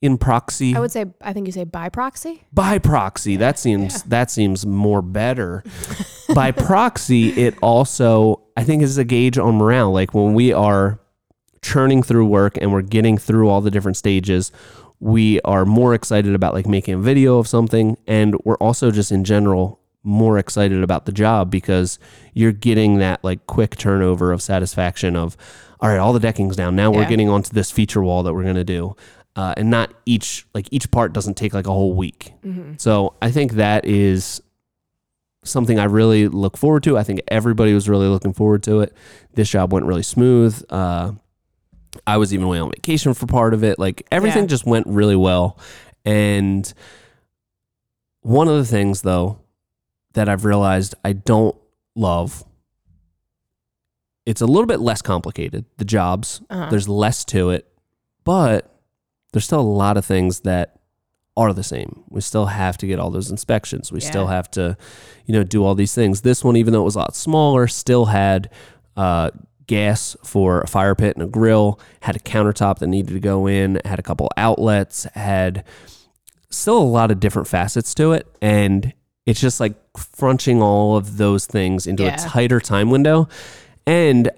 In 0.00 0.16
proxy? 0.16 0.76
I 0.76 0.80
would 0.80 0.92
say 0.92 1.06
I 1.20 1.32
think 1.32 1.46
you 1.46 1.52
say 1.52 1.64
by 1.64 1.88
proxy. 1.88 2.44
by 2.52 2.78
proxy 2.78 3.36
that 3.36 3.58
seems 3.58 3.94
Yeah. 3.94 4.02
that 4.06 4.30
seems 4.30 4.64
more 4.64 5.02
better 5.02 5.64
by 6.34 6.52
proxy 6.52 7.30
it 7.30 7.56
also 7.62 8.42
i 8.56 8.62
think 8.62 8.82
is 8.82 8.96
a 8.96 9.02
gauge 9.04 9.38
on 9.38 9.56
morale 9.56 9.90
like 9.90 10.14
when 10.14 10.34
we 10.34 10.52
are 10.52 11.00
churning 11.62 12.02
through 12.04 12.26
work 12.26 12.56
and 12.60 12.70
we're 12.72 12.82
getting 12.82 13.18
through 13.18 13.48
all 13.48 13.60
the 13.60 13.70
different 13.72 13.96
stages 13.96 14.52
we 15.00 15.40
are 15.42 15.64
more 15.64 15.94
excited 15.94 16.34
about 16.34 16.54
like 16.54 16.66
making 16.66 16.94
a 16.94 16.98
video 16.98 17.38
of 17.38 17.46
something 17.46 17.96
and 18.06 18.34
we're 18.44 18.56
also 18.56 18.90
just 18.90 19.12
in 19.12 19.24
general 19.24 19.80
more 20.02 20.38
excited 20.38 20.82
about 20.82 21.06
the 21.06 21.12
job 21.12 21.50
because 21.50 21.98
you're 22.32 22.52
getting 22.52 22.98
that 22.98 23.22
like 23.22 23.46
quick 23.46 23.76
turnover 23.76 24.32
of 24.32 24.40
satisfaction 24.40 25.16
of 25.16 25.36
all 25.80 25.88
right 25.88 25.98
all 25.98 26.12
the 26.12 26.20
decking's 26.20 26.56
down 26.56 26.74
now 26.74 26.90
we're 26.90 27.02
getting 27.08 27.28
onto 27.28 27.52
this 27.52 27.70
feature 27.70 28.02
wall 28.02 28.22
that 28.22 28.32
we're 28.34 28.42
going 28.42 28.54
to 28.54 28.64
do 28.64 28.96
uh, 29.36 29.54
and 29.56 29.70
not 29.70 29.92
each 30.06 30.46
like 30.54 30.66
each 30.72 30.90
part 30.90 31.12
doesn't 31.12 31.34
take 31.36 31.52
like 31.54 31.66
a 31.66 31.72
whole 31.72 31.94
week 31.94 32.32
so 32.78 33.14
I 33.22 33.30
think 33.30 33.52
that 33.52 33.84
is 33.84 34.40
something 35.44 35.78
I 35.78 35.84
really 35.84 36.28
look 36.28 36.56
forward 36.56 36.82
to. 36.82 36.98
I 36.98 37.04
think 37.04 37.20
everybody 37.28 37.72
was 37.72 37.88
really 37.88 38.06
looking 38.08 38.32
forward 38.32 38.62
to 38.64 38.80
it. 38.80 38.92
This 39.34 39.48
job 39.48 39.72
went 39.72 39.86
really 39.86 40.02
smooth. 40.02 40.62
Uh, 40.68 41.12
I 42.06 42.16
was 42.16 42.32
even 42.34 42.46
away 42.46 42.58
on 42.58 42.70
vacation 42.70 43.14
for 43.14 43.26
part 43.26 43.54
of 43.54 43.62
it. 43.64 43.78
Like 43.78 44.06
everything 44.12 44.44
Yeah. 44.44 44.48
just 44.48 44.66
went 44.66 44.86
really 44.86 45.16
well. 45.16 45.58
And 46.04 46.72
one 48.22 48.48
of 48.48 48.56
the 48.56 48.64
things, 48.64 49.02
though, 49.02 49.38
that 50.14 50.28
I've 50.28 50.44
realized 50.44 50.94
I 51.04 51.12
don't 51.12 51.56
love. 51.94 52.44
It's 54.26 54.40
a 54.40 54.46
little 54.46 54.66
bit 54.66 54.80
less 54.80 55.00
complicated. 55.02 55.64
The 55.78 55.84
jobs, 55.84 56.40
Uh-huh. 56.50 56.68
there's 56.70 56.88
less 56.88 57.24
to 57.26 57.50
it, 57.50 57.66
but 58.24 58.70
there's 59.32 59.44
still 59.44 59.60
a 59.60 59.62
lot 59.62 59.96
of 59.96 60.04
things 60.04 60.40
that 60.40 60.74
are 61.36 61.52
the 61.52 61.62
same. 61.62 62.02
We 62.10 62.20
still 62.20 62.46
have 62.46 62.76
to 62.78 62.86
get 62.86 62.98
all 62.98 63.10
those 63.10 63.30
inspections. 63.30 63.92
We 63.92 64.00
still 64.00 64.26
have 64.26 64.50
to, 64.52 64.76
you 65.24 65.32
know, 65.32 65.44
do 65.44 65.64
all 65.64 65.74
these 65.74 65.94
things. 65.94 66.22
This 66.22 66.42
one, 66.42 66.56
even 66.56 66.72
though 66.72 66.80
it 66.80 66.84
was 66.84 66.96
a 66.96 67.00
lot 67.00 67.14
smaller, 67.14 67.68
still 67.68 68.06
had 68.06 68.50
uh, 68.96 69.30
gas 69.68 70.16
for 70.24 70.60
a 70.62 70.66
fire 70.66 70.96
pit 70.96 71.14
and 71.16 71.22
a 71.22 71.28
grill, 71.28 71.78
had 72.00 72.16
a 72.16 72.18
countertop 72.18 72.80
that 72.80 72.88
needed 72.88 73.12
to 73.12 73.20
go 73.20 73.46
in, 73.46 73.80
had 73.84 74.00
a 74.00 74.02
couple 74.02 74.28
outlets, 74.36 75.04
had 75.14 75.62
still 76.50 76.78
a 76.78 76.82
lot 76.82 77.12
of 77.12 77.20
different 77.20 77.46
facets 77.46 77.94
to 77.94 78.12
it. 78.12 78.26
And 78.42 78.92
it's 79.26 79.40
just 79.40 79.60
like 79.60 79.74
crunching 79.92 80.60
all 80.62 80.96
of 80.96 81.18
those 81.18 81.46
things 81.46 81.86
into 81.86 82.02
Yeah. 82.02 82.14
a 82.14 82.18
tighter 82.18 82.58
time 82.60 82.90
window. 82.90 83.28
And 83.86 84.30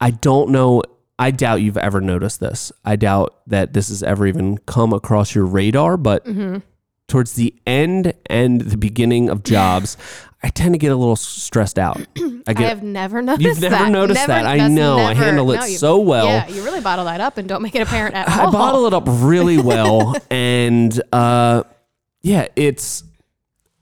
I 0.00 0.10
don't 0.12 0.50
know. 0.50 0.82
I 1.18 1.30
doubt 1.30 1.60
you've 1.62 1.76
ever 1.78 2.00
noticed 2.00 2.40
this. 2.40 2.72
I 2.84 2.96
doubt 2.96 3.34
that 3.46 3.72
this 3.72 3.88
has 3.88 4.02
ever 4.02 4.26
even 4.26 4.58
come 4.58 4.92
across 4.92 5.34
your 5.34 5.44
radar. 5.46 5.96
But 5.96 6.24
Mm-hmm. 6.24 6.58
towards 7.06 7.34
the 7.34 7.54
end 7.66 8.14
and 8.26 8.62
the 8.62 8.76
beginning 8.78 9.28
of 9.28 9.42
jobs, 9.44 9.96
I 10.44 10.48
tend 10.48 10.74
to 10.74 10.78
get 10.78 10.92
a 10.92 10.96
little 10.96 11.16
stressed 11.16 11.78
out. 11.78 11.98
I 12.16 12.42
I 12.46 12.52
get 12.52 12.68
have 12.68 12.82
never 12.82 13.22
noticed 13.22 13.40
that. 13.40 13.48
You've 13.48 13.60
never 13.62 13.84
that. 13.84 13.90
noticed 13.90 14.26
that. 14.26 14.44
I 14.44 14.68
know. 14.68 14.98
I 14.98 15.14
handle 15.14 15.50
it 15.52 15.56
no, 15.56 15.64
you- 15.64 15.78
so 15.78 15.98
well. 15.98 16.26
Yeah, 16.26 16.46
you 16.48 16.62
really 16.62 16.82
bottle 16.82 17.06
that 17.06 17.22
up 17.22 17.38
and 17.38 17.48
don't 17.48 17.62
make 17.62 17.74
it 17.74 17.80
apparent 17.80 18.14
at 18.14 18.28
all. 18.38 18.48
I 18.48 18.52
bottle 18.52 18.86
it 18.86 18.92
up 18.92 19.04
really 19.06 19.56
well, 19.56 20.14
and 20.30 21.02
uh, 21.14 21.62
yeah, 22.20 22.48
it's 22.56 23.04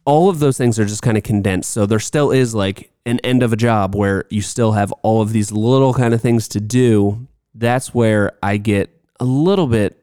all 0.05 0.29
of 0.31 0.39
those 0.39 0.57
things 0.57 0.79
are 0.79 0.85
just 0.85 1.03
kind 1.03 1.17
of 1.17 1.25
condensed. 1.25 1.71
So 1.73 1.85
there 1.85 1.99
still 1.99 2.31
is 2.31 2.55
like 2.55 2.93
an 3.07 3.19
end 3.25 3.43
of 3.43 3.53
a 3.53 3.57
job 3.57 3.97
where 3.97 4.27
you 4.31 4.41
still 4.41 4.71
have 4.73 4.93
all 5.03 5.21
of 5.21 5.33
these 5.33 5.51
little 5.51 5.93
kind 5.93 6.15
of 6.15 6.23
things 6.23 6.47
to 6.49 6.61
do. 6.61 7.27
That's 7.57 7.93
where 7.93 8.39
I 8.41 8.57
get 8.59 8.89
a 9.19 9.25
little 9.25 9.67
bit 9.67 9.99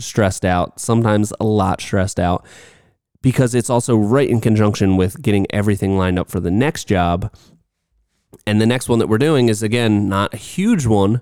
stressed 0.00 0.44
out, 0.44 0.80
sometimes 0.80 1.32
a 1.38 1.44
lot 1.44 1.80
stressed 1.80 2.18
out, 2.18 2.44
because 3.22 3.54
it's 3.54 3.70
also 3.70 3.96
right 3.96 4.28
in 4.28 4.40
conjunction 4.40 4.96
with 4.96 5.20
getting 5.22 5.46
everything 5.50 5.96
lined 5.98 6.18
up 6.18 6.30
for 6.30 6.40
the 6.40 6.50
next 6.50 6.84
job. 6.84 7.32
And 8.46 8.60
the 8.60 8.66
next 8.66 8.88
one 8.88 8.98
that 9.00 9.08
we're 9.08 9.18
doing 9.18 9.48
is 9.48 9.62
again 9.62 10.08
not 10.08 10.32
a 10.34 10.38
huge 10.38 10.86
one. 10.86 11.20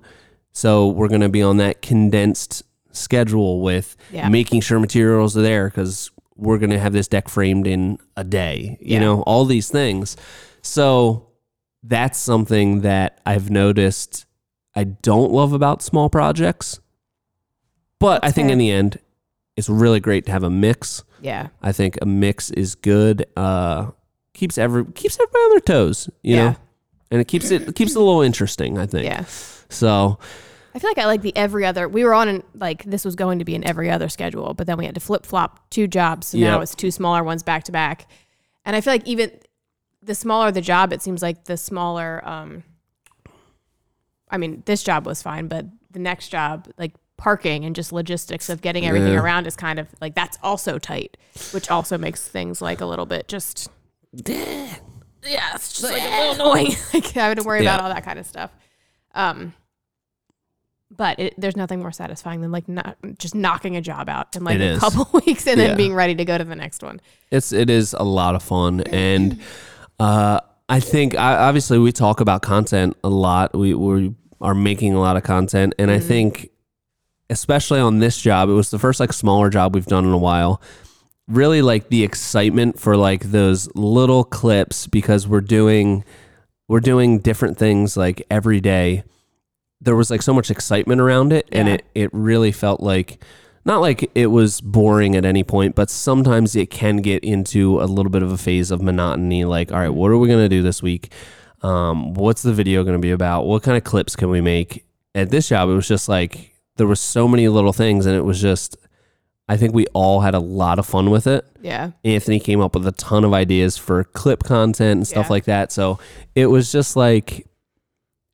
So 0.53 0.88
we're 0.88 1.09
going 1.09 1.20
to 1.22 1.28
be 1.28 1.42
on 1.42 1.57
that 1.59 1.82
condensed 1.82 2.62
schedule 2.92 3.61
with 3.61 3.96
Yeah. 4.12 4.28
making 4.28 4.61
sure 4.61 4.78
materials 4.80 5.36
are 5.36 5.42
there 5.42 5.68
because 5.68 6.11
we're 6.36 6.59
going 6.59 6.70
to 6.70 6.78
have 6.78 6.92
this 6.92 7.09
deck 7.09 7.28
framed 7.28 7.66
in 7.66 7.99
a 8.16 8.24
day, 8.24 8.78
you 8.80 8.94
Yeah. 8.94 9.01
know, 9.01 9.22
all 9.22 9.44
these 9.44 9.68
things. 9.70 10.16
So 10.62 11.26
that's 11.82 12.18
something 12.18 12.80
that 12.82 13.20
I've 13.26 13.51
noticed 13.51 14.26
I 14.76 14.84
don't 14.84 15.32
love 15.32 15.53
about 15.53 15.82
small 15.82 16.09
projects. 16.09 16.78
But 17.99 18.24
I 18.24 18.30
think 18.30 18.46
fair. 18.46 18.53
in 18.53 18.59
the 18.59 18.70
end, 18.70 18.99
it's 19.57 19.68
really 19.68 19.99
great 20.01 20.24
to 20.26 20.32
have 20.32 20.44
a 20.44 20.51
mix. 20.51 21.03
Yeah. 21.20 21.48
I 21.62 21.72
think 21.72 21.98
a 22.02 22.06
mix 22.06 22.50
is 22.50 22.74
good. 22.74 23.26
Uh, 23.36 23.90
keeps 24.34 24.58
every 24.58 24.84
keeps 24.92 25.16
everybody 25.16 25.40
on 25.42 25.50
their 25.50 25.60
toes, 25.60 26.08
you 26.22 26.36
Yeah. 26.36 26.44
know, 26.50 26.56
and 27.10 27.20
it 27.20 27.28
keeps 27.28 27.50
it 27.50 27.74
keeps 27.74 27.92
it 27.92 27.96
a 27.96 28.00
little 28.00 28.22
interesting. 28.22 28.78
I 28.78 28.86
think. 28.86 29.04
Yeah. 29.04 29.24
So 29.68 30.18
I 30.74 30.78
feel 30.78 30.90
like 30.90 30.98
I 30.98 31.06
like 31.06 31.22
the 31.22 31.34
every 31.36 31.64
other. 31.66 31.88
We 31.88 32.04
were 32.04 32.14
on 32.14 32.28
an, 32.28 32.42
like 32.54 32.84
this 32.84 33.04
was 33.04 33.16
going 33.16 33.38
to 33.40 33.44
be 33.44 33.54
an 33.54 33.66
every 33.66 33.90
other 33.90 34.08
schedule, 34.08 34.54
but 34.54 34.66
then 34.66 34.78
we 34.78 34.84
had 34.86 34.94
to 34.94 35.00
flip 35.00 35.26
flop 35.26 35.68
two 35.70 35.86
jobs. 35.88 36.28
So 36.28 36.38
now 36.38 36.60
it's 36.60 36.74
two 36.74 36.90
smaller 36.90 37.24
ones 37.24 37.42
back 37.42 37.64
to 37.64 37.72
back. 37.72 38.08
And 38.64 38.76
I 38.76 38.80
feel 38.80 38.92
like 38.92 39.06
even 39.06 39.30
the 40.02 40.14
smaller 40.14 40.52
the 40.52 40.60
job, 40.60 40.92
it 40.92 41.02
seems 41.02 41.20
like 41.22 41.44
the 41.46 41.56
smaller. 41.56 42.22
Um, 42.26 42.62
I 44.30 44.36
mean, 44.36 44.62
this 44.66 44.82
job 44.82 45.06
was 45.06 45.22
fine, 45.22 45.48
but 45.48 45.66
the 45.90 45.98
next 45.98 46.28
job, 46.28 46.68
like 46.78 46.92
parking 47.18 47.64
and 47.66 47.76
just 47.76 47.92
logistics 47.92 48.48
of 48.48 48.62
getting 48.62 48.86
everything 48.86 49.12
Yeah. 49.12 49.20
around, 49.20 49.46
is 49.46 49.54
kind 49.56 49.78
of 49.78 49.88
like 50.00 50.14
that's 50.14 50.38
also 50.42 50.78
tight, 50.78 51.18
which 51.52 51.70
also 51.70 51.98
makes 51.98 52.26
things 52.26 52.62
like 52.62 52.80
a 52.80 52.86
little 52.86 53.04
bit 53.06 53.28
just. 53.28 53.68
Yeah, 54.26 55.54
it's 55.54 55.72
just 55.72 55.82
like 55.82 56.00
a 56.00 56.30
little 56.30 56.46
annoying. 56.46 56.76
like 56.94 57.06
having 57.08 57.36
to 57.36 57.46
worry 57.46 57.60
about 57.60 57.80
all 57.80 57.88
that 57.92 58.04
kind 58.04 58.18
of 58.18 58.26
stuff. 58.26 58.50
Um, 59.14 59.52
but 60.96 61.18
it, 61.18 61.34
there's 61.36 61.56
nothing 61.56 61.80
more 61.80 61.92
satisfying 61.92 62.40
than 62.40 62.50
like 62.50 62.68
not 62.68 62.96
just 63.18 63.34
knocking 63.34 63.76
a 63.76 63.80
job 63.80 64.08
out 64.08 64.34
in 64.36 64.44
like 64.44 64.58
a 64.60 64.78
couple 64.78 65.08
weeks 65.26 65.46
and 65.46 65.60
then 65.60 65.70
Yeah. 65.70 65.74
being 65.76 65.92
ready 65.92 66.14
to 66.14 66.24
go 66.24 66.38
to 66.38 66.44
the 66.44 66.56
next 66.56 66.82
one. 66.82 67.00
it's 67.30 67.52
it 67.52 67.68
is 67.68 67.94
a 67.98 68.04
lot 68.04 68.34
of 68.34 68.42
fun, 68.42 68.80
and 68.92 69.38
uh, 69.98 70.40
I 70.68 70.80
think 70.80 71.14
I, 71.16 71.34
obviously 71.48 71.78
we 71.78 71.92
talk 71.92 72.20
about 72.20 72.42
content 72.42 72.96
a 73.04 73.08
lot. 73.10 73.54
We 73.54 73.74
we 73.74 74.14
are 74.40 74.54
making 74.54 74.94
a 74.94 75.00
lot 75.00 75.16
of 75.16 75.24
content, 75.24 75.74
and 75.78 75.90
I 75.90 75.98
think 75.98 76.50
especially 77.31 77.81
on 77.81 77.99
this 77.99 78.20
job, 78.20 78.49
it 78.49 78.53
was 78.53 78.70
the 78.70 78.79
first 78.79 79.01
like 79.01 79.12
smaller 79.12 79.51
job 79.51 79.74
we've 79.74 79.87
done 79.87 80.05
in 80.05 80.12
a 80.12 80.18
while. 80.18 80.61
Really 81.26 81.61
like 81.61 81.89
the 81.91 82.03
excitement 82.05 82.79
for 82.81 82.97
like 82.97 83.31
those 83.31 83.68
little 83.74 84.24
clips 84.24 84.87
because 84.87 85.26
we're 85.29 85.43
doing 85.43 86.05
we're 86.68 86.81
doing 86.81 87.18
different 87.18 87.59
things 87.59 87.97
like 87.97 88.22
every 88.31 88.61
day. 88.61 89.03
There 89.81 89.97
was 89.97 90.11
like 90.11 90.22
so 90.22 90.33
much 90.35 90.51
excitement 90.51 91.01
around 91.01 91.33
it 91.33 91.49
and 91.53 91.68
Yeah. 91.68 91.74
it 91.74 91.85
it 91.95 92.11
really 92.12 92.53
felt 92.53 92.81
like 92.81 93.22
not 93.64 93.83
like 93.83 94.11
it 94.14 94.29
was 94.29 94.62
boring 94.62 95.14
at 95.16 95.26
any 95.26 95.45
point, 95.45 95.74
but 95.74 95.91
sometimes 95.91 96.57
it 96.57 96.70
can 96.70 96.99
get 96.99 97.22
into 97.22 97.83
a 97.83 97.85
little 97.85 98.11
bit 98.11 98.22
of 98.22 98.33
a 98.33 98.39
phase 98.39 98.70
of 98.70 98.81
monotony 98.81 99.45
like 99.45 99.70
all 99.70 99.79
right, 99.81 99.91
what 99.91 100.11
are 100.11 100.16
we 100.16 100.29
going 100.29 100.43
to 100.43 100.49
do 100.49 100.62
this 100.62 100.83
week? 100.83 101.12
Um, 101.61 102.14
what's 102.14 102.43
the 102.43 102.53
video 102.55 102.85
going 102.85 102.97
to 102.97 103.01
be 103.03 103.11
about? 103.11 103.45
What 103.45 103.62
kind 103.62 103.76
of 103.76 103.85
clips 103.85 104.16
can 104.16 104.31
we 104.31 104.41
make? 104.41 104.87
At 105.14 105.31
this 105.31 105.49
job, 105.49 105.68
it 105.68 105.74
was 105.74 105.89
just 105.89 106.09
like 106.09 106.55
there 106.79 106.87
was 106.87 107.01
so 107.01 107.29
many 107.29 107.47
little 107.49 107.72
things, 107.74 108.07
and 108.07 108.16
it 108.16 108.24
was 108.24 108.41
just. 108.41 108.76
I 109.51 109.57
think 109.57 109.72
we 109.74 109.87
all 109.95 110.20
had 110.20 110.35
a 110.35 110.41
lot 110.41 110.79
of 110.79 110.85
fun 110.85 111.09
with 111.09 111.26
it. 111.26 111.43
Yeah. 111.62 111.93
Anthony 112.05 112.39
came 112.39 112.61
up 112.61 112.74
with 112.74 112.87
a 112.87 112.93
ton 112.93 113.24
of 113.24 113.33
ideas 113.33 113.79
for 113.79 114.05
clip 114.05 114.43
content 114.45 114.99
and 114.99 115.09
stuff 115.09 115.29
Yeah. 115.29 115.33
like 115.33 115.45
that. 115.47 115.72
So 115.72 115.99
it 116.35 116.49
was 116.49 116.70
just 116.70 116.97
like 116.97 117.47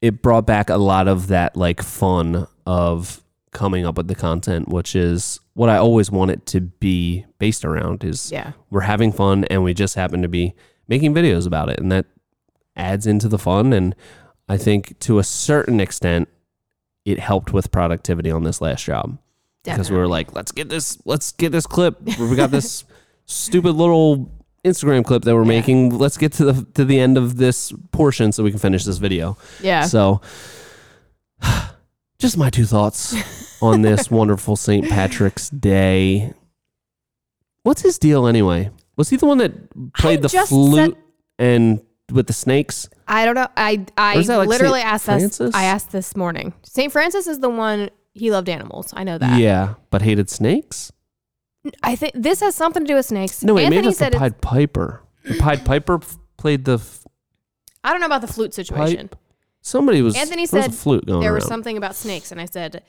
it 0.03 0.23
brought 0.23 0.45
back 0.45 0.71
a 0.71 0.77
lot 0.77 1.07
of 1.07 1.29
that 1.29 1.57
like 1.57 1.83
fun 1.85 2.49
of 2.67 3.23
coming 3.53 3.87
up 3.87 3.97
with 3.97 4.09
the 4.09 4.17
content, 4.17 4.67
which 4.71 4.97
is 4.97 5.39
what 5.53 5.69
I 5.71 5.77
always 5.77 6.11
want 6.11 6.33
it 6.33 6.47
to 6.47 6.61
be 6.61 7.25
based 7.39 7.65
around 7.65 8.03
is 8.03 8.33
Yeah. 8.33 8.51
we're 8.71 8.81
having 8.81 9.13
fun 9.13 9.45
and 9.45 9.63
we 9.63 9.73
just 9.73 9.95
happen 9.95 10.21
to 10.23 10.29
be 10.29 10.53
making 10.89 11.15
videos 11.15 11.47
about 11.47 11.69
it 11.69 11.79
and 11.79 11.93
that 11.93 12.07
adds 12.75 13.07
into 13.07 13.29
the 13.29 13.39
fun 13.39 13.73
and 13.73 13.95
I 14.49 14.57
think 14.57 14.99
to 14.99 15.21
a 15.21 15.25
certain 15.25 15.79
extent 15.79 16.29
it 17.05 17.19
helped 17.19 17.53
with 17.53 17.71
productivity 17.71 18.31
on 18.31 18.45
this 18.45 18.61
last 18.61 18.85
job 18.85 19.19
because 19.63 19.91
we 19.91 19.97
were 19.97 20.09
like 20.09 20.35
let's 20.35 20.53
get 20.53 20.69
this 20.69 20.99
let's 21.07 21.33
get 21.33 21.53
this 21.53 21.67
clip 21.67 22.01
we 22.19 22.35
got 22.37 22.51
this 22.51 22.85
stupid 23.27 23.73
little 23.73 24.31
Instagram 24.65 25.05
clip 25.05 25.23
that 25.25 25.35
we're 25.35 25.43
Yeah. 25.43 25.49
making 25.49 25.99
let's 25.99 26.17
get 26.17 26.33
to 26.35 26.45
the 26.53 26.67
to 26.75 26.85
the 26.85 26.99
end 26.99 27.17
of 27.19 27.37
this 27.37 27.73
portion 27.93 28.33
so 28.33 28.43
we 28.43 28.51
can 28.51 28.59
finish 28.59 28.85
this 28.85 28.99
video 28.99 29.37
Yeah. 29.61 29.83
so 29.87 30.21
just 32.19 32.37
my 32.39 32.51
two 32.51 32.65
thoughts 32.65 33.15
on 33.63 33.83
this 33.83 34.11
wonderful 34.11 34.57
St. 34.57 34.89
Patrick's 34.89 35.51
Day. 35.51 36.33
What's 37.63 37.83
his 37.83 37.99
deal 37.99 38.27
anyway? 38.27 38.71
Was 38.97 39.11
he 39.11 39.17
the 39.17 39.27
one 39.27 39.39
that 39.39 39.53
played 39.95 40.23
the 40.23 40.29
flute 40.29 40.75
said- 40.93 40.97
and 41.39 41.81
with 42.15 42.27
the 42.27 42.33
snakes? 42.33 42.89
I 43.07 43.25
don't 43.25 43.35
know. 43.35 43.49
I 43.57 43.85
I 43.99 44.17
Or 44.17 44.21
is 44.21 44.27
that 44.29 44.39
like 44.39 44.49
literally 44.49 44.81
Saint 44.81 44.93
asked 44.93 45.05
Francis? 45.05 45.39
this. 45.39 45.55
I 45.55 45.65
asked 45.65 45.93
this 45.93 46.17
morning. 46.17 46.55
Saint 46.63 46.93
Francis 46.93 47.27
is 47.27 47.41
the 47.41 47.51
one 47.51 47.91
he 48.13 48.31
loved 48.31 48.49
animals. 48.49 48.93
I 48.97 49.05
know 49.05 49.19
that. 49.19 49.39
Yeah, 49.41 49.75
but 49.91 50.03
hated 50.03 50.31
snakes? 50.31 50.93
I 51.83 51.97
think 51.97 52.13
this 52.15 52.41
has 52.41 52.55
something 52.55 52.85
to 52.85 52.87
do 52.89 52.95
with 52.95 53.07
snakes. 53.07 53.43
No, 53.43 53.55
wait, 53.55 53.65
Anthony 53.65 53.77
maybe 53.79 53.89
it's 53.89 53.99
the 53.99 54.05
said 54.05 54.13
it's, 54.15 54.19
Pied 54.21 54.41
Piper. 54.41 55.03
The 55.25 55.39
Pied 55.39 55.65
Piper 55.65 55.95
f- 55.97 56.19
played 56.37 56.65
the 56.67 56.75
f- 56.75 57.05
I 57.83 57.91
don't 57.91 58.01
know 58.01 58.07
about 58.07 58.21
the 58.21 58.27
flute 58.33 58.53
situation. 58.55 59.09
pipe. 59.09 59.19
Somebody 59.63 60.03
was 60.03 60.15
Anthony 60.15 60.47
there 60.47 60.59
was 60.59 60.65
said 60.67 60.71
a 60.75 60.77
flute 60.77 61.07
going 61.07 61.21
there 61.21 61.31
around. 61.31 61.37
was 61.37 61.47
something 61.47 61.77
about 61.79 61.95
snakes, 61.95 62.31
and 62.31 62.39
I 62.41 62.45
said, 62.45 62.83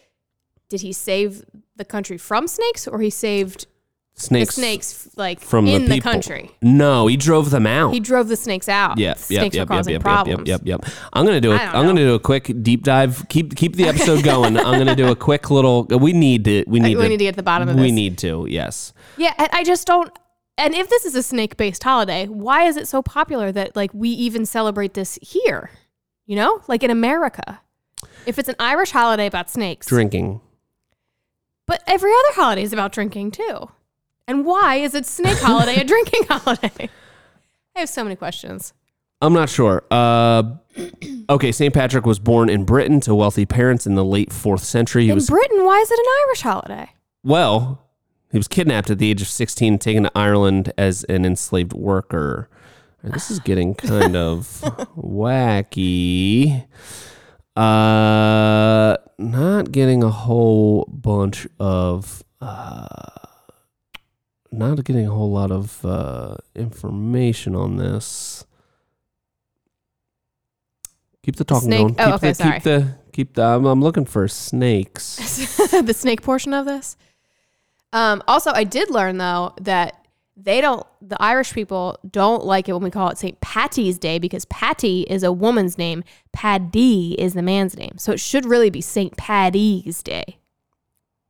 did 0.69 0.81
he 0.81 0.91
save 0.91 1.45
the 1.77 1.85
country 1.85 2.17
from 2.17 2.47
snakes, 2.47 2.85
or 2.87 2.99
he 2.99 3.09
saved 3.09 3.67
snakes 4.15 4.55
the 4.55 4.61
snakes 4.61 5.09
like 5.15 5.39
from 5.39 5.67
in 5.67 5.83
the 5.83 5.95
the, 5.95 6.01
country? 6.01 6.51
No, 6.61 7.07
he 7.07 7.17
drove 7.17 7.49
them 7.49 7.67
out. 7.67 7.93
He 7.93 7.99
drove 7.99 8.27
the 8.27 8.35
snakes 8.35 8.69
out. 8.69 8.97
Yeah, 8.97 9.13
snakes 9.13 9.29
yep, 9.29 9.43
yep, 9.43 9.53
yep, 9.53 9.67
causing 9.67 9.93
yep, 9.93 10.01
problems. 10.01 10.47
yep, 10.47 10.61
yep, 10.65 10.83
yep. 10.83 10.93
I'm 11.13 11.25
gonna 11.25 11.41
do 11.41 11.51
a, 11.51 11.57
I'm 11.57 11.85
gonna 11.85 12.01
do 12.01 12.13
a 12.13 12.19
quick 12.19 12.51
deep 12.61 12.83
dive. 12.83 13.27
Keep 13.29 13.55
keep 13.55 13.75
the 13.75 13.85
episode 13.85 14.23
going. 14.23 14.57
I'm 14.57 14.77
gonna 14.77 14.95
do 14.95 15.09
a 15.09 15.15
quick 15.15 15.51
little. 15.51 15.83
We 15.83 16.13
need 16.13 16.45
to. 16.45 16.63
We 16.67 16.79
uh, 16.79 16.83
need 16.83 16.97
we 16.97 17.03
to. 17.03 17.09
need 17.09 17.17
to 17.17 17.23
get 17.25 17.31
to 17.31 17.37
the 17.37 17.43
bottom 17.43 17.67
of 17.69 17.75
this. 17.75 17.83
we 17.83 17.91
need 17.91 18.17
to. 18.19 18.47
Yes. 18.49 18.93
Yeah, 19.17 19.33
I 19.37 19.63
just 19.63 19.85
don't. 19.87 20.11
And 20.57 20.73
if 20.73 20.89
this 20.89 21.03
is 21.03 21.15
a 21.15 21.23
snake-based 21.23 21.83
holiday, 21.83 22.27
why 22.27 22.63
is 22.63 22.77
it 22.77 22.87
so 22.87 23.01
popular 23.01 23.51
that 23.51 23.75
like 23.75 23.93
we 23.93 24.09
even 24.09 24.45
celebrate 24.45 24.93
this 24.93 25.19
here? 25.21 25.69
You 26.25 26.37
know, 26.37 26.61
like 26.67 26.81
in 26.81 26.91
America. 26.91 27.61
If 28.25 28.39
it's 28.39 28.49
an 28.49 28.55
Irish 28.57 28.91
holiday 28.91 29.27
about 29.27 29.49
snakes, 29.51 29.87
Drinking. 29.87 30.41
but 31.67 31.83
every 31.85 32.11
other 32.11 32.41
holiday 32.41 32.63
is 32.63 32.73
about 32.73 32.91
drinking 32.91 33.31
too. 33.31 33.69
And 34.27 34.45
why 34.45 34.75
is 34.75 34.95
it 34.95 35.05
snake 35.05 35.37
holiday 35.37 35.75
a 35.79 35.83
drinking 35.85 36.23
holiday? 36.27 36.89
I 37.75 37.79
have 37.79 37.89
so 37.89 38.03
many 38.03 38.15
questions. 38.15 38.73
I'm 39.21 39.33
not 39.33 39.49
sure. 39.49 39.83
Uh, 39.91 40.55
okay, 41.29 41.51
St. 41.51 41.73
Patrick 41.73 42.05
was 42.05 42.19
born 42.19 42.49
in 42.49 42.65
Britain 42.65 42.99
to 43.01 43.15
wealthy 43.15 43.45
parents 43.45 43.85
in 43.87 43.95
the 43.95 44.03
late 44.05 44.31
fourth 44.33 44.63
century. 44.63 45.03
He 45.05 45.09
in 45.09 45.15
was 45.15 45.29
Britain, 45.29 45.63
why 45.63 45.79
is 45.79 45.89
it 45.91 45.99
an 45.99 46.05
Irish 46.27 46.41
holiday? 46.41 46.89
well. 47.23 47.81
He 48.31 48.37
was 48.37 48.47
kidnapped 48.49 48.89
at 48.89 48.97
the 48.97 49.09
age 49.09 49.21
of 49.21 49.29
16, 49.29 49.77
taken 49.77 50.03
to 50.03 50.11
Ireland 50.13 50.73
as 50.77 51.05
an 51.05 51.23
enslaved 51.23 51.71
worker. 51.71 52.49
This 53.01 53.31
is 53.31 53.39
getting 53.39 53.75
kind 53.75 54.17
of 54.17 54.41
wacky. 54.97 56.65
Uh, 57.55 58.97
not 59.17 59.71
getting 59.71 60.03
a 60.03 60.09
whole 60.09 60.83
bunch 60.91 61.47
of, 61.61 62.23
uh, 62.41 62.95
not 64.57 64.83
getting 64.83 65.07
a 65.07 65.11
whole 65.11 65.31
lot 65.31 65.51
of 65.51 65.83
uh, 65.85 66.35
information 66.55 67.55
on 67.55 67.77
this. 67.77 68.45
Keep 71.23 71.37
the 71.37 71.43
talking 71.43 71.69
Snake- 71.69 71.79
going. 71.79 71.95
oh, 71.99 72.05
keep 72.05 72.13
okay, 72.15 72.27
the, 72.29 72.35
sorry. 72.35 72.53
Keep 72.53 72.63
the 72.63 72.95
keep 73.11 73.33
the. 73.33 73.43
I'm, 73.43 73.65
I'm 73.65 73.81
looking 73.81 74.05
for 74.05 74.27
snakes. 74.27 75.15
the 75.71 75.93
snake 75.93 76.21
portion 76.21 76.53
of 76.53 76.65
this. 76.65 76.97
Um, 77.93 78.21
also, 78.27 78.51
I 78.53 78.63
did 78.63 78.89
learn 78.91 79.17
though 79.17 79.53
that 79.61 80.05
They 80.37 80.61
don't. 80.61 80.85
The 81.01 81.21
Irish 81.21 81.53
people 81.53 81.97
don't 82.09 82.43
like 82.45 82.67
it 82.69 82.73
when 82.73 82.83
we 82.83 82.91
call 82.91 83.09
it 83.09 83.17
St. 83.17 83.39
Patty's 83.41 83.97
Day 83.97 84.19
because 84.19 84.45
Patty 84.45 85.01
is 85.03 85.23
a 85.23 85.31
woman's 85.31 85.77
name. 85.77 86.03
Paddy 86.33 87.15
is 87.17 87.33
the 87.33 87.41
man's 87.41 87.77
name. 87.77 87.97
So 87.97 88.11
it 88.11 88.19
should 88.19 88.45
really 88.45 88.69
be 88.69 88.81
St. 88.81 89.15
Paddy's 89.17 90.03
Day 90.03 90.37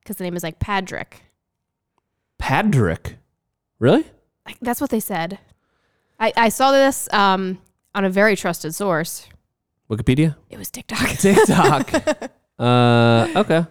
because 0.02 0.18
the 0.18 0.24
name 0.24 0.36
is 0.36 0.44
like 0.44 0.60
Padrick. 0.60 1.25
Padrick. 2.46 3.16
Really? 3.80 4.06
Like, 4.46 4.58
That's 4.62 4.80
what 4.80 4.92
they 4.92 5.00
said. 5.00 5.40
I, 6.20 6.32
I 6.38 6.50
saw 6.50 6.72
this 6.72 7.12
um, 7.12 7.58
on 7.96 8.06
a 8.06 8.10
very 8.10 8.36
trusted 8.36 8.76
source. 8.76 9.28
Wikipedia? 9.90 10.36
It 10.52 10.60
was 10.60 10.70
TikTok. 10.70 11.10
TikTok. 11.18 11.92
uh, 12.60 13.28
okay. 13.36 13.66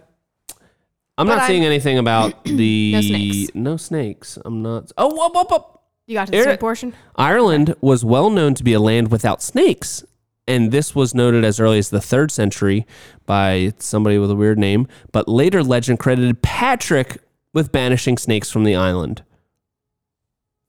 I'm 1.17 1.25
But 1.27 1.35
not 1.35 1.39
I'm- 1.39 1.47
seeing 1.47 1.63
anything 1.63 1.97
about 1.97 2.43
the 2.43 2.91
No 2.91 3.01
snakes. 3.01 3.51
no 3.55 3.77
snakes. 3.77 4.37
I'm 4.43 4.61
not. 4.61 4.91
Oh, 4.97 5.07
whoop, 5.15 5.33
whoop, 5.33 5.51
whoop. 5.51 5.79
You 6.07 6.15
got 6.15 6.25
to 6.25 6.31
the 6.31 6.37
Eric- 6.37 6.47
snake 6.49 6.59
portion? 6.59 6.93
Ireland 7.15 7.75
was 7.79 8.03
well 8.03 8.29
known 8.29 8.55
to 8.55 8.63
be 8.63 8.73
a 8.73 8.79
land 8.81 9.09
without 9.09 9.41
snakes, 9.41 10.03
and 10.47 10.71
this 10.73 10.93
was 10.93 11.15
noted 11.15 11.45
as 11.45 11.61
early 11.61 11.77
as 11.79 11.89
the 11.91 12.01
third 12.01 12.29
century 12.29 12.85
by 13.25 13.71
somebody 13.79 14.17
with 14.17 14.29
a 14.29 14.35
weird 14.35 14.59
name. 14.59 14.87
But 15.13 15.29
later 15.29 15.63
legend 15.63 15.99
credited 15.99 16.41
Patrick 16.41 17.17
with 17.55 17.71
banishing 17.71 18.17
snakes 18.17 18.51
from 18.51 18.65
the 18.65 18.75
island. 18.75 19.23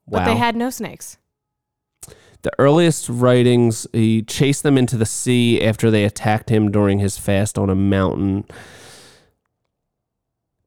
But 0.09 0.24
they 0.24 0.37
had 0.37 0.55
no 0.55 0.70
snakes. 0.70 1.18
The 2.43 2.53
earliest 2.61 3.09
writings, 3.09 3.89
he 3.93 4.22
chased 4.22 4.62
them 4.62 4.78
into 4.78 4.97
the 4.97 5.05
sea 5.05 5.61
after 5.61 5.91
they 5.91 6.05
attacked 6.05 6.49
him 6.49 6.70
during 6.70 7.01
his 7.01 7.18
fast 7.18 7.59
on 7.59 7.68
a 7.68 7.74
mountain. 7.74 8.45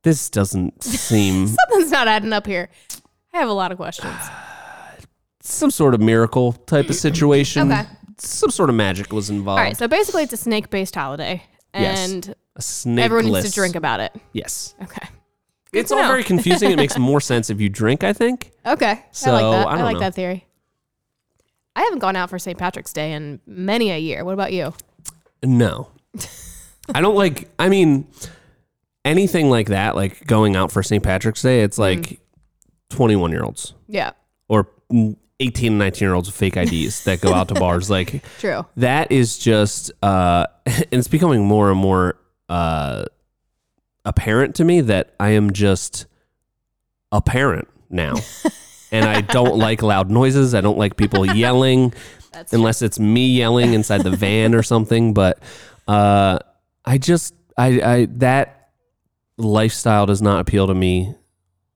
This 0.04 0.30
doesn't 0.30 0.84
seem 0.84 1.48
Something's 1.48 1.90
not 1.90 2.10
adding 2.10 2.34
up 2.34 2.46
here. 2.46 2.70
I 3.34 3.38
have 3.40 3.48
a 3.48 3.54
lot 3.54 3.72
of 3.72 3.78
questions. 3.78 4.14
some 5.42 5.72
sort 5.72 5.94
of 5.94 6.02
miracle 6.02 6.52
type 6.52 6.90
of 6.90 6.96
situation. 6.96 7.72
Okay. 7.72 7.88
Some 8.18 8.52
sort 8.52 8.70
of 8.70 8.76
magic 8.76 9.14
was 9.14 9.30
involved. 9.30 9.60
All 9.60 9.66
right, 9.66 9.78
so 9.78 9.88
basically 9.88 10.24
it's 10.24 10.34
a 10.34 10.38
snake 10.38 10.70
based 10.70 10.96
holiday. 10.96 11.42
Yes. 11.74 12.12
And 12.12 12.36
a 12.58 12.62
snake. 12.62 13.06
everyone 13.06 13.32
needs 13.32 13.46
to 13.46 13.56
drink 13.56 13.78
about 13.78 14.02
it. 14.02 14.14
Yes. 14.34 14.76
Okay. 14.84 15.08
It's 15.72 15.92
all 15.92 16.02
know. 16.02 16.08
very 16.08 16.24
confusing. 16.24 16.72
it 16.72 16.78
makes 16.78 16.98
more 17.00 17.22
sense 17.22 17.50
if 17.50 17.62
you 17.62 17.70
drink, 17.70 18.04
I 18.04 18.14
think. 18.14 18.52
Okay. 18.66 19.06
So, 19.12 19.32
I 19.34 19.42
like 19.42 19.52
that. 19.58 19.68
I 19.68 19.80
I, 19.80 19.84
like 19.84 19.94
know. 19.96 20.00
that 20.02 20.16
theory. 20.16 20.46
I 21.76 21.84
haven't 21.84 22.00
gone 22.00 22.16
out 22.16 22.30
for 22.30 22.40
St. 22.40 22.58
Patrick's 22.58 22.92
Day 22.92 23.14
in 23.14 23.40
many 23.46 23.92
a 23.92 23.98
year. 23.98 24.26
What 24.26 24.34
about 24.34 24.52
you? 24.52 24.74
No. 25.44 25.92
I 26.94 27.02
don't 27.02 27.16
like 27.16 27.50
I 27.60 27.70
mean 27.70 28.08
anything 29.06 29.50
like 29.50 29.68
that, 29.68 29.96
like 29.96 30.26
going 30.26 30.56
out 30.56 30.72
for 30.72 30.82
St. 30.84 31.04
Patrick's 31.04 31.42
Day, 31.42 31.62
it's 31.62 31.78
like 31.78 32.20
21 32.90 33.32
year 33.32 33.44
olds 33.44 33.74
Yeah, 33.88 34.12
or 34.48 34.68
18 35.40 35.68
and 35.74 35.80
19 35.80 36.06
year 36.06 36.14
olds 36.16 36.28
with 36.28 36.36
fake 36.36 36.58
IDs 36.58 37.04
that 37.04 37.22
go 37.22 37.34
out 37.34 37.48
to 37.50 37.54
bars. 37.54 37.90
Like 37.90 38.24
true. 38.40 38.66
that 38.78 39.12
is 39.12 39.38
just 39.38 39.92
uh 40.02 40.48
and 40.68 40.88
it's 40.92 41.08
becoming 41.08 41.46
more 41.46 41.70
and 41.70 41.80
more 41.80 42.16
uh 42.50 43.06
apparent 44.06 44.56
to 44.56 44.64
me 44.64 44.82
that 44.82 45.14
I 45.20 45.30
am 45.30 45.52
just 45.52 46.06
a 47.12 47.22
parent 47.22 47.68
now. 47.89 48.16
and 48.91 49.06
I 49.06 49.22
don't 49.22 49.58
like 49.58 49.82
loud 49.82 50.10
noises. 50.10 50.54
I 50.54 50.62
don't 50.62 50.78
like 50.78 50.97
people 50.97 51.26
yelling 51.36 51.93
That's 52.32 52.54
unless 52.54 52.82
it's 52.82 53.00
me 53.00 53.28
yelling 53.28 53.74
inside 53.74 54.04
the 54.04 54.12
van 54.12 54.56
or 54.56 54.64
something. 54.64 55.14
But 55.14 55.39
uh, 55.88 56.39
I 56.86 56.97
just 56.97 57.34
I, 57.58 57.82
I 57.82 58.06
that 58.18 58.72
lifestyle 59.38 60.06
does 60.06 60.22
not 60.22 60.41
appeal 60.41 60.68
to 60.68 60.76
me 60.76 61.14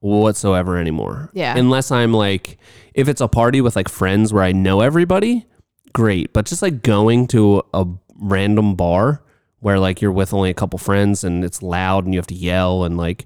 whatsoever 0.00 0.76
anymore. 0.76 1.30
Yeah. 1.32 1.56
Unless 1.56 1.90
I'm 1.90 2.12
like 2.12 2.58
if 2.94 3.08
it's 3.08 3.20
a 3.20 3.28
party 3.28 3.60
with 3.60 3.76
like 3.76 3.88
friends 3.88 4.32
where 4.32 4.42
I 4.44 4.52
know 4.52 4.80
everybody, 4.80 5.46
great. 5.92 6.32
But 6.32 6.46
just 6.46 6.62
like 6.62 6.82
going 6.82 7.26
to 7.28 7.62
a 7.72 7.86
random 8.16 8.76
bar 8.76 9.23
where 9.64 9.78
like 9.78 10.02
you're 10.02 10.12
with 10.12 10.34
only 10.34 10.50
a 10.50 10.54
couple 10.54 10.78
friends 10.78 11.24
and 11.24 11.42
it's 11.42 11.62
loud 11.62 12.04
and 12.04 12.12
you 12.12 12.18
have 12.18 12.26
to 12.26 12.34
yell 12.34 12.84
and 12.84 12.98
like 12.98 13.24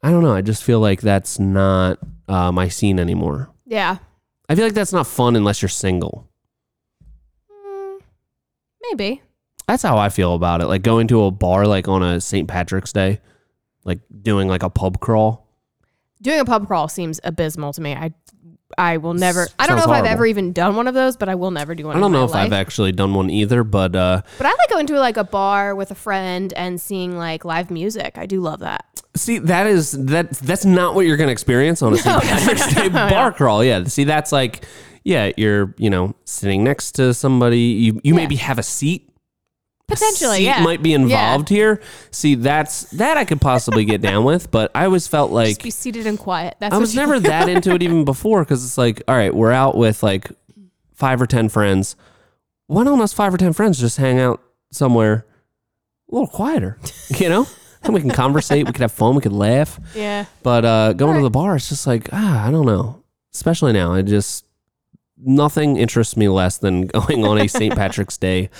I 0.00 0.10
don't 0.10 0.22
know. 0.22 0.32
I 0.32 0.42
just 0.42 0.62
feel 0.62 0.78
like 0.78 1.00
that's 1.00 1.40
not 1.40 1.98
uh, 2.28 2.52
my 2.52 2.68
scene 2.68 3.00
anymore. 3.00 3.50
yeah. 3.66 3.98
I 4.48 4.54
feel 4.54 4.64
like 4.64 4.74
that's 4.74 4.92
not 4.92 5.06
fun 5.06 5.36
unless 5.36 5.60
you're 5.62 5.68
single. 5.68 6.28
Mm, 7.52 8.00
maybe. 8.90 9.22
That's 9.68 9.82
how 9.82 9.96
I 9.98 10.08
feel 10.08 10.34
about 10.34 10.60
it. 10.60 10.66
Like 10.66 10.82
going 10.82 11.06
to 11.08 11.24
a 11.24 11.30
bar 11.30 11.66
like 11.66 11.86
on 11.86 12.02
a 12.02 12.20
St. 12.20 12.48
Patrick's 12.48 12.92
Day, 12.92 13.20
like 13.84 14.00
doing 14.22 14.48
like 14.48 14.62
a 14.64 14.70
pub 14.70 14.98
crawl. 14.98 15.46
Doing 16.22 16.40
a 16.40 16.44
pub 16.44 16.66
crawl 16.66 16.88
seems 16.88 17.20
abysmal 17.22 17.72
to 17.74 17.80
me. 17.80 17.94
I 17.94 18.12
I 18.78 18.96
will 18.98 19.14
never. 19.14 19.48
I 19.58 19.66
don't 19.66 19.76
know 19.76 19.82
Sounds 19.82 19.84
if 19.84 19.90
I've 19.90 19.96
horrible. 19.98 20.08
ever 20.08 20.26
even 20.26 20.52
done 20.52 20.76
one 20.76 20.86
of 20.88 20.94
those, 20.94 21.16
but 21.16 21.28
I 21.28 21.34
will 21.34 21.50
never 21.50 21.74
do 21.74 21.86
one. 21.86 21.96
I 21.96 22.00
don't 22.00 22.12
know 22.12 22.24
if. 22.24 22.34
I've 22.34 22.52
actually 22.52 22.92
done 22.92 23.14
one 23.14 23.30
either, 23.30 23.64
but 23.64 23.94
uh, 23.96 24.22
But 24.38 24.46
I 24.46 24.50
like 24.50 24.70
going 24.70 24.86
to 24.88 24.98
like 24.98 25.16
a 25.16 25.24
bar 25.24 25.74
with 25.74 25.90
a 25.90 25.94
friend 25.94 26.52
and 26.54 26.80
seeing 26.80 27.16
like 27.16 27.44
live 27.44 27.70
music. 27.70 28.16
I 28.16 28.26
do 28.26 28.40
love 28.40 28.60
that. 28.60 28.84
see 29.16 29.38
that 29.38 29.66
is 29.66 29.92
that 29.92 30.30
that's 30.30 30.64
not 30.64 30.94
what 30.94 31.06
you're 31.06 31.16
going 31.16 31.28
to 31.28 31.32
experience 31.32 31.82
on 31.82 31.92
a 31.94 31.98
St. 31.98 32.22
Patrick's 32.22 32.74
Day 32.74 32.88
bar 32.88 33.32
crawl. 33.32 33.64
Yeah, 33.64 33.84
see 33.84 34.04
that's 34.04 34.32
like 34.32 34.64
yeah, 35.02 35.32
you're 35.36 35.74
you 35.78 35.90
know 35.90 36.14
sitting 36.24 36.62
next 36.64 36.92
to 36.92 37.12
somebody. 37.14 37.58
You 37.58 38.00
you 38.04 38.14
maybe 38.14 38.36
have 38.36 38.58
a 38.58 38.62
seat. 38.62 39.09
Potentially, 39.90 40.38
seat 40.38 40.44
yeah. 40.44 40.62
might 40.62 40.82
be 40.82 40.94
involved 40.94 41.48
here. 41.48 41.80
See, 42.10 42.34
that's 42.34 42.82
that 42.92 43.16
I 43.16 43.24
could 43.24 43.40
possibly 43.40 43.84
get 43.84 44.00
down 44.00 44.24
with, 44.24 44.50
but 44.50 44.70
I 44.74 44.84
always 44.84 45.06
felt 45.06 45.30
like 45.30 45.48
Just 45.48 45.62
be 45.62 45.70
seated 45.70 46.06
and 46.06 46.18
quiet. 46.18 46.56
That's 46.60 46.74
I 46.74 46.78
was 46.78 46.94
never 46.94 47.20
that 47.20 47.48
into 47.48 47.72
it 47.72 47.82
even 47.82 48.04
before 48.06 48.42
because 48.44 48.64
it's 48.64 48.78
like, 48.78 49.02
all 49.08 49.16
right, 49.16 49.34
we're 49.34 49.52
out 49.52 49.76
with 49.76 50.02
like 50.02 50.30
five 51.00 51.20
or 51.20 51.26
10 51.26 51.48
friends. 51.48 51.96
Why 52.66 52.84
don't 52.84 53.00
us 53.00 53.12
five 53.12 53.34
or 53.34 53.38
10 53.38 53.52
friends 53.54 53.80
just 53.80 53.96
hang 53.96 54.20
out 54.20 54.40
somewhere 54.70 55.26
a 56.10 56.14
little 56.14 56.28
quieter, 56.28 56.78
you 57.16 57.28
know? 57.28 57.46
And 57.82 57.94
we 57.94 58.00
can 58.00 58.10
conversate, 58.10 58.66
we 58.66 58.72
could 58.72 58.82
have 58.82 58.92
fun, 58.92 59.14
we 59.14 59.22
could 59.22 59.32
laugh. 59.32 59.80
Yeah. 59.94 60.26
But 60.42 60.64
uh, 60.64 60.92
going 60.92 61.16
to 61.16 61.22
the 61.22 61.30
bar, 61.30 61.56
it's 61.56 61.70
just 61.70 61.86
like, 61.86 62.10
ah, 62.12 62.46
I 62.46 62.50
don't 62.50 62.66
know. 62.66 63.02
Especially 63.32 63.72
now, 63.72 63.94
I 63.94 64.02
just, 64.02 64.44
nothing 65.16 65.78
interests 65.78 66.16
me 66.16 66.28
less 66.28 66.58
than 66.58 66.86
going 66.86 67.24
on 67.24 67.40
a 67.40 67.48
St. 67.48 67.74
Patrick's 67.74 68.18
Day 68.18 68.50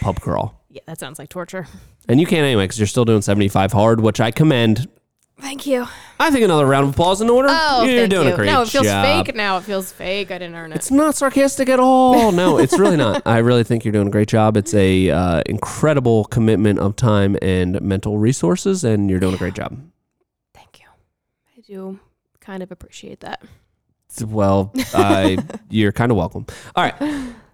pub 0.00 0.20
crawl. 0.20 0.60
Yeah, 0.70 0.82
that 0.86 0.98
sounds 1.00 1.18
like 1.18 1.28
torture. 1.28 1.66
And 2.08 2.20
you 2.20 2.26
can't 2.26 2.44
anyway 2.44 2.64
because 2.64 2.78
you're 2.78 2.86
still 2.86 3.04
doing 3.04 3.22
75 3.22 3.72
hard, 3.72 4.00
which 4.00 4.20
I 4.20 4.30
commend. 4.30 4.88
Thank 5.40 5.66
you. 5.66 5.86
I 6.18 6.30
think 6.30 6.44
another 6.44 6.64
round 6.64 6.88
of 6.88 6.94
applause 6.94 7.20
in 7.20 7.28
order. 7.28 7.48
Oh, 7.50 7.84
you're 7.84 8.00
thank 8.00 8.10
doing 8.10 8.28
you. 8.28 8.32
a 8.32 8.36
great 8.36 8.46
no, 8.46 8.62
it 8.62 8.68
feels 8.68 8.86
job. 8.86 9.26
fake 9.26 9.34
now. 9.34 9.58
It 9.58 9.64
feels 9.64 9.92
fake. 9.92 10.30
I 10.30 10.38
didn't 10.38 10.54
earn 10.54 10.72
it. 10.72 10.76
It's 10.76 10.90
not 10.90 11.14
sarcastic 11.14 11.68
at 11.68 11.78
all. 11.78 12.32
No, 12.32 12.58
it's 12.58 12.78
really 12.78 12.96
not. 12.96 13.22
I 13.26 13.38
really 13.38 13.62
think 13.62 13.84
you're 13.84 13.92
doing 13.92 14.08
a 14.08 14.10
great 14.10 14.28
job. 14.28 14.56
It's 14.56 14.72
a 14.72 15.10
uh, 15.10 15.42
incredible 15.44 16.24
commitment 16.24 16.78
of 16.78 16.96
time 16.96 17.36
and 17.42 17.78
mental 17.82 18.16
resources, 18.18 18.82
and 18.82 19.10
you're 19.10 19.20
doing 19.20 19.34
a 19.34 19.38
great 19.38 19.54
job. 19.54 19.78
Thank 20.54 20.80
you. 20.80 20.86
I 21.56 21.60
do 21.60 22.00
kind 22.40 22.62
of 22.62 22.72
appreciate 22.72 23.20
that. 23.20 23.42
Well, 24.24 24.72
I 24.94 25.36
you're 25.68 25.92
kind 25.92 26.10
of 26.10 26.16
welcome. 26.16 26.46
All 26.74 26.82
right, 26.84 26.94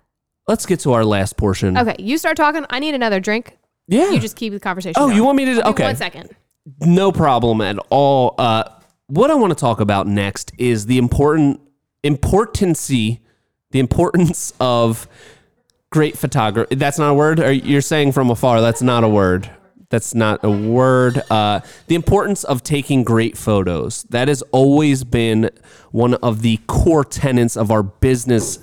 let's 0.53 0.67
get 0.67 0.81
to 0.81 0.93
our 0.93 1.05
last 1.05 1.39
portion. 1.39 1.79
Okay, 1.79 1.97
you 1.99 2.19
start 2.19 2.37
talking. 2.37 2.67
I 2.69 2.79
need 2.79 2.95
another 2.95 3.21
drink. 3.21 3.57
Yeah. 3.89 4.11
You 4.11 4.21
just 4.21 4.37
keep 4.37 4.53
the 4.53 4.61
conversation. 4.61 5.01
oh, 5.01 5.07
going. 5.07 5.17
you 5.17 5.25
want 5.25 5.37
me 5.37 5.47
to? 5.47 5.55
Give 5.55 5.65
Okay. 5.65 5.85
One 5.85 5.97
second. 5.97 6.37
No 6.81 7.11
problem 7.11 7.63
at 7.63 7.79
all. 7.89 8.35
Uh, 8.37 8.65
what 9.07 9.31
I 9.31 9.35
want 9.35 9.51
to 9.51 9.59
talk 9.59 9.81
about 9.81 10.07
next 10.07 10.53
is 10.59 10.87
the 10.87 10.99
important 10.99 11.61
importancy, 12.05 13.23
the 13.71 13.81
importance 13.81 14.53
of 14.61 15.09
great 15.91 16.19
photography. 16.19 16.75
That's 16.75 16.99
not 16.99 17.11
a 17.11 17.15
word. 17.15 17.41
Or 17.41 17.51
you're 17.51 17.81
saying 17.81 18.13
from 18.13 18.31
afar? 18.31 18.61
That's 18.61 18.83
not 18.83 19.05
a 19.05 19.09
word. 19.09 19.51
That's 19.89 20.15
not 20.15 20.45
a 20.45 20.51
word. 20.51 21.23
Uh, 21.31 21.61
the 21.87 21.95
importance 21.95 22.45
of 22.45 22.63
taking 22.63 23.05
great 23.05 23.39
photos. 23.39 24.05
That 24.05 24.29
has 24.29 24.43
always 24.53 25.03
been 25.03 25.51
one 25.93 26.15
of 26.15 26.43
the 26.43 26.59
core 26.67 27.05
tenets 27.05 27.57
of 27.57 27.71
our 27.71 27.83
business 27.83 28.59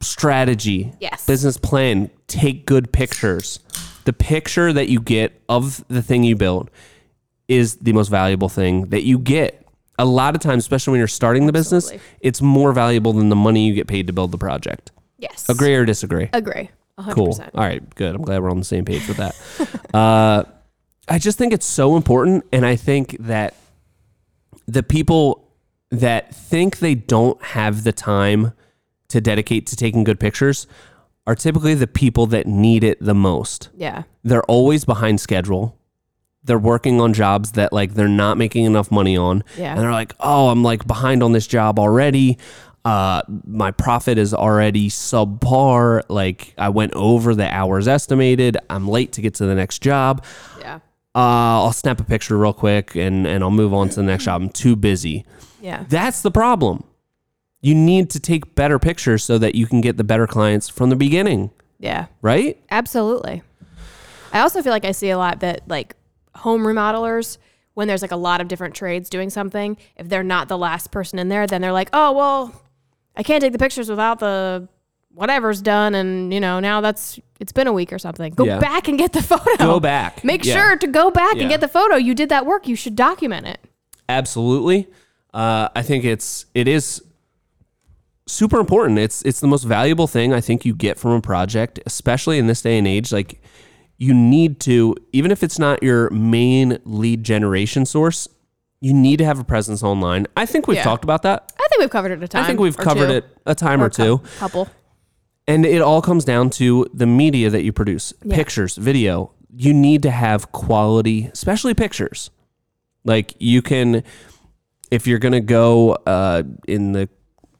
strategy. 0.00 0.92
Yes. 1.00 1.26
Business 1.26 1.56
plan. 1.56 2.10
Take 2.26 2.66
good 2.66 2.92
pictures. 2.92 3.60
The 4.04 4.12
picture 4.12 4.72
that 4.72 4.88
you 4.88 5.00
get 5.00 5.40
of 5.48 5.84
the 5.88 6.02
thing 6.02 6.24
you 6.24 6.36
built 6.36 6.70
is 7.48 7.76
the 7.76 7.92
most 7.92 8.08
valuable 8.08 8.48
thing 8.48 8.86
that 8.90 9.02
you 9.02 9.18
get. 9.18 9.66
A 9.98 10.04
lot 10.04 10.34
of 10.34 10.40
times, 10.40 10.64
especially 10.64 10.92
when 10.92 10.98
you're 10.98 11.08
starting 11.08 11.46
the 11.46 11.52
business, 11.52 11.84
Absolutely. 11.84 12.06
it's 12.20 12.40
more 12.40 12.72
valuable 12.72 13.12
than 13.12 13.28
the 13.28 13.36
money 13.36 13.66
you 13.66 13.74
get 13.74 13.86
paid 13.86 14.06
to 14.06 14.12
build 14.12 14.32
the 14.32 14.38
project. 14.38 14.92
Yes. 15.18 15.48
Agree 15.48 15.74
or 15.74 15.84
disagree? 15.84 16.30
Agree. 16.32 16.70
100%. 16.98 17.12
Cool. 17.12 17.38
All 17.54 17.64
right, 17.64 17.94
good. 17.94 18.14
I'm 18.14 18.22
glad 18.22 18.42
we're 18.42 18.50
on 18.50 18.58
the 18.58 18.64
same 18.64 18.84
page 18.84 19.06
with 19.06 19.18
that. 19.18 19.36
uh, 19.94 20.44
I 21.08 21.18
just 21.18 21.36
think 21.38 21.52
it's 21.52 21.66
so 21.66 21.96
important, 21.96 22.44
and 22.52 22.64
I 22.64 22.76
think 22.76 23.16
that 23.20 23.54
the 24.66 24.82
people 24.82 25.48
that 25.90 26.34
think 26.34 26.78
they 26.78 26.94
don't 26.94 27.42
have 27.42 27.84
the 27.84 27.92
time 27.92 28.52
to 29.10 29.20
dedicate 29.20 29.66
to 29.68 29.76
taking 29.76 30.04
good 30.04 30.18
pictures 30.18 30.66
are 31.26 31.34
typically 31.34 31.74
the 31.74 31.86
people 31.86 32.26
that 32.28 32.46
need 32.46 32.82
it 32.82 32.98
the 33.00 33.14
most. 33.14 33.68
Yeah. 33.76 34.04
They're 34.24 34.42
always 34.44 34.84
behind 34.84 35.20
schedule. 35.20 35.76
they're 36.42 36.58
working 36.58 37.00
on 37.02 37.12
jobs 37.12 37.52
that 37.52 37.70
like 37.70 37.92
they're 37.94 38.08
not 38.08 38.38
making 38.38 38.64
enough 38.64 38.90
money 38.90 39.14
on. 39.16 39.44
Yeah. 39.58 39.72
And 39.72 39.80
they're 39.80 39.92
like, 39.92 40.14
"Oh, 40.20 40.48
I'm 40.48 40.62
like 40.62 40.86
behind 40.86 41.22
on 41.22 41.32
this 41.32 41.46
job 41.46 41.78
already. 41.78 42.38
Uh 42.82 43.20
my 43.44 43.70
profit 43.72 44.16
is 44.16 44.32
already 44.32 44.88
subpar. 44.88 46.00
Like 46.08 46.54
I 46.56 46.70
went 46.70 46.94
over 46.94 47.34
the 47.34 47.46
hours 47.46 47.86
estimated. 47.86 48.56
I'm 48.70 48.88
late 48.88 49.12
to 49.12 49.20
get 49.20 49.34
to 49.34 49.44
the 49.46 49.54
next 49.54 49.82
job. 49.82 50.24
Yeah. 50.58 50.76
Uh 51.14 51.60
I'll 51.64 51.72
snap 51.74 52.00
a 52.00 52.04
picture 52.04 52.38
real 52.38 52.54
quick 52.54 52.94
and 52.96 53.26
and 53.26 53.44
I'll 53.44 53.50
move 53.50 53.74
on 53.74 53.90
to 53.90 53.96
the 53.96 54.02
next 54.02 54.24
job. 54.24 54.40
I'm 54.40 54.48
too 54.48 54.76
busy." 54.76 55.26
Yeah. 55.60 55.84
That's 55.90 56.22
the 56.22 56.30
problem. 56.30 56.84
You 57.62 57.74
need 57.74 58.10
to 58.10 58.20
take 58.20 58.54
better 58.54 58.78
pictures 58.78 59.22
so 59.24 59.38
that 59.38 59.54
you 59.54 59.66
can 59.66 59.80
get 59.80 59.96
the 59.96 60.04
better 60.04 60.26
clients 60.26 60.68
from 60.68 60.88
the 60.90 60.96
beginning, 60.96 61.50
Yeah. 61.78 62.06
right? 62.22 62.58
Absolutely. 62.70 63.42
I 64.32 64.40
also 64.40 64.62
feel 64.62 64.72
like 64.72 64.84
I 64.84 64.92
see 64.92 65.10
a 65.10 65.18
lot 65.18 65.40
that 65.40 65.62
like 65.68 65.94
home 66.36 66.62
remodelers, 66.62 67.36
when 67.74 67.86
there's 67.88 68.02
like 68.02 68.12
a 68.12 68.16
lot 68.16 68.40
of 68.40 68.48
different 68.48 68.74
trades 68.74 69.10
doing 69.10 69.28
something, 69.30 69.76
if 69.96 70.08
they're 70.08 70.22
not 70.22 70.48
the 70.48 70.56
last 70.58 70.90
person 70.90 71.18
in 71.18 71.28
there, 71.28 71.46
then 71.46 71.60
they're 71.60 71.72
like, 71.72 71.90
oh, 71.92 72.12
well, 72.12 72.62
I 73.16 73.22
can't 73.22 73.42
take 73.42 73.52
the 73.52 73.58
pictures 73.58 73.88
without 73.90 74.20
the 74.20 74.66
whatever's 75.12 75.60
done. 75.60 75.94
And, 75.94 76.32
you 76.32 76.40
know, 76.40 76.60
now 76.60 76.80
that's, 76.80 77.18
it's 77.40 77.52
been 77.52 77.66
a 77.66 77.72
week 77.72 77.92
or 77.92 77.98
something. 77.98 78.32
Go 78.32 78.44
Yeah. 78.44 78.58
back 78.58 78.86
and 78.88 78.96
get 78.98 79.12
the 79.12 79.22
photo. 79.22 79.56
Go 79.58 79.80
back. 79.80 80.24
Make 80.24 80.44
Yeah. 80.44 80.54
sure 80.54 80.76
to 80.76 80.86
go 80.86 81.10
back 81.10 81.34
Yeah. 81.36 81.42
and 81.42 81.50
get 81.50 81.60
the 81.60 81.68
photo. 81.68 81.96
You 81.96 82.14
did 82.14 82.28
that 82.30 82.46
work. 82.46 82.66
You 82.68 82.76
should 82.76 82.96
document 82.96 83.46
it. 83.46 83.58
Absolutely. 84.08 84.86
Uh, 85.34 85.68
I 85.74 85.82
think 85.82 86.04
it's 86.04 86.46
it 86.54 86.66
is 86.68 87.02
super 88.30 88.58
important. 88.58 88.98
It's 88.98 89.22
it's 89.22 89.40
the 89.40 89.46
most 89.46 89.64
valuable 89.64 90.06
thing 90.06 90.32
I 90.32 90.40
think 90.40 90.64
you 90.64 90.74
get 90.74 90.98
from 90.98 91.12
a 91.12 91.20
project, 91.20 91.80
especially 91.86 92.38
in 92.38 92.46
this 92.46 92.62
day 92.62 92.78
and 92.78 92.86
age. 92.86 93.12
Like 93.12 93.40
you 93.98 94.14
need 94.14 94.60
to, 94.60 94.96
even 95.12 95.30
if 95.30 95.42
it's 95.42 95.58
not 95.58 95.82
your 95.82 96.08
main 96.10 96.78
lead 96.84 97.22
generation 97.24 97.84
source, 97.84 98.28
you 98.80 98.94
need 98.94 99.18
to 99.18 99.24
have 99.26 99.38
a 99.38 99.44
presence 99.44 99.82
online. 99.82 100.26
I 100.36 100.46
think 100.46 100.66
we've 100.66 100.76
Yeah. 100.78 100.84
talked 100.84 101.04
about 101.04 101.22
that. 101.22 101.52
I 101.58 101.66
think 101.68 101.80
we've 101.80 101.90
covered 101.90 102.12
it 102.12 102.22
a 102.22 102.28
time. 102.28 102.44
I 102.44 102.46
think 102.46 102.60
we've 102.60 102.78
or 102.78 102.82
covered 102.82 103.08
two. 103.08 103.12
it 103.16 103.24
a 103.46 103.54
time 103.54 103.82
Or 103.82 103.86
or, 103.86 103.90
two. 103.90 104.22
Couple. 104.38 104.68
And 105.46 105.66
it 105.66 105.82
all 105.82 106.00
comes 106.00 106.24
down 106.24 106.48
to 106.50 106.86
the 106.94 107.06
media 107.06 107.50
that 107.50 107.62
you 107.62 107.72
produce 107.72 108.14
Yeah. 108.24 108.36
pictures, 108.36 108.76
video. 108.76 109.32
You 109.54 109.74
need 109.74 110.02
to 110.04 110.10
have 110.10 110.52
quality, 110.52 111.28
especially 111.32 111.74
pictures. 111.74 112.30
Like 113.04 113.34
you 113.38 113.60
can, 113.60 114.02
if 114.90 115.06
you're 115.06 115.18
going 115.18 115.32
to 115.32 115.40
go 115.40 115.92
uh, 116.06 116.42
in 116.68 116.92
the 116.92 117.08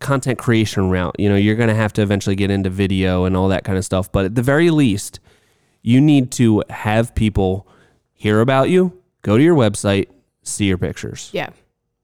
content 0.00 0.38
creation 0.38 0.90
route, 0.90 1.14
you 1.18 1.28
know, 1.28 1.36
you're 1.36 1.56
going 1.56 1.68
to 1.68 1.74
have 1.74 1.92
to 1.94 2.02
eventually 2.02 2.34
get 2.34 2.50
into 2.50 2.70
video 2.70 3.24
and 3.24 3.36
all 3.36 3.48
that 3.48 3.64
kind 3.64 3.78
of 3.78 3.84
stuff. 3.84 4.10
But 4.10 4.24
at 4.24 4.34
the 4.34 4.42
very 4.42 4.70
least, 4.70 5.20
you 5.82 6.00
need 6.00 6.30
to 6.32 6.64
have 6.70 7.14
people 7.14 7.66
hear 8.12 8.40
about 8.40 8.68
you, 8.70 9.00
go 9.22 9.36
to 9.36 9.42
your 9.42 9.54
website, 9.54 10.08
see 10.42 10.66
your 10.66 10.78
pictures. 10.78 11.30
Yeah. 11.32 11.50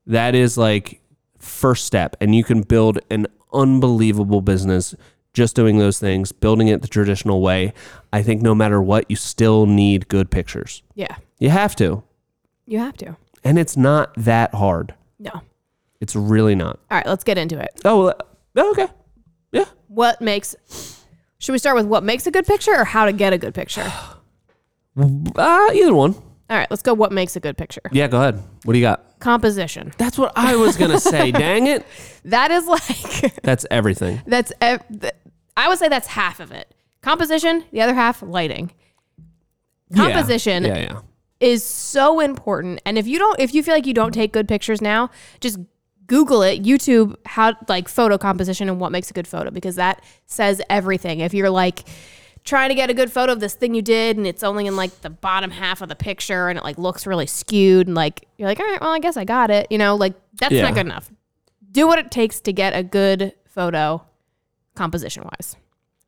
That 0.06 0.34
is 0.34 0.56
like 0.56 1.00
first 1.38 1.84
step 1.84 2.16
and 2.20 2.34
you 2.34 2.44
can 2.44 2.62
build 2.62 2.98
an 3.10 3.26
unbelievable 3.52 4.40
business 4.40 4.94
just 5.32 5.54
doing 5.54 5.78
those 5.78 5.98
things, 5.98 6.32
building 6.32 6.68
it 6.68 6.80
the 6.80 6.88
traditional 6.88 7.42
way. 7.42 7.74
I 8.12 8.22
think 8.22 8.40
no 8.40 8.54
matter 8.54 8.80
what, 8.80 9.04
you 9.10 9.16
still 9.16 9.66
need 9.66 10.08
good 10.08 10.30
pictures. 10.30 10.82
Yeah. 10.94 11.16
You 11.38 11.50
have 11.50 11.76
to. 11.76 12.02
You 12.66 12.78
have 12.78 12.96
to. 12.98 13.16
And 13.44 13.58
it's 13.58 13.76
not 13.76 14.14
that 14.16 14.54
hard. 14.54 14.94
No. 15.18 15.42
It's 16.00 16.14
really 16.16 16.54
not. 16.54 16.78
All 16.90 16.98
right, 16.98 17.06
let's 17.06 17.24
get 17.24 17.38
into 17.38 17.58
it. 17.58 17.70
Oh, 17.84 18.04
well, 18.04 18.16
uh, 18.66 18.70
okay. 18.72 18.88
Yeah. 19.52 19.64
What 19.88 20.20
makes 20.20 20.54
Should 21.38 21.52
we 21.52 21.58
start 21.58 21.76
with 21.76 21.86
what 21.86 22.02
makes 22.04 22.26
a 22.26 22.30
good 22.30 22.46
picture 22.46 22.74
or 22.74 22.84
how 22.84 23.06
to 23.06 23.12
get 23.12 23.32
a 23.32 23.38
good 23.38 23.54
picture? 23.54 23.90
Uh, 24.98 25.70
either 25.74 25.92
one. 25.94 26.14
All 26.48 26.56
right, 26.56 26.66
let's 26.70 26.82
go 26.82 26.94
what 26.94 27.12
makes 27.12 27.36
a 27.36 27.40
good 27.40 27.58
picture. 27.58 27.82
Yeah, 27.92 28.06
go 28.06 28.18
ahead. 28.18 28.42
What 28.64 28.72
do 28.72 28.78
you 28.78 28.84
got? 28.84 29.18
Composition. 29.18 29.92
That's 29.98 30.16
what 30.16 30.32
I 30.36 30.56
was 30.56 30.76
going 30.76 30.90
to 30.92 31.00
say. 31.00 31.30
Dang 31.32 31.66
it. 31.66 31.84
That 32.24 32.50
is 32.50 32.66
like 32.66 33.34
That's 33.42 33.66
everything. 33.70 34.22
that's 34.26 34.52
ev- 34.60 34.82
th- 35.00 35.12
I 35.56 35.68
would 35.68 35.78
say 35.78 35.88
that's 35.88 36.06
half 36.06 36.40
of 36.40 36.52
it. 36.52 36.72
Composition, 37.02 37.64
the 37.72 37.80
other 37.82 37.94
half 37.94 38.22
lighting. 38.22 38.70
Yeah. 39.90 39.96
Composition 40.12 40.64
Yeah, 40.64 40.78
yeah. 40.78 41.00
is 41.40 41.62
so 41.64 42.20
important. 42.20 42.80
And 42.86 42.96
if 42.98 43.06
you 43.06 43.18
don't 43.18 43.38
if 43.40 43.52
you 43.54 43.62
feel 43.62 43.74
like 43.74 43.86
you 43.86 43.94
don't 43.94 44.12
take 44.12 44.32
good 44.32 44.48
pictures 44.48 44.80
now, 44.80 45.10
just 45.40 45.58
Google 46.06 46.42
it, 46.42 46.62
YouTube 46.62 47.14
how 47.26 47.54
like 47.68 47.88
photo 47.88 48.16
composition 48.18 48.68
and 48.68 48.78
what 48.80 48.92
makes 48.92 49.10
a 49.10 49.14
good 49.14 49.26
photo 49.26 49.50
because 49.50 49.76
that 49.76 50.02
says 50.26 50.62
everything. 50.70 51.20
If 51.20 51.34
you're 51.34 51.50
like 51.50 51.84
trying 52.44 52.68
to 52.68 52.74
get 52.76 52.90
a 52.90 52.94
good 52.94 53.10
photo 53.10 53.32
of 53.32 53.40
this 53.40 53.54
thing 53.54 53.74
you 53.74 53.82
did 53.82 54.16
and 54.16 54.24
it's 54.26 54.42
only 54.44 54.66
in 54.66 54.76
like 54.76 55.00
the 55.00 55.10
bottom 55.10 55.50
half 55.50 55.82
of 55.82 55.88
the 55.88 55.96
picture 55.96 56.48
and 56.48 56.56
it 56.58 56.62
like 56.62 56.78
looks 56.78 57.06
really 57.06 57.26
skewed 57.26 57.86
and 57.88 57.96
like 57.96 58.28
you're 58.38 58.48
like, 58.48 58.60
all 58.60 58.66
right, 58.66 58.80
well, 58.80 58.90
I 58.92 59.00
guess 59.00 59.16
I 59.16 59.24
got 59.24 59.50
it. 59.50 59.66
You 59.70 59.78
know, 59.78 59.96
like 59.96 60.14
that's 60.34 60.52
Yeah. 60.54 60.62
not 60.62 60.74
good 60.74 60.86
enough. 60.86 61.10
Do 61.72 61.86
what 61.88 61.98
it 61.98 62.10
takes 62.10 62.40
to 62.42 62.52
get 62.52 62.72
a 62.76 62.82
good 62.82 63.32
photo 63.48 64.04
composition 64.74 65.24
wise. 65.24 65.56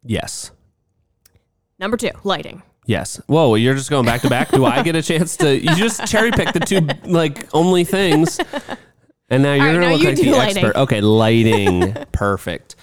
Yes. 0.04 0.52
Number 1.78 1.96
two, 1.96 2.10
lighting. 2.24 2.62
Yes. 2.86 3.20
Whoa, 3.26 3.54
you're 3.56 3.74
just 3.74 3.90
going 3.90 4.06
back 4.06 4.22
to 4.22 4.30
back. 4.30 4.50
Do 4.50 4.64
I 4.64 4.82
get 4.82 4.96
a 4.96 5.02
chance 5.02 5.36
to? 5.38 5.54
You 5.56 5.74
just 5.74 6.06
cherry 6.06 6.30
pick 6.30 6.52
the 6.54 6.60
two 6.60 6.88
like 7.10 7.46
only 7.54 7.84
things, 7.84 8.40
and 9.28 9.42
now 9.42 9.54
you're 9.54 9.66
right, 9.66 9.72
gonna 9.74 9.86
now 9.86 9.92
look 9.92 10.00
you 10.02 10.08
like 10.08 10.16
do 10.16 10.24
the 10.24 10.30
lighting. 10.32 10.64
expert. 10.64 10.76
Okay, 10.80 11.00
lighting, 11.00 11.94
perfect. 12.12 12.76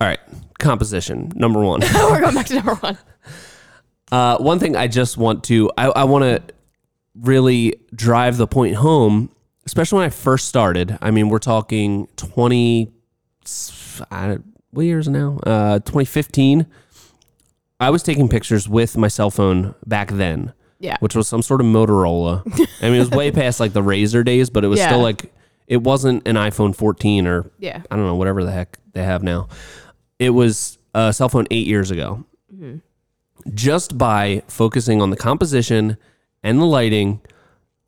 All 0.00 0.06
right, 0.06 0.20
composition 0.58 1.32
number 1.34 1.60
one. 1.62 1.80
We're 1.94 2.20
going 2.20 2.34
back 2.34 2.46
to 2.46 2.54
number 2.54 2.74
one. 2.76 2.98
Uh, 4.12 4.38
one 4.38 4.58
thing 4.58 4.76
I 4.76 4.86
just 4.86 5.16
want 5.16 5.42
to, 5.44 5.70
I, 5.76 5.86
I 5.88 6.04
want 6.04 6.22
to 6.22 6.54
really 7.16 7.74
drive 7.94 8.36
the 8.36 8.46
point 8.46 8.76
home, 8.76 9.30
especially 9.66 9.96
when 9.98 10.06
I 10.06 10.10
first 10.10 10.46
started. 10.48 10.96
I 11.00 11.10
mean, 11.10 11.28
we're 11.28 11.38
talking 11.40 12.06
20, 12.16 12.92
I, 14.10 14.38
what 14.70 14.82
years 14.82 15.08
now? 15.08 15.38
Uh, 15.44 15.78
2015. 15.80 16.66
I 17.80 17.90
was 17.90 18.02
taking 18.02 18.28
pictures 18.28 18.68
with 18.68 18.96
my 18.96 19.08
cell 19.08 19.30
phone 19.30 19.74
back 19.84 20.10
then, 20.12 20.52
Yeah. 20.78 20.96
which 21.00 21.14
was 21.16 21.26
some 21.28 21.42
sort 21.42 21.60
of 21.60 21.66
Motorola. 21.66 22.42
I 22.82 22.86
mean, 22.86 22.94
it 22.96 22.98
was 22.98 23.10
way 23.10 23.30
past 23.32 23.60
like 23.60 23.72
the 23.72 23.82
Razr 23.82 24.24
days, 24.24 24.50
but 24.50 24.64
it 24.64 24.68
was 24.68 24.78
Yeah. 24.78 24.88
still 24.88 25.00
like, 25.00 25.32
it 25.66 25.78
wasn't 25.82 26.26
an 26.28 26.36
iPhone 26.36 26.74
14 26.76 27.26
or 27.26 27.50
Yeah. 27.58 27.82
I 27.90 27.96
don't 27.96 28.04
know, 28.06 28.14
whatever 28.14 28.44
the 28.44 28.52
heck 28.52 28.78
they 28.92 29.02
have 29.02 29.22
now. 29.22 29.48
It 30.18 30.30
was 30.30 30.78
a 30.94 31.12
cell 31.12 31.28
phone 31.28 31.46
eight 31.50 31.66
years 31.66 31.90
ago. 31.90 32.24
Mm-hmm. 32.54 32.76
Just 33.54 33.96
by 33.96 34.42
focusing 34.48 35.00
on 35.00 35.10
the 35.10 35.16
composition 35.16 35.96
and 36.42 36.58
the 36.58 36.64
lighting, 36.64 37.20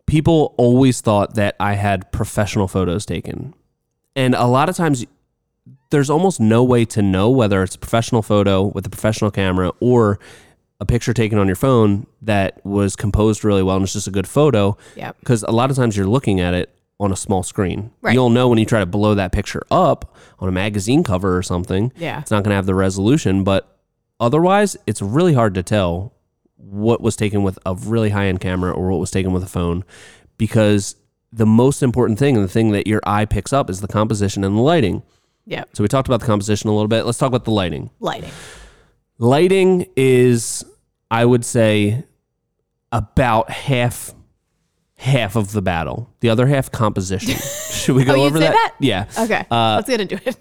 people 0.06 0.54
always 0.56 1.00
thought 1.00 1.34
that 1.34 1.56
I 1.60 1.74
had 1.74 2.10
professional 2.12 2.68
photos 2.68 3.04
taken. 3.04 3.54
And 4.16 4.34
a 4.34 4.46
lot 4.46 4.68
of 4.68 4.76
times, 4.76 5.04
there's 5.90 6.10
almost 6.10 6.38
no 6.40 6.62
way 6.64 6.84
to 6.84 7.00
know 7.02 7.30
whether 7.30 7.62
it's 7.62 7.74
a 7.74 7.78
professional 7.78 8.20
photo 8.22 8.62
with 8.64 8.86
a 8.86 8.90
professional 8.90 9.30
camera 9.30 9.72
or 9.80 10.18
a 10.80 10.86
picture 10.86 11.12
taken 11.12 11.38
on 11.38 11.46
your 11.46 11.56
phone 11.56 12.06
that 12.22 12.64
was 12.64 12.94
composed 12.96 13.44
really 13.44 13.62
well 13.62 13.76
and 13.76 13.82
it's 13.84 13.92
just 13.92 14.06
a 14.06 14.10
good 14.12 14.28
photo 14.28 14.76
Yeah. 14.94 15.12
because 15.20 15.42
a 15.42 15.50
lot 15.50 15.70
of 15.70 15.76
times 15.76 15.96
you're 15.96 16.06
looking 16.06 16.40
at 16.40 16.54
it 16.54 16.72
on 17.00 17.12
a 17.12 17.16
small 17.16 17.42
screen. 17.42 17.90
Right. 18.00 18.12
You'll 18.14 18.30
know 18.30 18.48
when 18.48 18.58
you 18.58 18.64
try 18.64 18.80
to 18.80 18.86
blow 18.86 19.14
that 19.14 19.32
picture 19.32 19.62
up 19.70 20.16
on 20.38 20.48
a 20.48 20.52
magazine 20.52 21.02
cover 21.04 21.36
or 21.36 21.42
something. 21.42 21.92
Yeah. 21.96 22.20
It's 22.20 22.30
not 22.30 22.42
going 22.44 22.50
to 22.50 22.56
have 22.56 22.66
the 22.66 22.74
resolution, 22.74 23.44
but 23.44 23.78
otherwise, 24.20 24.76
it's 24.86 25.00
really 25.02 25.34
hard 25.34 25.54
to 25.54 25.62
tell 25.62 26.12
what 26.56 27.00
was 27.00 27.14
taken 27.16 27.42
with 27.44 27.58
a 27.64 27.74
really 27.74 28.10
high 28.10 28.26
end 28.26 28.40
camera 28.40 28.72
or 28.72 28.90
what 28.90 28.98
was 28.98 29.10
taken 29.12 29.32
with 29.32 29.42
a 29.44 29.48
phone 29.48 29.84
because 30.38 30.96
the 31.32 31.46
most 31.46 31.82
important 31.82 32.18
thing 32.18 32.36
and 32.36 32.44
the 32.44 32.48
thing 32.48 32.72
that 32.72 32.86
your 32.86 33.00
eye 33.06 33.24
picks 33.24 33.52
up 33.52 33.68
is 33.70 33.80
the 33.80 33.88
composition 33.88 34.42
and 34.44 34.56
the 34.56 34.60
lighting. 34.60 35.02
Yeah. 35.46 35.64
So 35.74 35.82
we 35.84 35.88
talked 35.88 36.08
about 36.08 36.20
the 36.20 36.26
composition 36.26 36.68
a 36.68 36.72
little 36.72 36.88
bit. 36.88 37.04
Let's 37.04 37.18
talk 37.18 37.28
about 37.28 37.44
the 37.44 37.50
lighting. 37.52 37.90
Lighting. 38.00 38.30
Lighting 39.18 39.86
is, 39.96 40.64
I 41.10 41.24
would 41.24 41.44
say, 41.44 42.04
about 42.92 43.50
half 43.50 44.14
half 44.96 45.36
of 45.36 45.52
the 45.52 45.62
battle. 45.62 46.12
The 46.20 46.28
other 46.30 46.46
half 46.46 46.72
composition. 46.72 47.34
Should 47.70 47.94
we 47.96 48.04
go 48.04 48.16
Oh, 48.22 48.24
over 48.24 48.38
that? 48.40 48.52
that? 48.52 48.74
Yeah. 48.80 49.06
Okay. 49.18 49.44
Uh, 49.50 49.76
let's 49.76 49.88
get 49.88 50.00
into 50.00 50.20
it. 50.28 50.36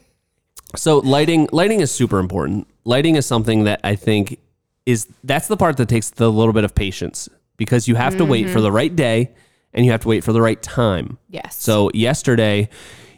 So 0.76 0.98
lighting 1.00 1.48
lighting 1.52 1.80
is 1.80 1.92
super 1.92 2.20
important. 2.20 2.68
Lighting 2.84 3.16
is 3.16 3.26
something 3.26 3.64
that 3.66 3.80
I 3.84 3.96
think 3.96 4.40
is 4.86 5.08
that's 5.24 5.48
the 5.48 5.58
part 5.58 5.78
that 5.78 5.90
takes 5.90 6.10
the 6.12 6.32
little 6.32 6.54
bit 6.54 6.64
of 6.64 6.74
patience 6.76 7.30
because 7.58 7.88
you 7.88 7.96
have 7.96 8.18
to 8.18 8.26
wait 8.26 8.46
Mm-hmm. 8.46 8.54
for 8.54 8.62
the 8.62 8.72
right 8.72 8.96
day 8.96 9.32
and 9.74 9.86
you 9.86 9.92
have 9.92 10.02
to 10.02 10.08
wait 10.08 10.24
for 10.24 10.34
the 10.34 10.42
right 10.42 10.62
time. 10.62 11.18
Yes. 11.30 11.56
So 11.56 11.90
yesterday 11.94 12.70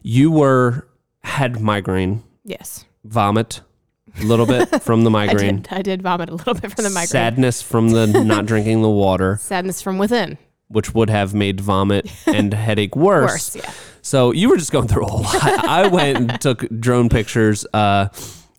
you 0.03 0.31
were 0.31 0.87
had 1.23 1.59
migraine, 1.59 2.23
yes. 2.43 2.85
vomit 3.03 3.61
a 4.19 4.23
little 4.23 4.45
bit 4.45 4.81
from 4.81 5.03
the 5.03 5.09
I 5.09 5.27
migraine, 5.27 5.61
did. 5.61 5.67
I 5.73 5.81
did 5.81 6.01
vomit 6.01 6.29
a 6.29 6.35
little 6.35 6.53
bit 6.53 6.71
from 6.73 6.83
the 6.83 6.89
migraine. 6.89 7.07
sadness 7.07 7.61
from 7.61 7.89
the 7.89 8.07
not 8.07 8.45
drinking 8.47 8.81
the 8.81 8.89
water, 8.89 9.37
Sadness 9.41 9.81
from 9.81 9.97
within. 9.97 10.37
which 10.67 10.93
would 10.93 11.09
have 11.09 11.33
made 11.33 11.59
vomit 11.61 12.11
and 12.27 12.53
headache 12.53 12.95
worse. 12.95 13.55
Worse. 13.55 13.65
Yeah. 13.65 13.73
So 14.01 14.31
you 14.31 14.49
were 14.49 14.57
just 14.57 14.71
going 14.71 14.87
through 14.87 15.05
a 15.05 15.13
lot. 15.13 15.43
I 15.43 15.87
went 15.87 16.17
and 16.17 16.41
took 16.41 16.65
drone 16.79 17.09
pictures 17.09 17.65
uh, 17.73 18.07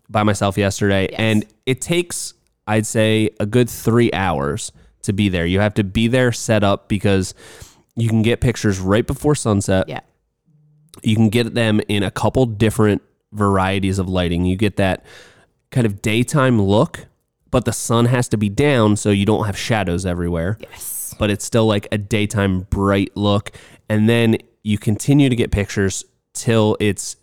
by 0.08 0.22
myself 0.22 0.58
yesterday, 0.58 1.08
Yes. 1.10 1.18
and 1.18 1.44
it 1.66 1.80
takes, 1.80 2.34
I'd 2.66 2.86
say, 2.86 3.30
a 3.40 3.46
good 3.46 3.70
three 3.70 4.12
hours 4.12 4.70
to 5.02 5.12
be 5.12 5.28
there. 5.30 5.46
You 5.46 5.60
have 5.60 5.74
to 5.74 5.84
be 5.84 6.08
there 6.08 6.30
set 6.32 6.62
up 6.62 6.88
because 6.88 7.34
you 7.96 8.08
can 8.08 8.22
get 8.22 8.40
pictures 8.40 8.78
right 8.78 9.06
before 9.06 9.34
sunset. 9.34 9.88
Yeah. 9.88 10.00
You 11.02 11.16
can 11.16 11.30
get 11.30 11.54
them 11.54 11.80
in 11.88 12.02
a 12.02 12.10
couple 12.10 12.44
different 12.46 13.00
varieties 13.32 13.98
of 13.98 14.08
lighting. 14.08 14.44
You 14.44 14.56
get 14.56 14.76
that 14.76 15.04
kind 15.70 15.86
of 15.86 16.02
daytime 16.02 16.60
look, 16.60 17.06
but 17.50 17.64
the 17.64 17.72
sun 17.72 18.06
has 18.06 18.28
to 18.28 18.36
be 18.36 18.48
down 18.48 18.96
so 18.96 19.10
you 19.10 19.26
don't 19.26 19.46
have 19.46 19.56
shadows 19.56 20.06
everywhere. 20.06 20.58
Yes. 20.60 21.14
But 21.18 21.30
it's 21.30 21.44
still 21.44 21.66
like 21.66 21.88
a 21.92 21.98
daytime 21.98 22.60
bright 22.70 23.16
look. 23.16 23.52
And 23.88 24.08
then 24.08 24.38
you 24.62 24.78
continue 24.78 25.28
to 25.28 25.36
get 25.36 25.50
pictures 25.50 26.04
till 26.32 26.76
it's 26.80 27.16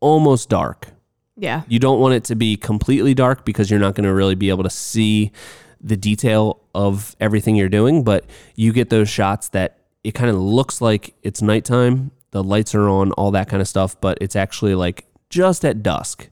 almost 0.00 0.48
dark. 0.48 0.88
Yeah. 1.36 1.62
You 1.68 1.78
don't 1.78 2.00
want 2.00 2.14
it 2.14 2.24
to 2.24 2.34
be 2.34 2.56
completely 2.56 3.14
dark 3.14 3.44
because 3.44 3.70
you're 3.70 3.80
not 3.80 3.94
going 3.94 4.06
to 4.06 4.14
really 4.14 4.34
be 4.34 4.48
able 4.48 4.64
to 4.64 4.70
see 4.70 5.32
the 5.80 5.96
detail 5.96 6.60
of 6.74 7.14
everything 7.20 7.54
you're 7.54 7.68
doing, 7.68 8.02
but 8.02 8.24
you 8.56 8.72
get 8.72 8.90
those 8.90 9.08
shots 9.08 9.48
that 9.50 9.78
it 10.02 10.12
kind 10.12 10.30
of 10.30 10.36
looks 10.36 10.80
like 10.80 11.14
it's 11.22 11.40
nighttime, 11.40 12.10
the 12.30 12.42
lights 12.42 12.74
are 12.74 12.88
on, 12.88 13.12
all 13.12 13.30
that 13.30 13.48
kind 13.48 13.60
of 13.60 13.68
stuff, 13.68 14.00
but 14.00 14.18
it's 14.20 14.34
actually 14.34 14.74
like 14.74 15.06
just 15.30 15.64
at 15.64 15.82
dusk. 15.82 16.28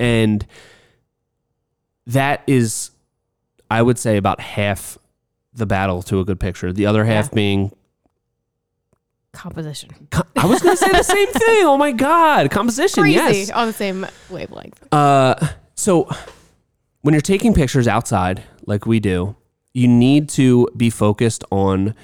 And 0.00 0.44
that 2.06 2.42
is 2.46 2.90
I 3.70 3.80
would 3.82 3.98
say 3.98 4.16
about 4.16 4.40
half 4.40 4.98
the 5.52 5.66
battle 5.66 6.02
to 6.02 6.20
a 6.20 6.24
good 6.24 6.38
picture. 6.40 6.72
The 6.72 6.86
other 6.86 7.04
half 7.04 7.26
Yeah. 7.26 7.34
being 7.34 7.72
Composition. 9.32 9.90
I 10.36 10.46
was 10.46 10.60
going 10.62 10.76
to 10.76 10.84
say 10.84 10.92
the 10.92 11.02
same 11.02 11.26
thing. 11.32 11.64
Oh 11.64 11.76
my 11.76 11.90
god, 11.90 12.50
composition. 12.52 13.02
Crazy 13.02 13.14
Yes. 13.16 13.50
on 13.50 13.66
the 13.66 13.72
same 13.72 14.06
wavelength. 14.30 14.80
Uh, 14.92 15.34
so 15.74 16.08
when 17.00 17.14
you're 17.14 17.20
taking 17.20 17.52
pictures 17.52 17.88
outside, 17.88 18.44
like 18.66 18.86
we 18.86 19.00
do, 19.00 19.34
you 19.72 19.88
need 19.88 20.28
to 20.30 20.68
be 20.76 20.88
focused 20.88 21.42
on 21.50 21.96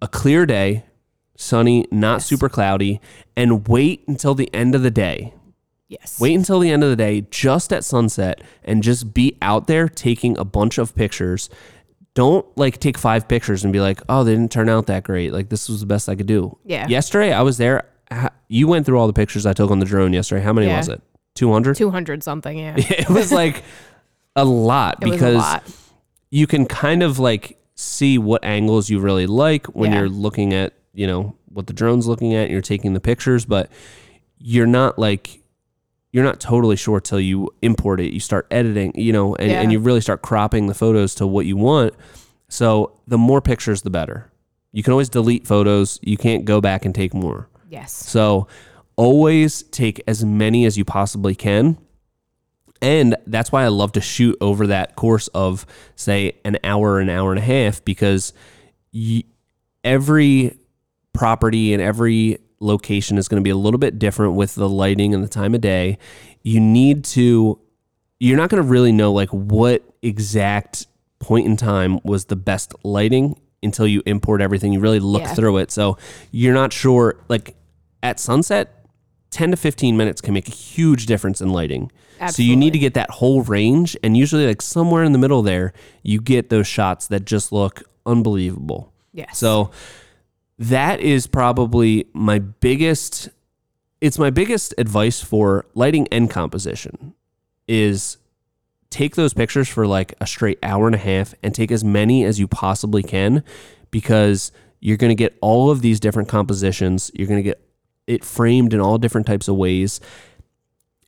a 0.00 0.08
clear 0.08 0.44
day, 0.44 0.84
sunny, 1.36 1.86
not 1.92 2.14
Yes. 2.16 2.26
super 2.26 2.48
cloudy, 2.48 3.00
and 3.36 3.68
wait 3.68 4.02
until 4.08 4.34
the 4.34 4.52
end 4.52 4.74
of 4.74 4.82
the 4.82 4.90
day. 4.90 5.34
Yes. 6.00 6.18
Wait 6.20 6.34
until 6.34 6.58
the 6.58 6.70
end 6.70 6.82
of 6.82 6.90
the 6.90 6.96
day, 6.96 7.26
just 7.30 7.72
at 7.72 7.84
sunset, 7.84 8.40
and 8.64 8.82
just 8.82 9.12
be 9.12 9.36
out 9.42 9.66
there 9.66 9.88
taking 9.88 10.38
a 10.38 10.44
bunch 10.44 10.78
of 10.78 10.94
pictures. 10.94 11.50
Don't 12.14 12.46
like 12.56 12.78
take 12.80 12.96
five 12.98 13.28
pictures 13.28 13.62
and 13.64 13.72
be 13.72 13.80
like, 13.80 14.00
oh, 14.08 14.24
they 14.24 14.32
didn't 14.34 14.50
turn 14.52 14.68
out 14.68 14.86
that 14.86 15.02
great. 15.04 15.32
Like, 15.32 15.48
this 15.48 15.68
was 15.68 15.80
the 15.80 15.86
best 15.86 16.08
I 16.08 16.14
could 16.14 16.26
do. 16.26 16.58
Yeah. 16.64 16.86
Yesterday, 16.88 17.32
I 17.32 17.42
was 17.42 17.58
there. 17.58 17.84
You 18.48 18.68
went 18.68 18.84
through 18.86 18.98
all 18.98 19.06
the 19.06 19.12
pictures 19.12 19.46
I 19.46 19.52
took 19.54 19.70
on 19.70 19.78
the 19.78 19.86
drone 19.86 20.12
yesterday. 20.12 20.42
How 20.42 20.52
many 20.52 20.66
Yeah. 20.66 20.78
was 20.78 20.88
it? 20.88 21.00
200? 21.34 21.76
200 21.76 22.22
something. 22.22 22.58
Yeah. 22.58 22.74
it 22.78 23.08
was 23.08 23.32
like 23.32 23.62
a 24.36 24.44
lot 24.44 25.00
because 25.00 25.34
a 25.36 25.38
lot. 25.38 25.64
you 26.30 26.46
can 26.46 26.66
kind 26.66 27.02
of 27.02 27.18
like 27.18 27.58
see 27.74 28.18
what 28.18 28.44
angles 28.44 28.90
you 28.90 29.00
really 29.00 29.26
like 29.26 29.66
when 29.68 29.92
Yeah. 29.92 30.00
you're 30.00 30.08
looking 30.08 30.52
at 30.54 30.74
you 30.94 31.06
know 31.06 31.34
what 31.48 31.66
the 31.66 31.72
drone's 31.72 32.06
looking 32.06 32.34
at 32.34 32.50
you're 32.50 32.60
taking 32.60 32.92
the 32.92 33.00
pictures 33.00 33.44
but 33.46 33.70
you're 34.38 34.66
not 34.66 34.98
like 34.98 35.41
you're 36.12 36.24
not 36.24 36.38
totally 36.40 36.76
sure 36.76 37.00
till 37.00 37.18
you 37.20 37.48
import 37.62 37.98
it 38.00 38.12
you 38.12 38.20
start 38.20 38.46
editing 38.50 38.92
you 38.94 39.12
know 39.12 39.34
and, 39.36 39.50
and 39.50 39.72
you 39.72 39.78
really 39.80 40.00
start 40.00 40.22
cropping 40.22 40.66
the 40.66 40.74
photos 40.74 41.14
to 41.16 41.26
what 41.26 41.46
you 41.46 41.56
want. 41.56 41.94
So 42.48 42.98
the 43.06 43.16
more 43.18 43.40
pictures 43.40 43.80
the 43.82 43.90
better. 43.90 44.30
You 44.72 44.82
can 44.82 44.92
always 44.92 45.08
delete 45.08 45.46
photos. 45.46 45.98
You 46.02 46.16
can't 46.18 46.44
go 46.44 46.60
back 46.60 46.84
and 46.84 46.94
take 46.94 47.14
more. 47.14 47.48
Yes. 47.68 47.92
so 47.92 48.46
always 48.96 49.62
take 49.62 50.02
as 50.06 50.22
many 50.24 50.66
as 50.66 50.76
you 50.76 50.84
possibly 50.84 51.34
can. 51.34 51.78
And 52.82 53.16
that's 53.26 53.50
why 53.50 53.64
I 53.64 53.68
love 53.68 53.92
to 53.92 54.00
shoot 54.00 54.36
over 54.40 54.66
that 54.66 54.96
course 54.96 55.28
of, 55.28 55.64
say, 55.94 56.38
an 56.44 56.58
hour, 56.64 56.98
an 57.00 57.08
hour 57.08 57.30
and 57.30 57.38
a 57.38 57.42
half, 57.42 57.82
because 57.84 58.32
y- 58.92 59.22
every 59.84 60.58
property 61.12 61.72
and 61.72 61.80
every 61.80 62.38
location 62.62 63.18
is 63.18 63.28
going 63.28 63.40
to 63.40 63.44
be 63.44 63.50
a 63.50 63.56
little 63.56 63.78
bit 63.78 63.98
different 63.98 64.34
with 64.34 64.54
the 64.54 64.68
lighting 64.68 65.14
and 65.14 65.22
the 65.22 65.28
time 65.28 65.54
of 65.54 65.60
day. 65.60 65.98
You 66.42 66.60
need 66.60 67.04
to, 67.06 67.58
you're 68.20 68.36
not 68.36 68.50
going 68.50 68.62
to 68.62 68.68
really 68.68 68.92
know 68.92 69.12
like 69.12 69.28
what 69.30 69.82
exact 70.02 70.86
point 71.18 71.46
in 71.46 71.56
time 71.56 71.98
was 72.04 72.26
the 72.26 72.36
best 72.36 72.74
lighting 72.84 73.38
until 73.62 73.86
you 73.86 74.02
import 74.06 74.40
everything. 74.40 74.72
You 74.72 74.80
really 74.80 75.00
look 75.00 75.22
Yeah. 75.22 75.34
through 75.34 75.58
it. 75.58 75.70
So 75.70 75.96
you're 76.30 76.54
not 76.54 76.72
sure, 76.72 77.16
like 77.28 77.54
at 78.02 78.18
sunset, 78.18 78.86
10 79.30 79.52
to 79.52 79.56
15 79.56 79.96
minutes 79.96 80.20
can 80.20 80.34
make 80.34 80.48
a 80.48 80.52
huge 80.52 81.06
difference 81.06 81.40
in 81.40 81.50
lighting. 81.50 81.90
So 82.28 82.42
you 82.42 82.54
need 82.54 82.72
to 82.74 82.78
get 82.78 82.94
that 82.94 83.10
whole 83.10 83.42
range. 83.42 83.96
And 84.04 84.16
usually, 84.16 84.46
like 84.46 84.62
somewhere 84.62 85.02
in 85.02 85.10
the 85.12 85.18
middle 85.18 85.42
there, 85.42 85.72
you 86.04 86.20
get 86.20 86.50
those 86.50 86.68
shots 86.68 87.08
that 87.08 87.24
just 87.24 87.50
look 87.50 87.82
unbelievable. 88.06 88.92
Yes. 89.12 89.38
So 89.38 89.72
that 90.62 91.00
is 91.00 91.26
probably 91.26 92.06
my 92.12 92.38
biggest 92.38 93.28
it's 94.00 94.18
my 94.18 94.30
biggest 94.30 94.74
advice 94.78 95.20
for 95.20 95.64
lighting 95.74 96.06
and 96.12 96.28
composition 96.30 97.14
is 97.68 98.16
take 98.90 99.14
those 99.16 99.32
pictures 99.34 99.68
for 99.68 99.86
like 99.86 100.14
a 100.20 100.26
straight 100.26 100.58
hour 100.62 100.86
and 100.86 100.94
a 100.94 100.98
half 100.98 101.34
and 101.42 101.54
take 101.54 101.70
as 101.72 101.82
many 101.84 102.24
as 102.24 102.38
you 102.38 102.46
possibly 102.46 103.02
can 103.02 103.42
because 103.90 104.52
you're 104.80 104.96
going 104.96 105.10
to 105.10 105.14
get 105.14 105.36
all 105.40 105.70
of 105.70 105.82
these 105.82 105.98
different 106.00 106.28
compositions. 106.28 107.10
You're 107.14 107.28
going 107.28 107.38
to 107.38 107.48
get 107.48 107.60
it 108.06 108.24
framed 108.24 108.74
in 108.74 108.80
all 108.80 108.98
different 108.98 109.26
types 109.26 109.46
of 109.46 109.54
ways. 109.56 110.00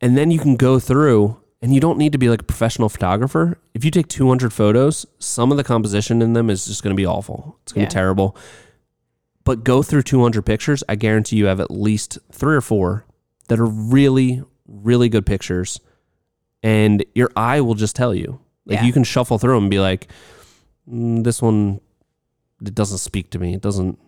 And 0.01 0.17
then 0.17 0.31
you 0.31 0.39
can 0.39 0.55
go 0.55 0.79
through 0.79 1.37
and 1.61 1.75
you 1.75 1.81
don't 1.81 1.99
need 1.99 2.13
to 2.13 2.19
be 2.19 2.29
like 2.29 2.43
a 2.43 2.45
professional 2.45 2.89
photographer. 2.89 3.59
If 3.75 3.85
you 3.85 3.91
take 3.91 4.07
200 4.09 4.53
photos 4.53 5.05
some 5.19 5.51
of 5.51 5.57
the 5.57 5.65
composition 5.65 6.23
in 6.23 6.33
them 6.33 6.49
is 6.49 6.67
just 6.67 6.83
going 6.85 6.95
to 6.95 7.01
be 7.01 7.07
awful. 7.07 7.59
It's 7.63 7.73
going 7.73 7.87
to 7.87 7.91
Yeah. 7.91 7.99
be 7.99 8.01
terrible 8.01 8.37
but 9.45 9.63
go 9.65 9.83
through 9.83 10.03
200 10.03 10.43
pictures 10.43 10.83
i 10.89 10.95
guarantee 10.95 11.37
you 11.37 11.47
have 11.47 11.61
at 11.61 11.71
least 11.71 12.19
three 12.33 12.55
or 12.57 12.61
four 12.61 13.05
that 13.49 13.59
are 13.61 13.67
really 13.67 14.43
really 14.67 15.09
good 15.09 15.27
pictures 15.27 15.81
and 16.63 17.05
your 17.15 17.31
eye 17.37 17.61
will 17.61 17.75
just 17.75 17.95
tell 17.97 18.15
you 18.15 18.41
like 18.67 18.77
Yeah. 18.79 18.85
you 18.85 18.93
can 18.93 19.05
shuffle 19.05 19.39
through 19.39 19.55
them 19.55 19.65
and 19.65 19.71
be 19.71 19.81
like 19.81 20.09
mm, 20.91 21.23
this 21.25 21.43
one 21.43 21.81
it 22.65 22.75
doesn't 22.75 22.99
speak 22.99 23.31
to 23.31 23.39
me 23.39 23.55
it 23.55 23.61
doesn't 23.61 23.99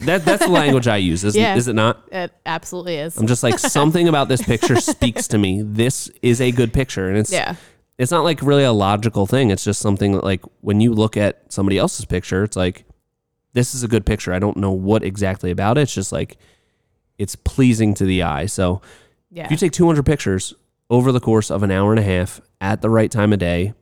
that 0.00 0.24
that's 0.24 0.44
the 0.44 0.50
language 0.50 0.88
i 0.88 0.96
use 0.96 1.24
isn't, 1.24 1.40
Yeah. 1.40 1.56
is 1.56 1.68
it 1.68 1.74
not 1.74 2.02
it 2.10 2.32
absolutely 2.44 2.96
is. 2.96 3.16
I'm 3.16 3.26
just 3.26 3.42
like 3.42 3.58
something 3.78 4.08
about 4.08 4.28
this 4.28 4.42
picture 4.42 4.76
speaks 4.76 5.28
to 5.28 5.38
me. 5.38 5.62
This 5.62 6.10
is 6.22 6.40
a 6.40 6.50
good 6.50 6.72
picture, 6.72 7.08
and 7.08 7.16
it's 7.18 7.30
yeah. 7.30 7.54
it's 7.98 8.10
not 8.10 8.24
like 8.24 8.42
really 8.42 8.64
a 8.64 8.72
logical 8.72 9.26
thing. 9.26 9.50
It's 9.50 9.62
just 9.62 9.80
something 9.80 10.12
that 10.12 10.24
like 10.24 10.42
when 10.62 10.80
you 10.80 10.92
look 10.92 11.16
at 11.16 11.52
somebody 11.52 11.78
else's 11.78 12.06
picture, 12.06 12.42
it's 12.42 12.56
like 12.56 12.84
this 13.54 13.74
is 13.74 13.82
a 13.82 13.88
good 13.88 14.04
picture. 14.06 14.32
I 14.32 14.38
don't 14.38 14.56
know 14.58 14.70
what 14.72 15.02
exactly 15.02 15.50
about 15.50 15.78
it. 15.78 15.82
It's 15.82 15.94
just 15.94 16.12
like 16.12 16.36
it's 17.18 17.34
pleasing 17.36 17.94
to 17.94 18.04
the 18.04 18.22
eye. 18.22 18.46
So 18.46 18.82
Yeah. 19.30 19.44
if 19.46 19.50
you 19.50 19.56
take 19.56 19.72
200 19.72 20.04
pictures 20.04 20.54
over 20.90 21.10
the 21.12 21.20
course 21.20 21.50
of 21.50 21.62
an 21.62 21.70
hour 21.70 21.90
and 21.92 21.98
a 21.98 22.02
half 22.04 22.40
at 22.60 22.82
the 22.82 22.90
right 22.90 23.10
time 23.10 23.32
of 23.32 23.38
day, 23.38 23.72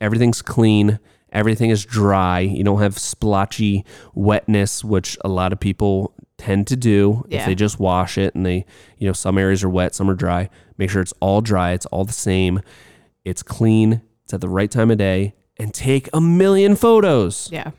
everything's 0.00 0.42
clean, 0.42 0.98
everything 1.32 1.70
is 1.70 1.84
dry. 1.84 2.40
You 2.40 2.62
don't 2.64 2.80
have 2.80 2.98
splotchy 2.98 3.84
wetness, 4.14 4.84
which 4.84 5.16
a 5.24 5.28
lot 5.28 5.52
of 5.52 5.60
people 5.60 6.12
tend 6.38 6.66
to 6.66 6.76
do 6.76 7.24
if 7.30 7.46
they 7.46 7.54
just 7.54 7.78
wash 7.78 8.18
it 8.18 8.34
and 8.34 8.44
they, 8.44 8.64
you 8.98 9.06
know, 9.06 9.12
some 9.12 9.38
areas 9.38 9.62
are 9.62 9.70
wet, 9.70 9.94
some 9.94 10.10
are 10.10 10.14
dry. 10.14 10.50
Make 10.76 10.90
sure 10.90 11.00
it's 11.00 11.14
all 11.20 11.40
dry, 11.40 11.70
it's 11.72 11.86
all 11.86 12.04
the 12.04 12.12
same. 12.12 12.60
It's 13.24 13.42
clean, 13.44 14.02
it's 14.24 14.34
at 14.34 14.40
the 14.40 14.48
right 14.48 14.70
time 14.70 14.90
of 14.90 14.98
day, 14.98 15.34
and 15.56 15.72
take 15.72 16.08
a 16.12 16.20
million 16.20 16.74
photos. 16.74 17.48
yeah. 17.52 17.70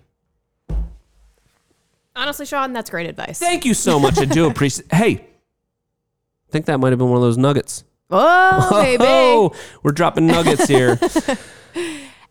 Honestly, 2.15 2.45
Sean, 2.45 2.73
that's 2.73 2.89
great 2.89 3.07
advice. 3.09 3.39
Thank 3.39 3.65
you 3.65 3.73
so 3.73 3.99
much. 3.99 4.17
I 4.19 4.25
do 4.25 4.47
appreciate 4.49 4.91
Hey, 4.93 5.13
I 5.13 6.51
think 6.51 6.65
that 6.67 6.79
might 6.79 6.91
have 6.91 6.99
been 6.99 7.09
one 7.09 7.17
of 7.17 7.23
those 7.23 7.37
nuggets. 7.37 7.83
Oh, 8.09 8.69
baby. 8.83 9.03
Oh, 9.05 9.55
we're 9.81 9.91
dropping 9.91 10.27
nuggets 10.27 10.67
here. 10.67 10.99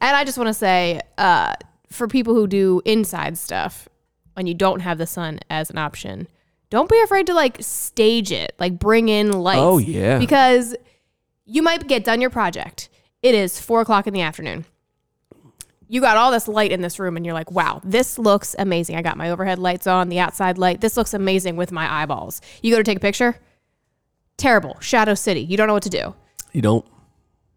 And 0.03 0.17
I 0.17 0.25
just 0.25 0.37
want 0.37 0.49
to 0.49 0.55
say, 0.55 1.01
uh, 1.17 1.55
for 1.89 2.09
people 2.09 2.35
who 2.35 2.49
do 2.49 2.83
inside 2.85 3.39
stuff, 3.39 3.89
when 4.35 4.49
you 4.49 4.55
don't 4.55 4.81
have 4.81 4.99
the 4.99 5.07
sun 5.07 5.39
as 5.49 5.71
an 5.71 5.79
option, 5.79 6.27
don't 6.71 6.91
be 6.91 7.01
afraid 7.03 7.29
to 7.29 7.35
like 7.35 7.59
stage 7.61 8.33
it, 8.33 8.53
like 8.59 8.81
bring 8.81 9.09
in 9.09 9.31
lights. 9.31 9.61
Oh, 9.61 9.79
yeah. 9.79 10.19
Because 10.19 10.75
you 11.45 11.63
might 11.63 11.87
get 11.87 12.03
done 12.03 12.21
your 12.21 12.31
project. 12.31 12.89
It 13.23 13.37
is 13.37 13.61
four 13.61 13.81
o'clock 13.81 14.09
in 14.09 14.13
the 14.13 14.23
afternoon. 14.23 14.65
You 15.93 16.01
got 16.01 16.17
all 16.17 16.31
this 16.31 16.49
light 16.49 16.73
in 16.73 16.81
this 16.81 16.99
room, 16.99 17.19
and 17.19 17.27
you're 17.27 17.35
like, 17.35 17.51
wow, 17.51 17.83
this 17.85 18.19
looks 18.19 18.57
amazing. 18.59 18.97
I 18.97 19.03
got 19.03 19.19
my 19.19 19.29
overhead 19.29 19.59
lights 19.59 19.87
on, 19.87 20.09
the 20.09 20.21
outside 20.21 20.57
light. 20.57 20.81
This 20.81 20.97
looks 20.97 21.13
amazing 21.13 21.57
with 21.57 21.71
my 21.71 22.03
eyeballs. 22.03 22.41
You 22.63 22.73
go 22.73 22.79
to 22.79 22.83
take 22.83 22.97
a 22.97 23.01
picture. 23.01 23.37
Terrible. 24.39 24.79
Shadow 24.81 25.13
City. 25.13 25.43
You 25.43 25.59
don't 25.59 25.67
know 25.67 25.75
what 25.75 25.83
to 25.83 25.91
do. 25.91 26.15
You 26.53 26.63
don't. 26.63 26.87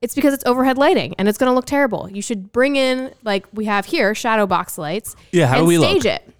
It's 0.01 0.13
because 0.13 0.33
it's 0.33 0.43
overhead 0.45 0.77
lighting 0.77 1.15
and 1.17 1.29
it's 1.29 1.37
going 1.37 1.49
to 1.49 1.55
look 1.55 1.65
terrible. 1.65 2.09
You 2.11 2.21
should 2.21 2.51
bring 2.51 2.75
in 2.75 3.13
like 3.23 3.47
we 3.53 3.65
have 3.65 3.85
here 3.85 4.13
shadow 4.13 4.45
box 4.45 4.77
lights. 4.77 5.15
Yeah, 5.31 5.47
how 5.47 5.53
do 5.53 5.59
and 5.59 5.67
we 5.69 5.77
stage 5.77 6.03
look? 6.03 6.05
it? 6.05 6.33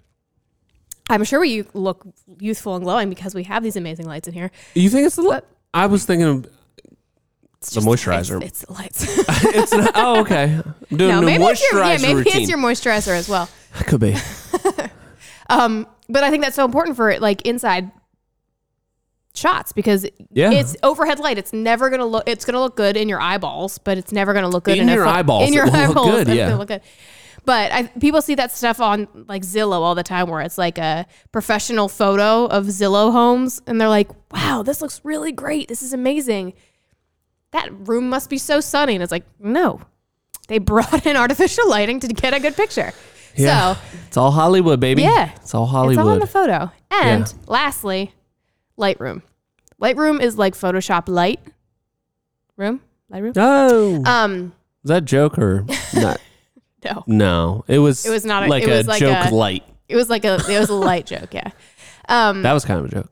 I'm 1.08 1.24
sure 1.24 1.40
we 1.40 1.48
you 1.48 1.66
look 1.72 2.06
youthful 2.38 2.74
and 2.74 2.84
glowing 2.84 3.08
because 3.08 3.34
we 3.34 3.44
have 3.44 3.62
these 3.62 3.76
amazing 3.76 4.04
lights 4.04 4.28
in 4.28 4.34
here. 4.34 4.50
You 4.74 4.90
think 4.90 5.06
it's 5.06 5.16
the 5.16 5.22
But- 5.22 5.46
I 5.72 5.86
was 5.86 6.04
thinking 6.04 6.44
the 7.70 7.80
moisturizer. 7.80 8.42
It's, 8.42 8.62
it's 8.62 8.66
the 8.66 8.72
lights. 8.72 9.04
it's 9.44 9.72
not, 9.72 9.92
oh 9.94 10.20
okay. 10.20 10.60
I'm 10.90 10.96
doing 10.96 11.10
no, 11.10 11.18
a 11.22 11.22
maybe 11.22 11.44
it's 11.44 11.72
your 11.72 11.80
yeah, 11.80 11.96
moisturizer 11.96 12.02
maybe 12.02 12.14
routine. 12.14 12.40
it's 12.42 12.48
your 12.50 12.58
moisturizer 12.58 13.16
as 13.16 13.28
well. 13.28 13.48
It 13.80 13.86
Could 13.86 14.00
be. 14.00 14.16
Um, 15.48 15.86
but 16.08 16.24
I 16.24 16.30
think 16.30 16.42
that's 16.42 16.56
so 16.56 16.64
important 16.64 16.96
for 16.96 17.10
it, 17.10 17.22
like 17.22 17.42
inside 17.42 17.90
shots 19.34 19.72
because 19.72 20.06
Yeah. 20.30 20.50
it's 20.50 20.76
overhead 20.82 21.18
light. 21.20 21.38
It's 21.38 21.52
never 21.52 21.90
gonna 21.90 22.06
look. 22.06 22.24
It's 22.26 22.44
gonna 22.44 22.60
look 22.60 22.76
good 22.76 22.96
in 22.96 23.08
your 23.08 23.20
eyeballs, 23.20 23.78
but 23.78 23.98
it's 23.98 24.12
never 24.12 24.32
gonna 24.32 24.48
look 24.48 24.64
good 24.64 24.78
In 24.78 24.88
in, 24.88 24.94
your 24.94 25.06
eyeballs, 25.06 25.46
In 25.48 25.52
your 25.54 25.66
it 25.66 25.72
will 25.72 25.78
look 25.78 25.90
eyeballs, 25.90 26.24
good, 26.24 26.36
yeah. 26.36 26.54
look 26.56 26.68
good. 26.68 26.80
But 27.44 27.70
I, 27.70 27.84
people 28.00 28.22
see 28.22 28.34
that 28.34 28.50
stuff 28.50 28.80
on 28.80 29.06
like 29.28 29.42
Zillow 29.42 29.80
all 29.80 29.94
the 29.94 30.02
time, 30.02 30.28
where 30.28 30.40
it's 30.40 30.58
like 30.58 30.78
a 30.78 31.06
professional 31.30 31.88
photo 31.88 32.46
of 32.46 32.64
Zillow 32.66 33.12
homes, 33.12 33.62
and 33.68 33.80
they're 33.80 33.88
like, 33.88 34.08
"Wow, 34.32 34.64
this 34.64 34.82
looks 34.82 35.00
really 35.04 35.30
great. 35.30 35.68
This 35.68 35.80
is 35.82 35.92
amazing. 35.92 36.54
That 37.52 37.68
room 37.88 38.08
must 38.08 38.28
be 38.30 38.38
so 38.38 38.60
sunny." 38.60 38.94
And 38.94 39.02
it's 39.02 39.12
like, 39.12 39.24
no, 39.40 39.80
they 40.48 40.58
brought 40.58 41.06
in 41.06 41.16
artificial 41.16 41.68
lighting 41.68 42.00
to 42.00 42.08
get 42.08 42.34
a 42.34 42.40
good 42.40 42.56
picture. 42.56 42.92
Yeah. 43.34 43.74
So 43.74 43.80
It's 44.08 44.16
all 44.16 44.30
Hollywood, 44.30 44.80
baby. 44.80 45.02
Yeah. 45.02 45.30
It's 45.36 45.54
all 45.54 45.66
Hollywood. 45.66 45.98
it's 45.98 46.06
all 46.06 46.12
in 46.14 46.20
the 46.20 46.26
photo. 46.26 46.70
And 46.90 47.26
Yeah. 47.26 47.32
lastly, 47.46 48.14
Lightroom. 48.78 49.22
Lightroom 49.80 50.22
is 50.22 50.38
like 50.38 50.54
Photoshop 50.54 51.08
Light 51.08 51.40
room. 52.56 52.80
Lightroom. 53.12 53.32
oh. 53.36 54.02
Um, 54.10 54.52
Is 54.84 54.88
that 54.88 55.04
joke 55.04 55.38
or 55.38 55.66
not? 55.94 56.18
no, 56.84 57.04
No. 57.06 57.64
It 57.68 57.78
was 57.78 58.06
It 58.06 58.10
was 58.10 58.24
not 58.24 58.44
a- 58.44 58.46
like 58.48 58.62
it 58.64 58.86
a 58.86 58.88
like 58.88 59.00
joke 59.00 59.30
a- 59.30 59.34
light. 59.34 59.64
it 59.88 59.96
was 59.96 60.08
like 60.08 60.24
a 60.24 60.34
it 60.48 60.58
was 60.58 60.68
a 60.70 60.74
light 60.74 61.04
joke. 61.06 61.34
Yeah. 61.34 61.50
Um, 62.08 62.42
That 62.42 62.52
was 62.54 62.64
kind 62.64 62.80
of 62.80 62.86
a 62.86 62.88
joke. 62.88 63.10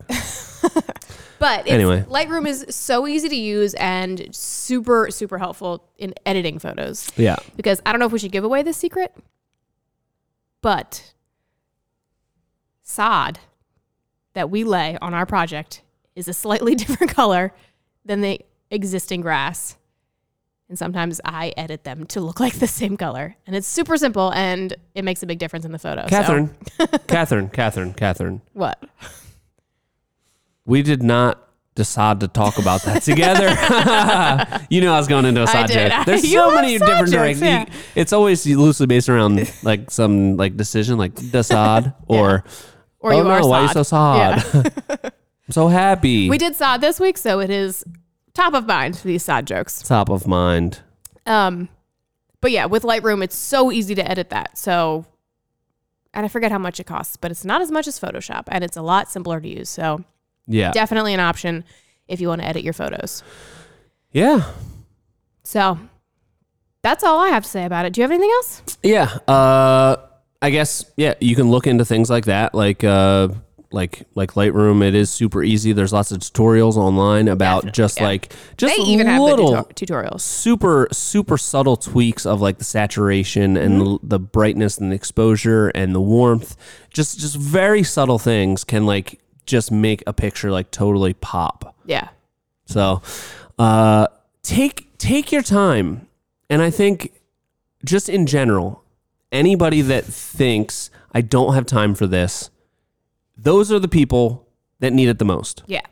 But 1.39 1.61
it's, 1.61 1.71
Anyway. 1.71 2.03
Lightroom 2.09 2.47
is 2.47 2.67
so 2.71 3.07
easy 3.07 3.29
to 3.29 3.37
use 3.37 3.75
and 3.75 4.35
super 4.35 5.11
super 5.11 5.39
helpful 5.39 5.89
in 5.99 6.15
editing 6.27 6.59
photos. 6.59 7.11
Yeah. 7.17 7.37
Because 7.57 7.81
I 7.85 7.93
don't 7.93 7.99
know 8.01 8.07
if 8.07 8.13
we 8.13 8.19
should 8.19 8.33
give 8.33 8.45
away 8.45 8.63
this 8.63 8.77
secret, 8.77 9.15
but 10.63 11.13
sod 12.83 13.39
that 14.35 14.51
we 14.51 14.65
lay 14.65 14.99
on 15.01 15.15
our 15.15 15.27
project 15.27 15.83
is 16.17 16.29
a 16.29 16.33
slightly 16.33 16.75
different 16.77 17.13
color 17.15 17.53
than 18.05 18.21
the 18.21 18.41
existing 18.71 19.21
grass. 19.21 19.77
And 20.69 20.79
sometimes 20.79 21.21
I 21.25 21.53
edit 21.59 21.85
them 21.85 22.07
to 22.07 22.21
look 22.21 22.41
like 22.41 22.55
the 22.55 22.67
same 22.67 22.97
color. 22.97 23.37
And 23.47 23.55
it's 23.55 23.69
super 23.69 23.97
simple 23.99 24.33
and 24.33 24.75
it 24.95 25.05
makes 25.05 25.23
a 25.23 25.27
big 25.27 25.39
difference 25.39 25.65
in 25.67 25.73
the 25.73 25.79
photo. 25.79 26.03
So- 26.05 26.09
Catherine. 26.09 26.55
Catherine. 27.07 27.49
Catherine. 27.51 27.93
Catherine. 27.95 28.41
what? 28.55 28.83
We 30.67 30.83
did 30.83 31.03
not 31.03 31.41
decide 31.75 32.21
to 32.21 32.29
talk 32.29 32.59
about 32.59 32.83
that 32.83 33.03
together. 33.11 33.49
you 34.71 34.81
know 34.81 34.95
I 34.95 34.99
was 34.99 35.09
going 35.09 35.25
into 35.25 35.43
a 35.43 35.47
side 35.47 35.71
joke. 35.71 35.93
There's 36.07 36.25
You 36.25 36.39
so 36.39 36.55
many 36.55 36.79
different 36.79 37.11
directions. 37.11 37.43
yeah. 37.43 37.67
It's 37.95 38.13
always 38.13 38.47
loosely 38.47 38.87
based 38.87 39.09
around 39.09 39.51
like 39.63 39.91
some 39.91 40.37
like 40.37 40.57
decision 40.57 40.99
like 40.99 41.15
decide 41.31 41.93
or 42.07 42.45
Or 43.01 43.13
oh 43.13 43.17
you 43.19 43.25
no, 43.25 43.31
are 43.31 43.47
why 43.49 43.59
are 43.61 43.63
you 43.65 43.69
so 43.69 43.83
sad? 43.83 44.45
I'm 45.47 45.53
so 45.53 45.69
happy. 45.69 46.31
We 46.31 46.39
did 46.39 46.57
sod 46.57 46.81
this 46.81 46.99
week, 46.99 47.19
so 47.19 47.41
it 47.41 47.51
is 47.51 47.85
top 48.33 48.55
of 48.55 48.67
mind, 48.67 48.95
these 49.05 49.23
sad 49.25 49.47
jokes. 49.47 49.83
Top 49.83 50.09
of 50.09 50.27
mind. 50.27 50.81
Um, 51.27 51.69
but 52.41 52.51
yeah, 52.51 52.65
with 52.67 52.83
Lightroom, 52.83 53.23
it's 53.23 53.37
so 53.37 53.71
easy 53.71 53.95
to 53.95 54.11
edit 54.11 54.31
that. 54.31 54.57
So, 54.57 55.05
and 56.15 56.25
I 56.25 56.29
forget 56.29 56.51
how 56.51 56.59
much 56.59 56.81
it 56.81 56.85
costs, 56.85 57.17
but 57.19 57.31
it's 57.31 57.45
not 57.45 57.61
as 57.61 57.71
much 57.71 57.87
as 57.87 57.99
Photoshop, 58.01 58.45
and 58.49 58.65
it's 58.65 58.77
a 58.77 58.83
lot 58.83 59.11
simpler 59.11 59.39
to 59.41 59.49
use. 59.49 59.69
So, 59.69 60.03
Yeah. 60.47 60.73
definitely 60.73 61.15
an 61.15 61.21
option 61.21 61.65
if 62.09 62.21
you 62.21 62.29
want 62.29 62.43
to 62.43 62.47
edit 62.47 62.63
your 62.65 62.73
photos. 62.75 63.23
Yeah. 64.13 64.45
So, 65.43 65.79
that's 66.83 67.03
all 67.05 67.19
I 67.21 67.29
have 67.29 67.45
to 67.45 67.49
say 67.49 67.65
about 67.65 67.87
it. 67.87 67.93
Do 67.95 68.01
you 68.01 68.03
have 68.03 68.11
anything 68.11 68.31
else? 68.31 68.63
Yeah. 68.83 69.05
Uh 69.27 69.97
I 70.43 70.51
guess 70.51 70.85
yeah, 70.97 71.15
you 71.21 71.35
can 71.35 71.51
look 71.51 71.67
into 71.67 71.85
things 71.87 72.11
like 72.11 72.27
that, 72.27 72.55
like 72.55 72.85
uh 72.85 73.29
like 73.73 74.03
like 74.15 74.33
Lightroom. 74.35 74.83
It 74.87 74.95
is 74.95 75.11
super 75.11 75.43
easy. 75.43 75.73
There's 75.73 75.93
lots 75.93 76.13
of 76.13 76.19
tutorials 76.21 76.77
online 76.77 77.27
about 77.29 77.65
Definitely, 77.65 77.73
just 77.73 77.99
yeah. 78.01 78.07
like 78.07 78.33
just 78.59 78.77
they 78.77 78.83
even 78.83 79.07
have 79.07 79.23
little 79.23 79.51
the 79.53 79.63
tuto- 79.73 79.87
tutorials. 79.87 80.21
super 80.21 80.87
super 80.93 81.39
subtle 81.39 81.77
tweaks 81.79 82.27
of 82.27 82.41
like 82.43 82.59
the 82.59 82.65
saturation 82.65 83.57
and 83.57 83.81
Mm-hmm. 83.81 84.07
the, 84.07 84.19
the 84.19 84.19
brightness 84.19 84.77
and 84.79 84.93
the 84.93 84.97
exposure 84.97 85.69
and 85.69 85.95
the 85.95 86.01
warmth. 86.01 86.57
Just 86.91 87.19
just 87.19 87.37
very 87.37 87.83
subtle 87.83 88.19
things 88.19 88.63
can 88.65 88.85
like 88.85 89.21
just 89.47 89.71
make 89.71 90.03
a 90.07 90.13
picture 90.13 90.51
like 90.51 90.71
totally 90.71 91.15
pop. 91.15 91.77
Yeah. 91.85 92.09
So, 92.67 93.03
uh, 93.59 94.07
take 94.43 94.97
take 94.99 95.33
your 95.33 95.43
time, 95.43 96.09
and 96.49 96.63
I 96.63 96.71
think 96.71 97.13
just 97.85 98.09
in 98.09 98.27
general, 98.27 98.83
anybody 99.31 99.83
that 99.83 100.05
thinks 100.05 100.91
I 101.13 101.21
don't 101.21 101.55
have 101.55 101.67
time 101.67 101.95
for 101.95 102.07
this, 102.07 102.51
those 103.37 103.71
are 103.71 103.79
the 103.79 103.89
people 103.89 104.49
that 104.81 104.93
need 104.93 105.09
it 105.09 105.19
the 105.19 105.25
most. 105.25 105.63
Yeah. 105.67 105.83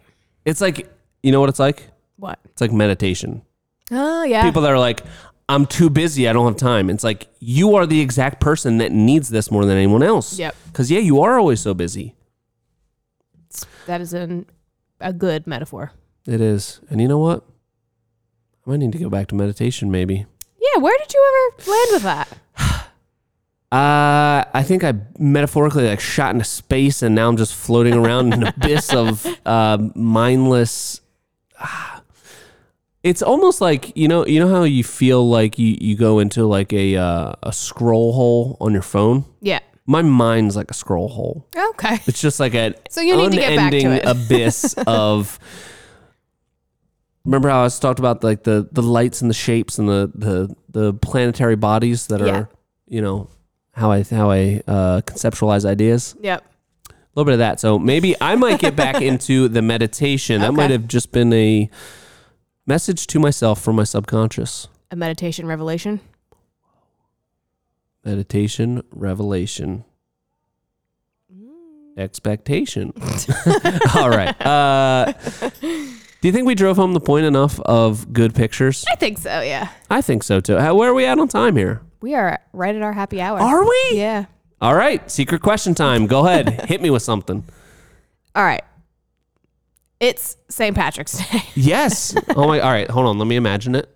It's 0.44 0.60
like 0.60 0.90
you 1.22 1.30
know 1.32 1.40
what 1.40 1.48
it's 1.48 1.60
like. 1.60 1.88
What? 2.16 2.38
It's 2.44 2.60
like 2.60 2.72
meditation. 2.72 3.42
Oh, 3.90 4.22
yeah. 4.22 4.42
People 4.42 4.62
that 4.62 4.70
are 4.72 4.78
like, 4.78 5.02
I'm 5.48 5.66
too 5.66 5.90
busy. 5.90 6.28
I 6.28 6.32
don't 6.32 6.46
have 6.46 6.56
time. 6.56 6.88
It's 6.88 7.04
like 7.04 7.28
you 7.40 7.74
are 7.76 7.86
the 7.86 8.00
exact 8.00 8.40
person 8.40 8.78
that 8.78 8.92
needs 8.92 9.28
this 9.28 9.50
more 9.50 9.64
than 9.64 9.76
anyone 9.76 10.02
else. 10.02 10.38
Yep. 10.38 10.54
Because 10.66 10.90
yeah, 10.90 11.00
you 11.00 11.20
are 11.20 11.38
always 11.38 11.60
so 11.60 11.74
busy. 11.74 12.14
That 13.86 14.00
is 14.00 14.12
an, 14.14 14.46
a 15.00 15.12
good 15.12 15.46
metaphor. 15.46 15.92
It 16.26 16.40
is, 16.40 16.80
and 16.90 17.00
you 17.00 17.08
know 17.08 17.18
what? 17.18 17.44
I 18.66 18.70
might 18.70 18.76
need 18.78 18.92
to 18.92 18.98
go 18.98 19.10
back 19.10 19.26
to 19.28 19.34
meditation, 19.34 19.90
maybe. 19.90 20.26
Yeah. 20.60 20.80
Where 20.80 20.96
did 20.98 21.12
you 21.12 21.50
ever 21.60 21.70
land 21.70 21.88
with 21.92 22.02
that? 22.02 22.28
Uh, 23.72 24.44
I 24.52 24.62
think 24.64 24.84
I 24.84 24.92
metaphorically 25.18 25.86
like 25.88 25.98
shot 25.98 26.34
into 26.34 26.44
space, 26.44 27.00
and 27.00 27.14
now 27.14 27.26
I'm 27.26 27.38
just 27.38 27.54
floating 27.54 27.94
around 27.94 28.34
in 28.34 28.42
an 28.42 28.48
abyss 28.56 28.92
of 28.92 29.26
uh, 29.46 29.78
mindless. 29.94 31.00
ah. 31.58 32.02
It's 33.02 33.22
almost 33.22 33.62
like 33.62 33.96
you 33.96 34.06
know, 34.08 34.26
you 34.26 34.38
know 34.40 34.48
how 34.48 34.62
you 34.64 34.84
feel 34.84 35.26
like 35.26 35.58
you, 35.58 35.76
you 35.80 35.96
go 35.96 36.18
into 36.18 36.44
like 36.46 36.72
a 36.74 36.96
uh, 36.96 37.32
a 37.42 37.50
scroll 37.52 38.12
hole 38.12 38.56
on 38.60 38.74
your 38.74 38.82
phone. 38.82 39.24
Yeah. 39.40 39.60
My 39.86 40.02
mind's 40.02 40.54
like 40.56 40.70
a 40.70 40.74
scroll 40.74 41.08
hole. 41.08 41.48
Okay. 41.70 41.98
It's 42.06 42.20
just 42.20 42.38
like 42.38 42.54
an 42.54 42.74
So 42.88 43.00
you 43.00 43.16
need 43.16 43.32
to 43.32 43.36
get 43.36 43.56
back 43.56 43.72
to 43.72 43.78
unending 43.78 43.92
it. 43.92 44.04
abyss 44.06 44.74
of. 44.86 45.38
Remember 47.24 47.48
how 47.50 47.60
I 47.60 47.62
was 47.64 47.78
talked 47.78 47.98
about 48.00 48.24
like 48.24 48.42
the 48.44 48.68
the 48.72 48.82
lights 48.82 49.20
and 49.22 49.30
the 49.30 49.34
shapes 49.34 49.78
and 49.78 49.88
the 49.88 50.10
the 50.14 50.56
the 50.70 50.94
planetary 50.94 51.56
bodies 51.56 52.08
that 52.08 52.20
are 52.20 52.26
Yeah. 52.26 52.44
you 52.88 53.00
know 53.00 53.28
how 53.72 53.90
I 53.92 54.02
how 54.02 54.30
I 54.30 54.62
uh, 54.66 55.00
conceptualize 55.02 55.64
ideas. 55.64 56.16
Yep. 56.20 56.44
A 56.90 56.92
little 57.14 57.24
bit 57.26 57.34
of 57.34 57.38
that. 57.40 57.60
So 57.60 57.78
maybe 57.78 58.14
I 58.20 58.34
might 58.36 58.58
get 58.58 58.74
back 58.74 59.00
into 59.10 59.46
the 59.48 59.62
meditation. 59.62 60.40
That 60.40 60.48
Okay. 60.48 60.56
might 60.56 60.70
have 60.70 60.88
just 60.88 61.12
been 61.12 61.32
a 61.32 61.70
message 62.66 63.06
to 63.08 63.18
myself 63.20 63.60
from 63.62 63.76
my 63.76 63.84
subconscious. 63.84 64.66
A 64.90 64.96
meditation 64.96 65.46
revelation. 65.46 66.00
Meditation, 68.04 68.82
revelation, 68.90 69.84
expectation. 71.96 72.92
All 73.94 74.10
right. 74.10 74.34
Uh, 74.44 75.12
do 75.60 76.28
you 76.28 76.32
think 76.32 76.46
we 76.46 76.54
drove 76.54 76.76
home 76.76 76.92
the 76.94 77.00
point 77.00 77.26
enough 77.26 77.60
of 77.60 78.12
good 78.12 78.34
pictures? 78.34 78.84
I 78.90 78.96
think 78.96 79.18
so. 79.18 79.40
Yeah. 79.40 79.68
I 79.90 80.00
think 80.00 80.22
so 80.22 80.40
too. 80.40 80.56
How, 80.56 80.74
where 80.74 80.90
are 80.90 80.94
we 80.94 81.04
at 81.04 81.18
on 81.18 81.28
time 81.28 81.56
here? 81.56 81.82
We 82.00 82.14
are 82.14 82.40
right 82.52 82.74
at 82.74 82.82
our 82.82 82.92
happy 82.92 83.20
hour. 83.20 83.38
Are 83.38 83.64
we? 83.64 83.90
Yeah. 83.94 84.26
All 84.60 84.74
right. 84.74 85.08
Secret 85.10 85.42
question 85.42 85.74
time. 85.74 86.06
Go 86.06 86.26
ahead. 86.26 86.64
Hit 86.68 86.80
me 86.80 86.90
with 86.90 87.02
something. 87.02 87.44
All 88.34 88.44
right. 88.44 88.62
It's 90.00 90.36
St. 90.48 90.74
Patrick's 90.74 91.18
Day. 91.18 91.42
Yes. 91.54 92.16
Oh 92.36 92.48
my. 92.48 92.60
All 92.60 92.70
right. 92.70 92.90
Hold 92.90 93.06
on. 93.06 93.18
Let 93.18 93.26
me 93.26 93.36
imagine 93.36 93.74
it. 93.74 93.88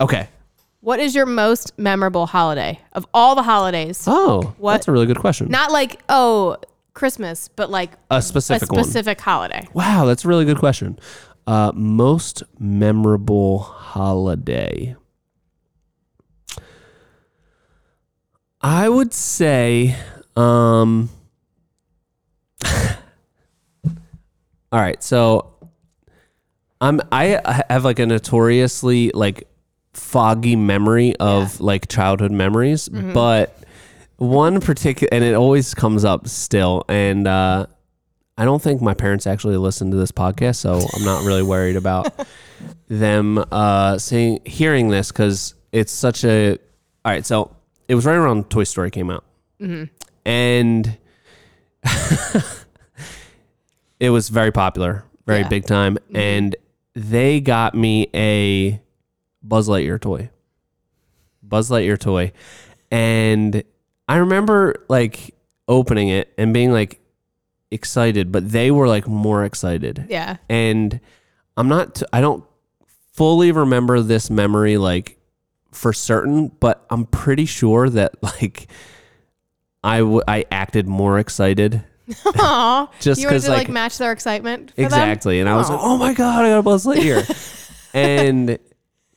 Okay. 0.00 0.28
What 0.80 0.98
is 0.98 1.14
your 1.14 1.26
most 1.26 1.78
memorable 1.78 2.26
holiday 2.26 2.80
of 2.94 3.06
all 3.12 3.34
the 3.34 3.42
holidays? 3.42 4.04
Oh, 4.06 4.54
What? 4.58 4.72
that's 4.74 4.88
a 4.88 4.92
really 4.92 5.06
good 5.06 5.18
question. 5.18 5.48
Not 5.48 5.70
like, 5.70 6.00
oh, 6.08 6.56
Christmas, 6.94 7.48
but 7.48 7.70
like 7.70 7.92
a 8.10 8.16
a 8.16 8.22
specific 8.22 8.72
one. 8.72 8.82
specific 8.84 9.20
holiday. 9.20 9.66
Wow, 9.74 10.06
that's 10.06 10.24
a 10.24 10.28
really 10.28 10.44
good 10.46 10.58
question. 10.58 10.98
Uh, 11.46 11.72
most 11.74 12.42
memorable 12.58 13.58
holiday. 13.58 14.96
I 18.62 18.88
would 18.88 19.12
say, 19.14 19.96
um, 20.36 21.08
all 22.64 23.90
right. 24.72 25.02
So, 25.02 25.52
I'm 26.80 27.00
I 27.12 27.62
have 27.70 27.84
like 27.84 27.98
a 27.98 28.06
notoriously 28.06 29.10
like 29.14 29.48
foggy 29.92 30.56
memory 30.56 31.14
of 31.16 31.60
like 31.60 31.88
childhood 31.88 32.30
memories, 32.32 32.88
but 32.88 33.56
one 34.16 34.60
particular 34.60 35.08
and 35.12 35.24
it 35.24 35.34
always 35.34 35.72
comes 35.74 36.04
up 36.04 36.28
still 36.28 36.84
and 36.88 37.26
uh 37.26 37.66
I 38.38 38.44
don't 38.44 38.62
think 38.62 38.80
my 38.80 38.94
parents 38.94 39.26
actually 39.26 39.56
listen 39.58 39.90
to 39.90 39.96
this 39.98 40.12
podcast, 40.12 40.56
so 40.56 40.80
I'm 40.94 41.04
not 41.04 41.24
really 41.24 41.42
worried 41.42 41.76
about 41.76 42.08
them 42.88 43.36
uh, 43.52 43.98
seeing 43.98 44.40
hearing 44.46 44.88
this 44.88 45.12
because 45.12 45.54
it's 45.72 45.92
such 45.92 46.24
a. 46.24 46.52
All 47.04 47.12
right, 47.12 47.26
so 47.26 47.54
it 47.86 47.94
was 47.94 48.06
right 48.06 48.14
around 48.16 48.48
Toy 48.48 48.64
Story 48.64 48.90
came 48.90 49.10
out, 49.10 49.24
and 50.24 50.96
it 54.00 54.10
was 54.10 54.28
very 54.30 54.52
popular, 54.52 55.04
very 55.26 55.40
Yeah. 55.40 55.48
big 55.48 55.66
time, 55.66 55.98
and 56.14 56.56
they 56.94 57.40
got 57.40 57.74
me 57.74 58.08
a 58.14 58.80
Buzz 59.42 59.68
Lightyear 59.68 60.00
toy. 60.00 60.30
Buzz 61.42 61.70
Lightyear 61.70 61.98
toy. 61.98 62.32
And 62.90 63.62
I 64.08 64.16
remember 64.16 64.84
like 64.88 65.34
opening 65.68 66.08
it 66.08 66.32
and 66.36 66.52
being 66.52 66.72
like 66.72 67.00
excited, 67.70 68.32
but 68.32 68.50
they 68.50 68.70
were 68.70 68.88
like 68.88 69.06
more 69.06 69.44
excited. 69.44 70.06
Yeah. 70.08 70.36
And 70.48 71.00
I'm 71.56 71.68
not, 71.68 72.02
I 72.12 72.20
don't 72.20 72.44
fully 73.12 73.52
remember 73.52 74.00
this 74.00 74.30
memory 74.30 74.76
like 74.76 75.18
for 75.72 75.92
certain, 75.92 76.48
but 76.48 76.84
I'm 76.90 77.06
pretty 77.06 77.46
sure 77.46 77.88
that 77.88 78.14
like 78.22 78.66
I, 79.84 79.98
w- 79.98 80.22
I 80.28 80.44
acted 80.50 80.86
more 80.86 81.18
excited 81.18 81.84
Aw. 82.26 82.90
Just 83.00 83.20
you 83.20 83.28
wanted 83.28 83.36
'cause, 83.36 83.44
to 83.44 83.50
like, 83.50 83.58
like- 83.60 83.68
match 83.68 83.98
their 83.98 84.10
excitement. 84.10 84.72
Exactly. 84.76 85.38
And 85.38 85.48
I 85.48 85.54
was 85.56 85.70
like, 85.70 85.78
oh 85.80 85.96
my 85.96 86.12
God, 86.12 86.44
I 86.44 86.48
got 86.50 86.58
a 86.58 86.62
Buzz 86.62 86.84
Lightyear. 86.84 87.88
and 87.94 88.58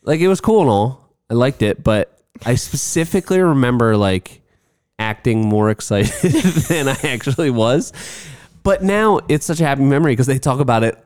like 0.03 0.19
it 0.19 0.27
was 0.27 0.41
cool 0.41 0.61
and 0.61 0.69
all. 0.69 1.09
I 1.29 1.33
liked 1.33 1.61
it, 1.61 1.83
but 1.83 2.19
I 2.45 2.55
specifically 2.55 3.39
remember 3.39 3.97
like 3.97 4.41
acting 4.99 5.47
more 5.47 5.69
excited 5.75 6.31
than 6.67 6.87
I 6.87 6.97
actually 7.03 7.49
was. 7.49 7.93
But 8.63 8.83
now 8.83 9.19
it's 9.27 9.45
such 9.45 9.59
a 9.59 9.65
happy 9.65 9.83
memory 9.83 10.13
because 10.13 10.27
they 10.27 10.39
talk 10.39 10.59
about 10.59 10.83
it 10.83 10.97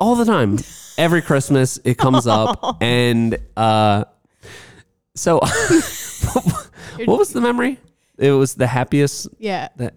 all 0.00 0.16
the 0.16 0.24
time. 0.24 0.58
Every 0.98 1.22
Christmas 1.22 1.78
it 1.84 1.98
comes 1.98 2.26
up 2.26 2.78
and 2.82 3.38
uh 3.56 4.04
so 5.14 5.38
what 5.40 7.18
was 7.18 7.32
the 7.32 7.40
memory? 7.40 7.78
It 8.18 8.32
was 8.32 8.54
the 8.54 8.66
happiest. 8.66 9.28
Yeah. 9.38 9.68
that 9.76 9.94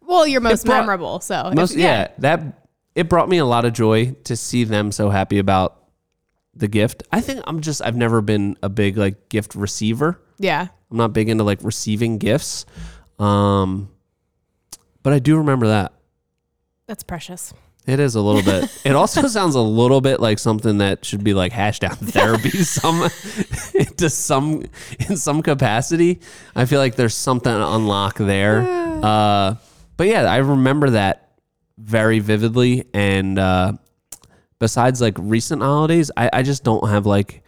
Well, 0.00 0.26
you're 0.26 0.40
most 0.40 0.64
brought- 0.66 0.80
memorable. 0.80 1.20
So 1.20 1.48
if- 1.48 1.54
most 1.54 1.76
yeah. 1.76 2.08
that 2.18 2.64
it 2.94 3.08
brought 3.08 3.28
me 3.28 3.38
a 3.38 3.44
lot 3.44 3.64
of 3.64 3.72
joy 3.72 4.12
to 4.24 4.36
see 4.36 4.64
them 4.64 4.92
so 4.92 5.08
happy 5.10 5.38
about 5.38 5.82
the 6.56 6.68
gift. 6.68 7.02
I 7.12 7.20
think 7.20 7.42
I'm 7.46 7.60
just 7.60 7.82
I've 7.82 7.96
never 7.96 8.20
been 8.20 8.56
a 8.62 8.68
big 8.68 8.96
like 8.96 9.28
gift 9.28 9.54
receiver. 9.54 10.20
Yeah. 10.38 10.68
I'm 10.90 10.96
not 10.96 11.12
big 11.12 11.28
into 11.28 11.44
like 11.44 11.58
receiving 11.62 12.18
gifts. 12.18 12.66
Um 13.18 13.90
but 15.02 15.12
I 15.12 15.18
do 15.18 15.36
remember 15.36 15.68
that. 15.68 15.92
That's 16.86 17.02
precious. 17.02 17.52
It 17.86 18.00
is 18.00 18.14
a 18.14 18.20
little 18.20 18.42
bit. 18.42 18.70
It 18.84 18.94
also 18.94 19.26
sounds 19.28 19.54
a 19.54 19.60
little 19.60 20.00
bit 20.00 20.20
like 20.20 20.38
something 20.38 20.78
that 20.78 21.04
should 21.04 21.24
be 21.24 21.34
like 21.34 21.52
hashed 21.52 21.84
out 21.84 22.00
in 22.00 22.06
therapy 22.08 22.50
some 22.64 23.02
into 23.74 24.10
some 24.10 24.64
in 25.08 25.16
some 25.16 25.42
capacity. 25.42 26.20
I 26.54 26.66
feel 26.66 26.80
like 26.80 26.96
there's 26.96 27.16
something 27.16 27.52
to 27.52 27.68
unlock 27.74 28.16
there. 28.18 28.60
Uh, 29.02 29.56
but 29.96 30.06
yeah, 30.06 30.22
I 30.24 30.38
remember 30.38 30.90
that 30.90 31.38
very 31.78 32.18
vividly. 32.20 32.84
And 32.94 33.38
uh, 33.38 33.72
besides 34.58 35.00
like 35.00 35.16
recent 35.18 35.62
holidays, 35.62 36.10
I, 36.16 36.30
I 36.32 36.42
just 36.42 36.64
don't 36.64 36.88
have 36.88 37.06
like 37.06 37.42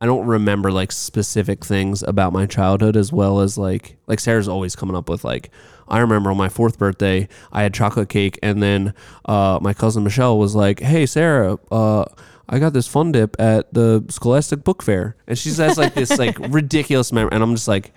I 0.00 0.06
don't 0.06 0.26
remember 0.26 0.70
like 0.70 0.92
specific 0.92 1.64
things 1.64 2.02
about 2.02 2.32
my 2.32 2.46
childhood 2.46 2.96
as 2.96 3.12
well 3.12 3.40
as 3.40 3.56
like 3.56 3.96
like 4.06 4.20
Sarah's 4.20 4.48
always 4.48 4.76
coming 4.76 4.96
up 4.96 5.08
with 5.08 5.24
like 5.24 5.50
I 5.88 6.00
remember 6.00 6.30
on 6.30 6.36
my 6.36 6.48
fourth 6.48 6.78
birthday 6.78 7.28
I 7.52 7.62
had 7.62 7.72
chocolate 7.72 8.08
cake 8.08 8.38
and 8.42 8.62
then 8.62 8.94
uh, 9.24 9.58
my 9.62 9.72
cousin 9.72 10.04
Michelle 10.04 10.38
was 10.38 10.54
like, 10.54 10.80
"Hey 10.80 11.06
Sarah, 11.06 11.58
uh, 11.70 12.04
I 12.48 12.58
got 12.58 12.72
this 12.72 12.88
fun 12.88 13.12
dip 13.12 13.40
at 13.40 13.72
the 13.72 14.04
Scholastic 14.10 14.64
Book 14.64 14.82
Fair," 14.82 15.16
and 15.26 15.38
she 15.38 15.50
says 15.50 15.78
like 15.78 15.94
this 15.94 16.18
like 16.18 16.38
ridiculous 16.50 17.12
memory, 17.12 17.30
and 17.32 17.42
I'm 17.42 17.54
just 17.54 17.68
like, 17.68 17.92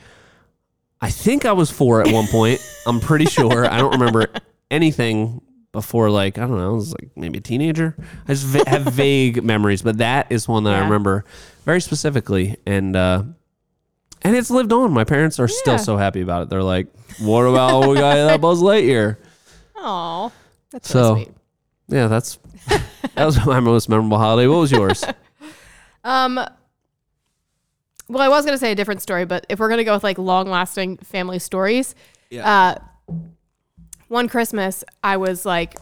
I 1.02 1.10
think 1.10 1.46
I 1.46 1.52
was 1.52 1.70
four 1.70 2.02
at 2.02 2.14
one 2.14 2.28
point. 2.28 2.60
I'm 2.86 3.00
pretty 3.00 3.26
sure. 3.26 3.66
I 3.66 3.78
don't 3.80 3.92
remember 3.92 4.28
anything 4.72 5.42
before 5.78 6.10
like 6.10 6.40
I 6.40 6.42
don't 6.42 6.58
know. 6.58 6.72
I 6.72 6.74
was 6.74 6.92
like 6.92 7.12
maybe 7.16 7.38
a 7.38 7.42
teenager. 7.42 7.96
I 8.28 8.34
just 8.34 8.46
va- 8.48 8.68
have 8.68 8.82
vague 8.94 9.44
memories, 9.44 9.84
but 9.84 10.00
that 10.00 10.32
is 10.32 10.48
one 10.48 10.64
that 10.64 10.74
I 10.74 10.78
Yeah. 10.78 10.84
remember 10.86 11.24
very 11.66 11.80
specifically, 11.82 12.58
and 12.66 12.96
uh, 12.96 13.22
and 14.24 14.36
it's 14.36 14.50
lived 14.50 14.74
on. 14.74 14.92
My 14.92 15.04
parents 15.04 15.40
are 15.40 15.48
still 15.48 15.78
so 15.78 15.96
happy 15.98 16.22
about 16.22 16.42
it. 16.44 16.50
They're 16.50 16.64
like, 16.64 16.88
"What 17.20 17.44
about 17.44 17.88
we 17.88 17.96
got 17.96 18.16
that 18.16 18.42
Buzz 18.48 18.60
Lightyear?" 18.62 19.18
Oh, 19.76 20.32
that's 20.72 20.90
So- 20.90 21.04
so 21.04 21.16
sweet. 21.16 21.32
Yeah, 21.90 22.08
that's 22.08 22.40
that 23.16 23.26
was 23.26 23.46
my 23.46 23.60
most 23.60 23.88
memorable 23.88 24.18
holiday. 24.18 24.48
What 24.48 24.58
was 24.60 24.72
yours? 24.72 25.06
Um, 26.04 26.36
well, 28.10 28.22
I 28.22 28.30
was 28.30 28.46
gonna 28.46 28.58
say 28.58 28.72
a 28.72 28.76
different 28.76 29.02
story, 29.02 29.26
but 29.26 29.46
if 29.50 29.60
we're 29.60 29.70
gonna 29.70 29.84
go 29.84 29.94
with 29.94 30.04
like 30.04 30.18
long-lasting 30.18 30.98
family 30.98 31.40
stories, 31.40 31.94
uh, 32.42 32.76
one 34.08 34.28
Christmas 34.28 34.84
I 35.04 35.18
was 35.18 35.46
like 35.46 35.76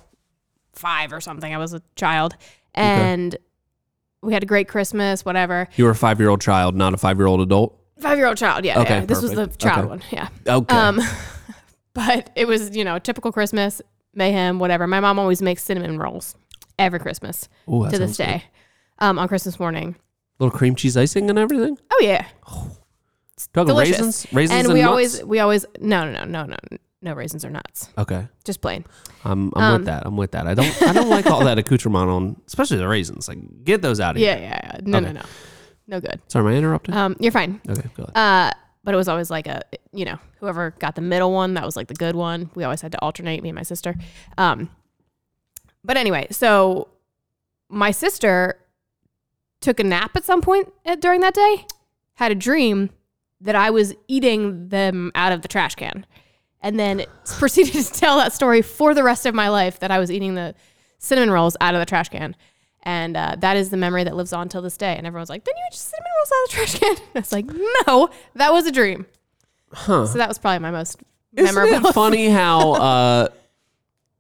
five 0.74 1.14
or 1.14 1.22
something. 1.22 1.54
I 1.54 1.58
was 1.58 1.74
a 1.74 1.82
child, 1.96 2.36
and 2.74 3.36
we 4.22 4.34
had 4.34 4.44
a 4.44 4.46
great 4.46 4.68
Christmas. 4.68 5.24
Whatever, 5.26 5.68
You 5.76 5.86
were 5.86 5.92
a 5.92 5.96
five 5.96 6.20
year 6.20 6.30
old 6.30 6.42
child, 6.42 6.76
not 6.76 6.94
a 6.94 6.98
five 6.98 7.18
year 7.18 7.28
old 7.28 7.42
adult. 7.42 7.80
five-year-old 8.00 8.38
child. 8.38 8.66
Yeah, 8.66 8.82
Okay, 8.82 9.00
yeah. 9.00 9.06
This 9.06 9.22
was 9.22 9.32
the 9.34 9.48
child 9.48 9.80
Okay. 9.86 9.88
one. 9.88 10.02
Yeah. 10.12 10.28
Okay. 10.48 10.76
Um, 10.76 11.00
but 11.94 12.30
it 12.36 12.46
was 12.48 12.76
you 12.76 12.84
know 12.84 13.00
typical 13.00 13.32
Christmas 13.32 13.82
mayhem. 14.14 14.60
Whatever. 14.60 14.86
My 14.88 15.00
mom 15.00 15.18
always 15.20 15.42
makes 15.42 15.64
cinnamon 15.64 15.98
rolls 15.98 16.36
every 16.78 17.00
Christmas 17.00 17.48
Ooh, 17.72 17.90
to 17.90 17.98
this 17.98 18.18
day. 18.18 18.44
Um, 19.00 19.18
on 19.20 19.28
Christmas 19.28 19.60
morning. 19.60 19.96
Little 20.40 20.58
cream 20.58 20.76
cheese 20.76 20.98
icing 20.98 21.30
and 21.30 21.40
everything. 21.40 21.78
Oh 21.92 22.00
yeah, 22.02 22.26
Talking 23.54 23.68
delicious. 23.68 23.98
raisins, 23.98 24.28
raisins, 24.34 24.58
and 24.60 24.66
and, 24.68 24.74
we 24.74 24.82
nuts? 24.82 24.90
always 24.90 25.24
we 25.24 25.40
always 25.40 25.66
no 25.80 26.10
no 26.10 26.24
no 26.26 26.44
no 26.46 26.58
no 26.72 26.78
no 27.06 27.14
raisins 27.14 27.46
or 27.46 27.50
nuts 27.50 27.90
okay. 27.98 28.28
just 28.44 28.60
plain 28.62 28.84
I'm, 29.24 29.52
I'm 29.56 29.64
Um, 29.64 29.74
with 29.80 29.86
that. 29.86 30.04
I'm 30.06 30.18
with 30.18 30.32
that. 30.32 30.46
I 30.48 30.54
don't 30.54 30.82
I 30.84 30.92
don't 30.94 31.10
like 31.10 31.26
all 31.28 31.44
that 31.46 31.58
accoutrement 31.64 32.10
on, 32.10 32.36
especially 32.48 32.78
the 32.78 32.88
raisins. 32.88 33.28
Like, 33.28 33.40
get 33.64 33.82
those 33.82 34.00
out 34.00 34.16
of 34.16 34.22
yeah 34.22 34.36
here. 34.36 34.44
yeah, 34.50 34.72
yeah. 34.76 34.80
no 34.84 34.98
Okay. 35.00 35.08
no 35.08 35.12
no 35.14 35.26
no 35.88 36.00
good 36.02 36.20
Sorry, 36.28 36.46
am 36.46 36.54
I 36.54 36.58
interrupted? 36.58 36.94
um 36.96 37.16
you're 37.20 37.32
fine 37.32 37.62
okay, 37.70 37.88
go 37.96 38.04
ahead. 38.04 38.18
uh 38.18 38.52
but 38.84 38.94
it 38.94 38.98
was 38.98 39.08
always 39.08 39.30
like 39.32 39.48
a 39.48 39.62
you 39.94 40.06
know 40.06 40.18
whoever 40.40 40.72
got 40.80 40.94
the 40.96 41.02
middle 41.02 41.32
one 41.32 41.54
that 41.56 41.64
was 41.66 41.76
like 41.76 41.88
the 41.88 41.94
good 41.96 42.16
one 42.16 42.50
we 42.56 42.64
always 42.64 42.82
had 42.82 42.92
to 42.92 43.00
alternate 43.00 43.42
me 43.42 43.50
and 43.50 43.56
my 43.56 43.64
sister 43.64 43.96
um 44.38 44.70
but 45.84 45.98
anyway 45.98 46.28
so 46.32 46.88
my 47.70 47.92
sister 47.92 48.60
took 49.62 49.80
a 49.80 49.84
nap 49.84 50.16
at 50.16 50.24
some 50.24 50.42
point 50.42 50.72
at, 50.86 51.02
during 51.02 51.22
that 51.22 51.34
day 51.34 51.66
had 52.16 52.32
a 52.32 52.36
dream 52.36 52.90
that 53.42 53.56
i 53.56 53.70
was 53.72 53.94
eating 54.08 54.70
them 54.70 55.12
out 55.16 55.32
of 55.32 55.42
the 55.42 55.48
trash 55.48 55.74
can 55.76 56.06
and 56.66 56.78
then 56.78 57.06
proceeded 57.40 57.72
to 57.74 57.94
tell 57.94 58.18
that 58.18 58.34
story 58.34 58.62
for 58.62 58.94
the 58.94 59.04
rest 59.04 59.26
of 59.26 59.34
my 59.34 59.48
life 59.48 59.80
that 59.80 59.92
i 59.92 60.00
was 60.00 60.12
eating 60.12 60.36
the 60.36 60.54
cinnamon 61.00 61.32
rolls 61.32 61.56
out 61.62 61.74
of 61.76 61.80
the 61.80 61.86
trash 61.86 62.10
can 62.10 62.36
and 62.88 63.18
uh, 63.18 63.36
that 63.40 63.58
is 63.58 63.72
the 63.72 63.78
memory 63.78 64.04
that 64.04 64.16
lives 64.16 64.32
on 64.32 64.48
till 64.48 64.62
this 64.62 64.78
day. 64.78 64.96
And 64.96 65.08
everyone's 65.08 65.30
like, 65.30 65.44
"Then 65.44 65.56
you 65.58 65.64
eat 65.72 65.74
cinnamon 65.74 66.12
rolls 66.20 66.32
out 66.32 66.44
of 66.44 66.50
the 66.50 66.56
trash 66.56 66.80
can?" 66.80 66.96
And 66.98 67.16
I 67.16 67.20
was 67.20 67.32
like, 67.32 67.46
"No, 67.88 68.10
that 68.36 68.54
was 68.54 68.68
a 68.68 68.72
dream." 68.72 69.08
Huh. 69.74 70.06
So 70.06 70.20
that 70.20 70.28
was 70.28 70.38
probably 70.38 70.60
my 70.60 70.70
most 70.70 71.02
Isn't 71.36 71.56
memorable. 71.56 71.90
it 71.90 71.94
funny 71.96 72.30
how? 72.30 72.74
uh 72.74 73.28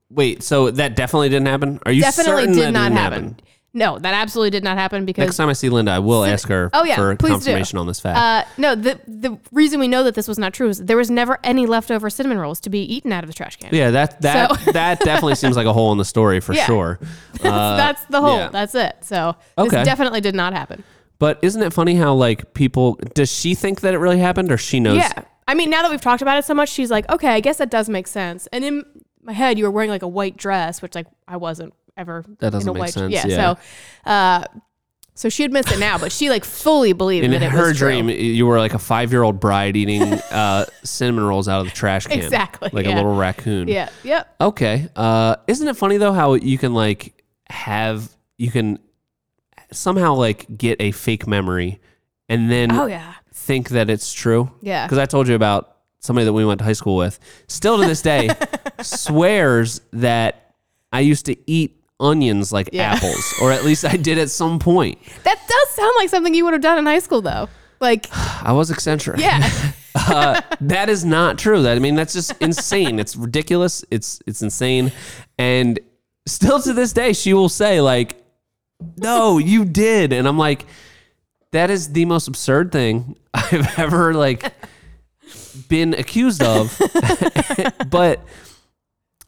Wait, 0.09 0.41
so 0.41 0.71
that 0.71 0.95
definitely 0.95 1.29
didn't 1.29 1.47
happen? 1.47 1.79
Are 1.85 1.91
you 1.91 2.01
Definitely 2.01 2.41
certain 2.41 2.55
did 2.55 2.63
that 2.63 2.71
not 2.71 2.83
didn't 2.89 2.97
happen. 2.97 3.39
No, 3.77 3.99
that 3.99 4.13
absolutely 4.13 4.51
did 4.51 4.63
not 4.63 4.77
happen 4.77 5.03
because 5.05 5.25
Next 5.25 5.35
time 5.35 5.49
I 5.49 5.53
see 5.53 5.67
Linda, 5.69 5.91
I 5.91 5.99
will 5.99 6.23
ask 6.23 6.47
her 6.47 6.69
Oh, 6.73 6.85
yeah, 6.85 6.95
for 6.95 7.13
please 7.17 7.27
do. 7.27 7.33
confirmation 7.33 7.77
on 7.77 7.87
this 7.87 7.99
fact. 7.99 8.17
uh, 8.17 8.49
no, 8.59 8.73
the 8.73 8.99
the 9.05 9.37
reason 9.51 9.79
we 9.81 9.89
know 9.89 10.01
that 10.03 10.15
this 10.15 10.27
was 10.29 10.39
not 10.39 10.53
true 10.53 10.69
is 10.69 10.79
there 10.79 10.95
was 10.95 11.11
never 11.11 11.39
any 11.43 11.65
leftover 11.65 12.09
cinnamon 12.09 12.37
rolls 12.37 12.61
to 12.61 12.69
be 12.69 12.79
eaten 12.79 13.11
out 13.11 13.23
of 13.23 13.27
the 13.27 13.33
trash 13.33 13.57
can. 13.57 13.69
yeah, 13.75 13.91
that 13.91 14.21
that 14.21 14.57
so- 14.61 14.71
that 14.71 14.99
definitely 15.01 15.35
seems 15.35 15.57
like 15.57 15.67
a 15.67 15.73
hole 15.73 15.91
in 15.91 15.97
the 15.97 16.05
story 16.05 16.39
for 16.39 16.53
Yeah. 16.53 16.65
sure. 16.65 16.99
Uh, 17.43 17.75
That's 17.77 18.03
the 18.05 18.21
whole. 18.21 18.37
yeah. 18.37 18.49
That's 18.49 18.73
it. 18.75 18.95
So 19.01 19.35
Okay. 19.57 19.69
this 19.77 19.85
definitely 19.85 20.21
did 20.21 20.33
not 20.35 20.53
happen. 20.53 20.83
But 21.19 21.37
isn't 21.43 21.61
it 21.61 21.73
funny 21.73 21.95
how 21.95 22.13
like 22.15 22.53
people? 22.53 22.97
Does 23.13 23.29
she 23.31 23.55
think 23.55 23.81
that 23.81 23.93
it 23.93 23.97
really 23.99 24.19
happened, 24.19 24.51
or 24.51 24.57
she 24.57 24.79
knows? 24.79 24.97
Yeah. 24.97 25.11
I 25.47 25.53
mean, 25.53 25.69
now 25.69 25.81
that 25.81 25.91
we've 25.91 26.01
talked 26.01 26.21
about 26.21 26.37
it 26.39 26.45
so 26.45 26.53
much, 26.53 26.69
she's 26.69 26.89
like, 26.89 27.07
okay, 27.11 27.27
I 27.27 27.39
guess 27.41 27.57
that 27.57 27.69
does 27.69 27.87
make 27.89 28.07
sense. 28.07 28.47
And 28.53 28.63
in 28.63 28.83
my 29.21 29.33
head, 29.33 29.57
you 29.59 29.65
were 29.65 29.69
wearing 29.71 29.89
like 29.89 30.01
a 30.01 30.07
white 30.07 30.37
dress, 30.37 30.81
which 30.81 30.95
like 30.95 31.07
I 31.27 31.35
wasn't 31.37 31.73
ever 31.97 32.23
That 32.39 32.51
doesn't 32.51 32.73
make 32.73 32.79
white 32.81 32.93
sense, 32.93 33.13
Yeah, 33.13 33.27
yeah. 33.27 33.53
So, 34.05 34.09
uh, 34.09 34.43
so 35.17 35.29
she 35.29 35.45
admits 35.45 35.71
it 35.71 35.79
now, 35.79 35.97
but 35.97 36.11
she 36.11 36.29
like 36.29 36.43
fully 36.43 36.91
believed 36.91 37.23
In 37.23 37.31
that 37.31 37.41
it 37.41 37.49
her 37.51 37.69
was 37.69 37.77
true. 37.77 37.87
dream, 37.87 38.09
you 38.09 38.45
were 38.45 38.59
like 38.59 38.73
a 38.73 38.79
five-year-old 38.79 39.39
bride 39.39 39.77
eating 39.77 40.01
uh, 40.31 40.65
cinnamon 40.83 41.23
rolls 41.23 41.47
out 41.47 41.61
of 41.61 41.67
the 41.67 41.71
trash 41.73 42.05
can, 42.05 42.19
Exactly, 42.19 42.69
like 42.73 42.85
a 42.85 42.89
little 42.89 43.15
raccoon. 43.15 43.67
Yeah. 43.69 43.89
Yep. 44.03 44.35
Okay. 44.41 44.89
Uh, 44.95 45.37
isn't 45.47 45.67
it 45.67 45.77
funny 45.77 45.95
though 45.97 46.11
how 46.13 46.33
you 46.33 46.57
can 46.57 46.73
like 46.73 47.23
have 47.49 48.09
you 48.37 48.51
can 48.51 48.77
somehow 49.71 50.13
like 50.15 50.45
get 50.57 50.81
a 50.81 50.91
fake 50.91 51.27
memory 51.27 51.79
and 52.27 52.51
then 52.51 52.71
Oh 52.73 52.85
yeah. 52.87 53.13
think 53.33 53.69
that 53.69 53.89
it's 53.89 54.11
true? 54.11 54.51
Yeah. 54.61 54.85
Because 54.85 54.97
I 54.97 55.05
told 55.05 55.29
you 55.29 55.35
about 55.35 55.77
somebody 55.99 56.25
that 56.25 56.33
we 56.33 56.43
went 56.43 56.59
to 56.59 56.65
high 56.65 56.73
school 56.73 56.97
with. 56.97 57.19
Still 57.47 57.79
to 57.79 57.87
this 57.87 58.01
day, 58.01 58.29
swears 58.81 59.81
that 59.93 60.55
I 60.91 60.99
used 61.01 61.25
to 61.27 61.37
eat 61.49 61.81
onions 61.99 62.51
like 62.51 62.69
Yeah. 62.73 62.93
apples, 62.93 63.33
or 63.41 63.51
at 63.51 63.63
least 63.63 63.85
I 63.85 63.97
did 63.97 64.17
at 64.17 64.29
some 64.29 64.59
point. 64.59 64.97
That 65.23 65.39
does 65.47 65.69
sound 65.75 65.91
like 65.97 66.09
something 66.09 66.33
you 66.33 66.43
would 66.45 66.53
have 66.53 66.61
done 66.61 66.77
in 66.77 66.85
high 66.85 66.99
school, 66.99 67.21
though. 67.21 67.49
Like, 67.79 68.07
I 68.43 68.51
was 68.53 68.69
eccentric. 68.71 69.19
yeah. 69.19 69.49
uh, 69.95 70.41
that 70.61 70.89
is 70.89 71.03
not 71.05 71.37
true. 71.37 71.61
That 71.63 71.75
I 71.75 71.79
mean, 71.79 71.95
that's 71.95 72.13
just 72.13 72.33
insane. 72.41 72.99
It's 72.99 73.15
ridiculous. 73.15 73.83
It's 73.91 74.21
it's 74.25 74.41
insane. 74.41 74.91
And 75.37 75.79
still 76.25 76.61
to 76.61 76.73
this 76.73 76.93
day, 76.93 77.13
she 77.13 77.33
will 77.33 77.49
say 77.49 77.81
like, 77.81 78.21
"No, 78.97 79.37
you 79.51 79.65
did," 79.65 80.13
and 80.13 80.27
I'm 80.27 80.37
like, 80.37 80.65
"That 81.51 81.69
is 81.69 81.91
the 81.93 82.05
most 82.05 82.27
absurd 82.27 82.71
thing 82.71 83.17
I've 83.33 83.77
ever 83.79 84.13
like 84.13 84.53
been 85.69 85.93
accused 85.93 86.41
of." 86.43 86.77
but 87.89 88.21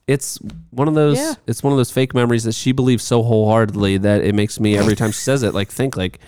it's 0.08 0.38
one 0.72 0.88
of 0.88 0.94
those. 0.94 1.18
Yeah. 1.18 1.34
It's 1.46 1.62
one 1.62 1.74
of 1.74 1.78
those 1.78 1.92
fake 1.92 2.14
memories 2.14 2.46
that 2.46 2.54
she 2.56 2.72
believes 2.72 3.04
so 3.04 3.22
wholeheartedly 3.24 3.98
that 4.00 4.22
it 4.24 4.34
makes 4.34 4.60
me 4.60 4.78
every 4.78 4.96
time 4.96 5.12
she 5.12 5.20
says 5.22 5.44
it 5.44 5.54
like 5.54 5.70
think 5.70 5.96
like, 5.98 6.20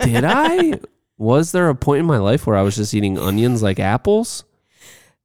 "Did 0.00 0.24
I?" 0.26 0.80
Was 1.18 1.52
there 1.52 1.68
a 1.70 1.74
point 1.74 2.00
in 2.00 2.06
my 2.06 2.18
life 2.18 2.46
where 2.46 2.56
I 2.56 2.62
was 2.62 2.76
just 2.76 2.92
eating 2.94 3.18
onions 3.18 3.62
like 3.62 3.80
apples? 3.80 4.44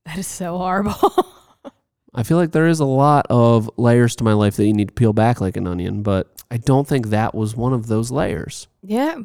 That 0.06 0.18
is 0.18 0.26
so 0.28 0.58
horrible. 0.58 0.94
I 2.14 2.24
feel 2.24 2.38
like 2.38 2.52
there 2.54 2.68
is 2.68 2.80
a 2.80 2.86
lot 2.86 3.26
of 3.30 3.70
layers 3.78 4.16
to 4.18 4.24
my 4.24 4.34
life 4.34 4.56
that 4.56 4.66
you 4.66 4.74
need 4.74 4.88
to 4.90 4.94
peel 4.94 5.12
back 5.14 5.40
like 5.42 5.58
an 5.58 5.68
onion, 5.68 6.02
but 6.02 6.28
I 6.50 6.58
don't 6.58 6.88
think 6.88 7.08
that 7.10 7.36
was 7.36 7.56
one 7.56 7.74
of 7.74 7.88
those 7.88 8.10
layers. 8.12 8.68
yeah. 8.82 9.18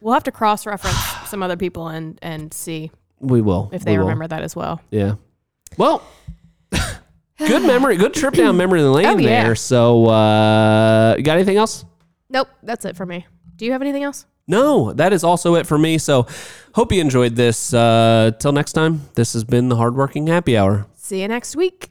We'll 0.00 0.14
have 0.14 0.24
to 0.24 0.32
cross 0.32 0.64
reference 0.64 0.96
some 1.26 1.42
other 1.42 1.56
people 1.56 1.88
and, 1.88 2.18
and 2.22 2.54
see 2.54 2.90
We 3.18 3.40
will. 3.40 3.68
if 3.72 3.80
We 3.82 3.84
they 3.92 3.98
will. 3.98 4.04
remember 4.04 4.28
that 4.28 4.42
as 4.42 4.54
well. 4.54 4.80
Yeah. 4.90 5.14
Well, 5.76 6.02
good 7.38 7.62
memory. 7.62 7.96
Good 7.96 8.14
trip 8.14 8.34
down 8.34 8.56
memory 8.58 8.82
lane 8.82 9.06
Oh, 9.06 9.16
yeah. 9.18 9.44
there. 9.44 9.54
So, 9.54 10.06
uh, 10.06 11.14
you 11.16 11.22
got 11.24 11.36
anything 11.36 11.56
else? 11.56 11.84
Nope. 12.30 12.48
That's 12.62 12.84
it 12.84 12.96
for 12.96 13.06
me. 13.06 13.26
Do 13.56 13.64
you 13.64 13.72
have 13.72 13.82
anything 13.82 14.02
else? 14.02 14.26
No, 14.46 14.92
that 14.94 15.12
is 15.12 15.24
also 15.24 15.54
it 15.56 15.66
for 15.66 15.76
me. 15.78 15.98
So, 15.98 16.26
hope 16.74 16.90
you 16.92 17.00
enjoyed 17.00 17.36
this. 17.36 17.74
Uh, 17.74 18.30
till 18.38 18.52
next 18.52 18.72
time, 18.72 19.02
this 19.14 19.32
has 19.34 19.44
been 19.44 19.68
the 19.68 19.76
Hardworking 19.76 20.26
Happy 20.26 20.56
Hour. 20.56 20.86
See 20.94 21.20
you 21.22 21.28
next 21.28 21.54
week. 21.56 21.90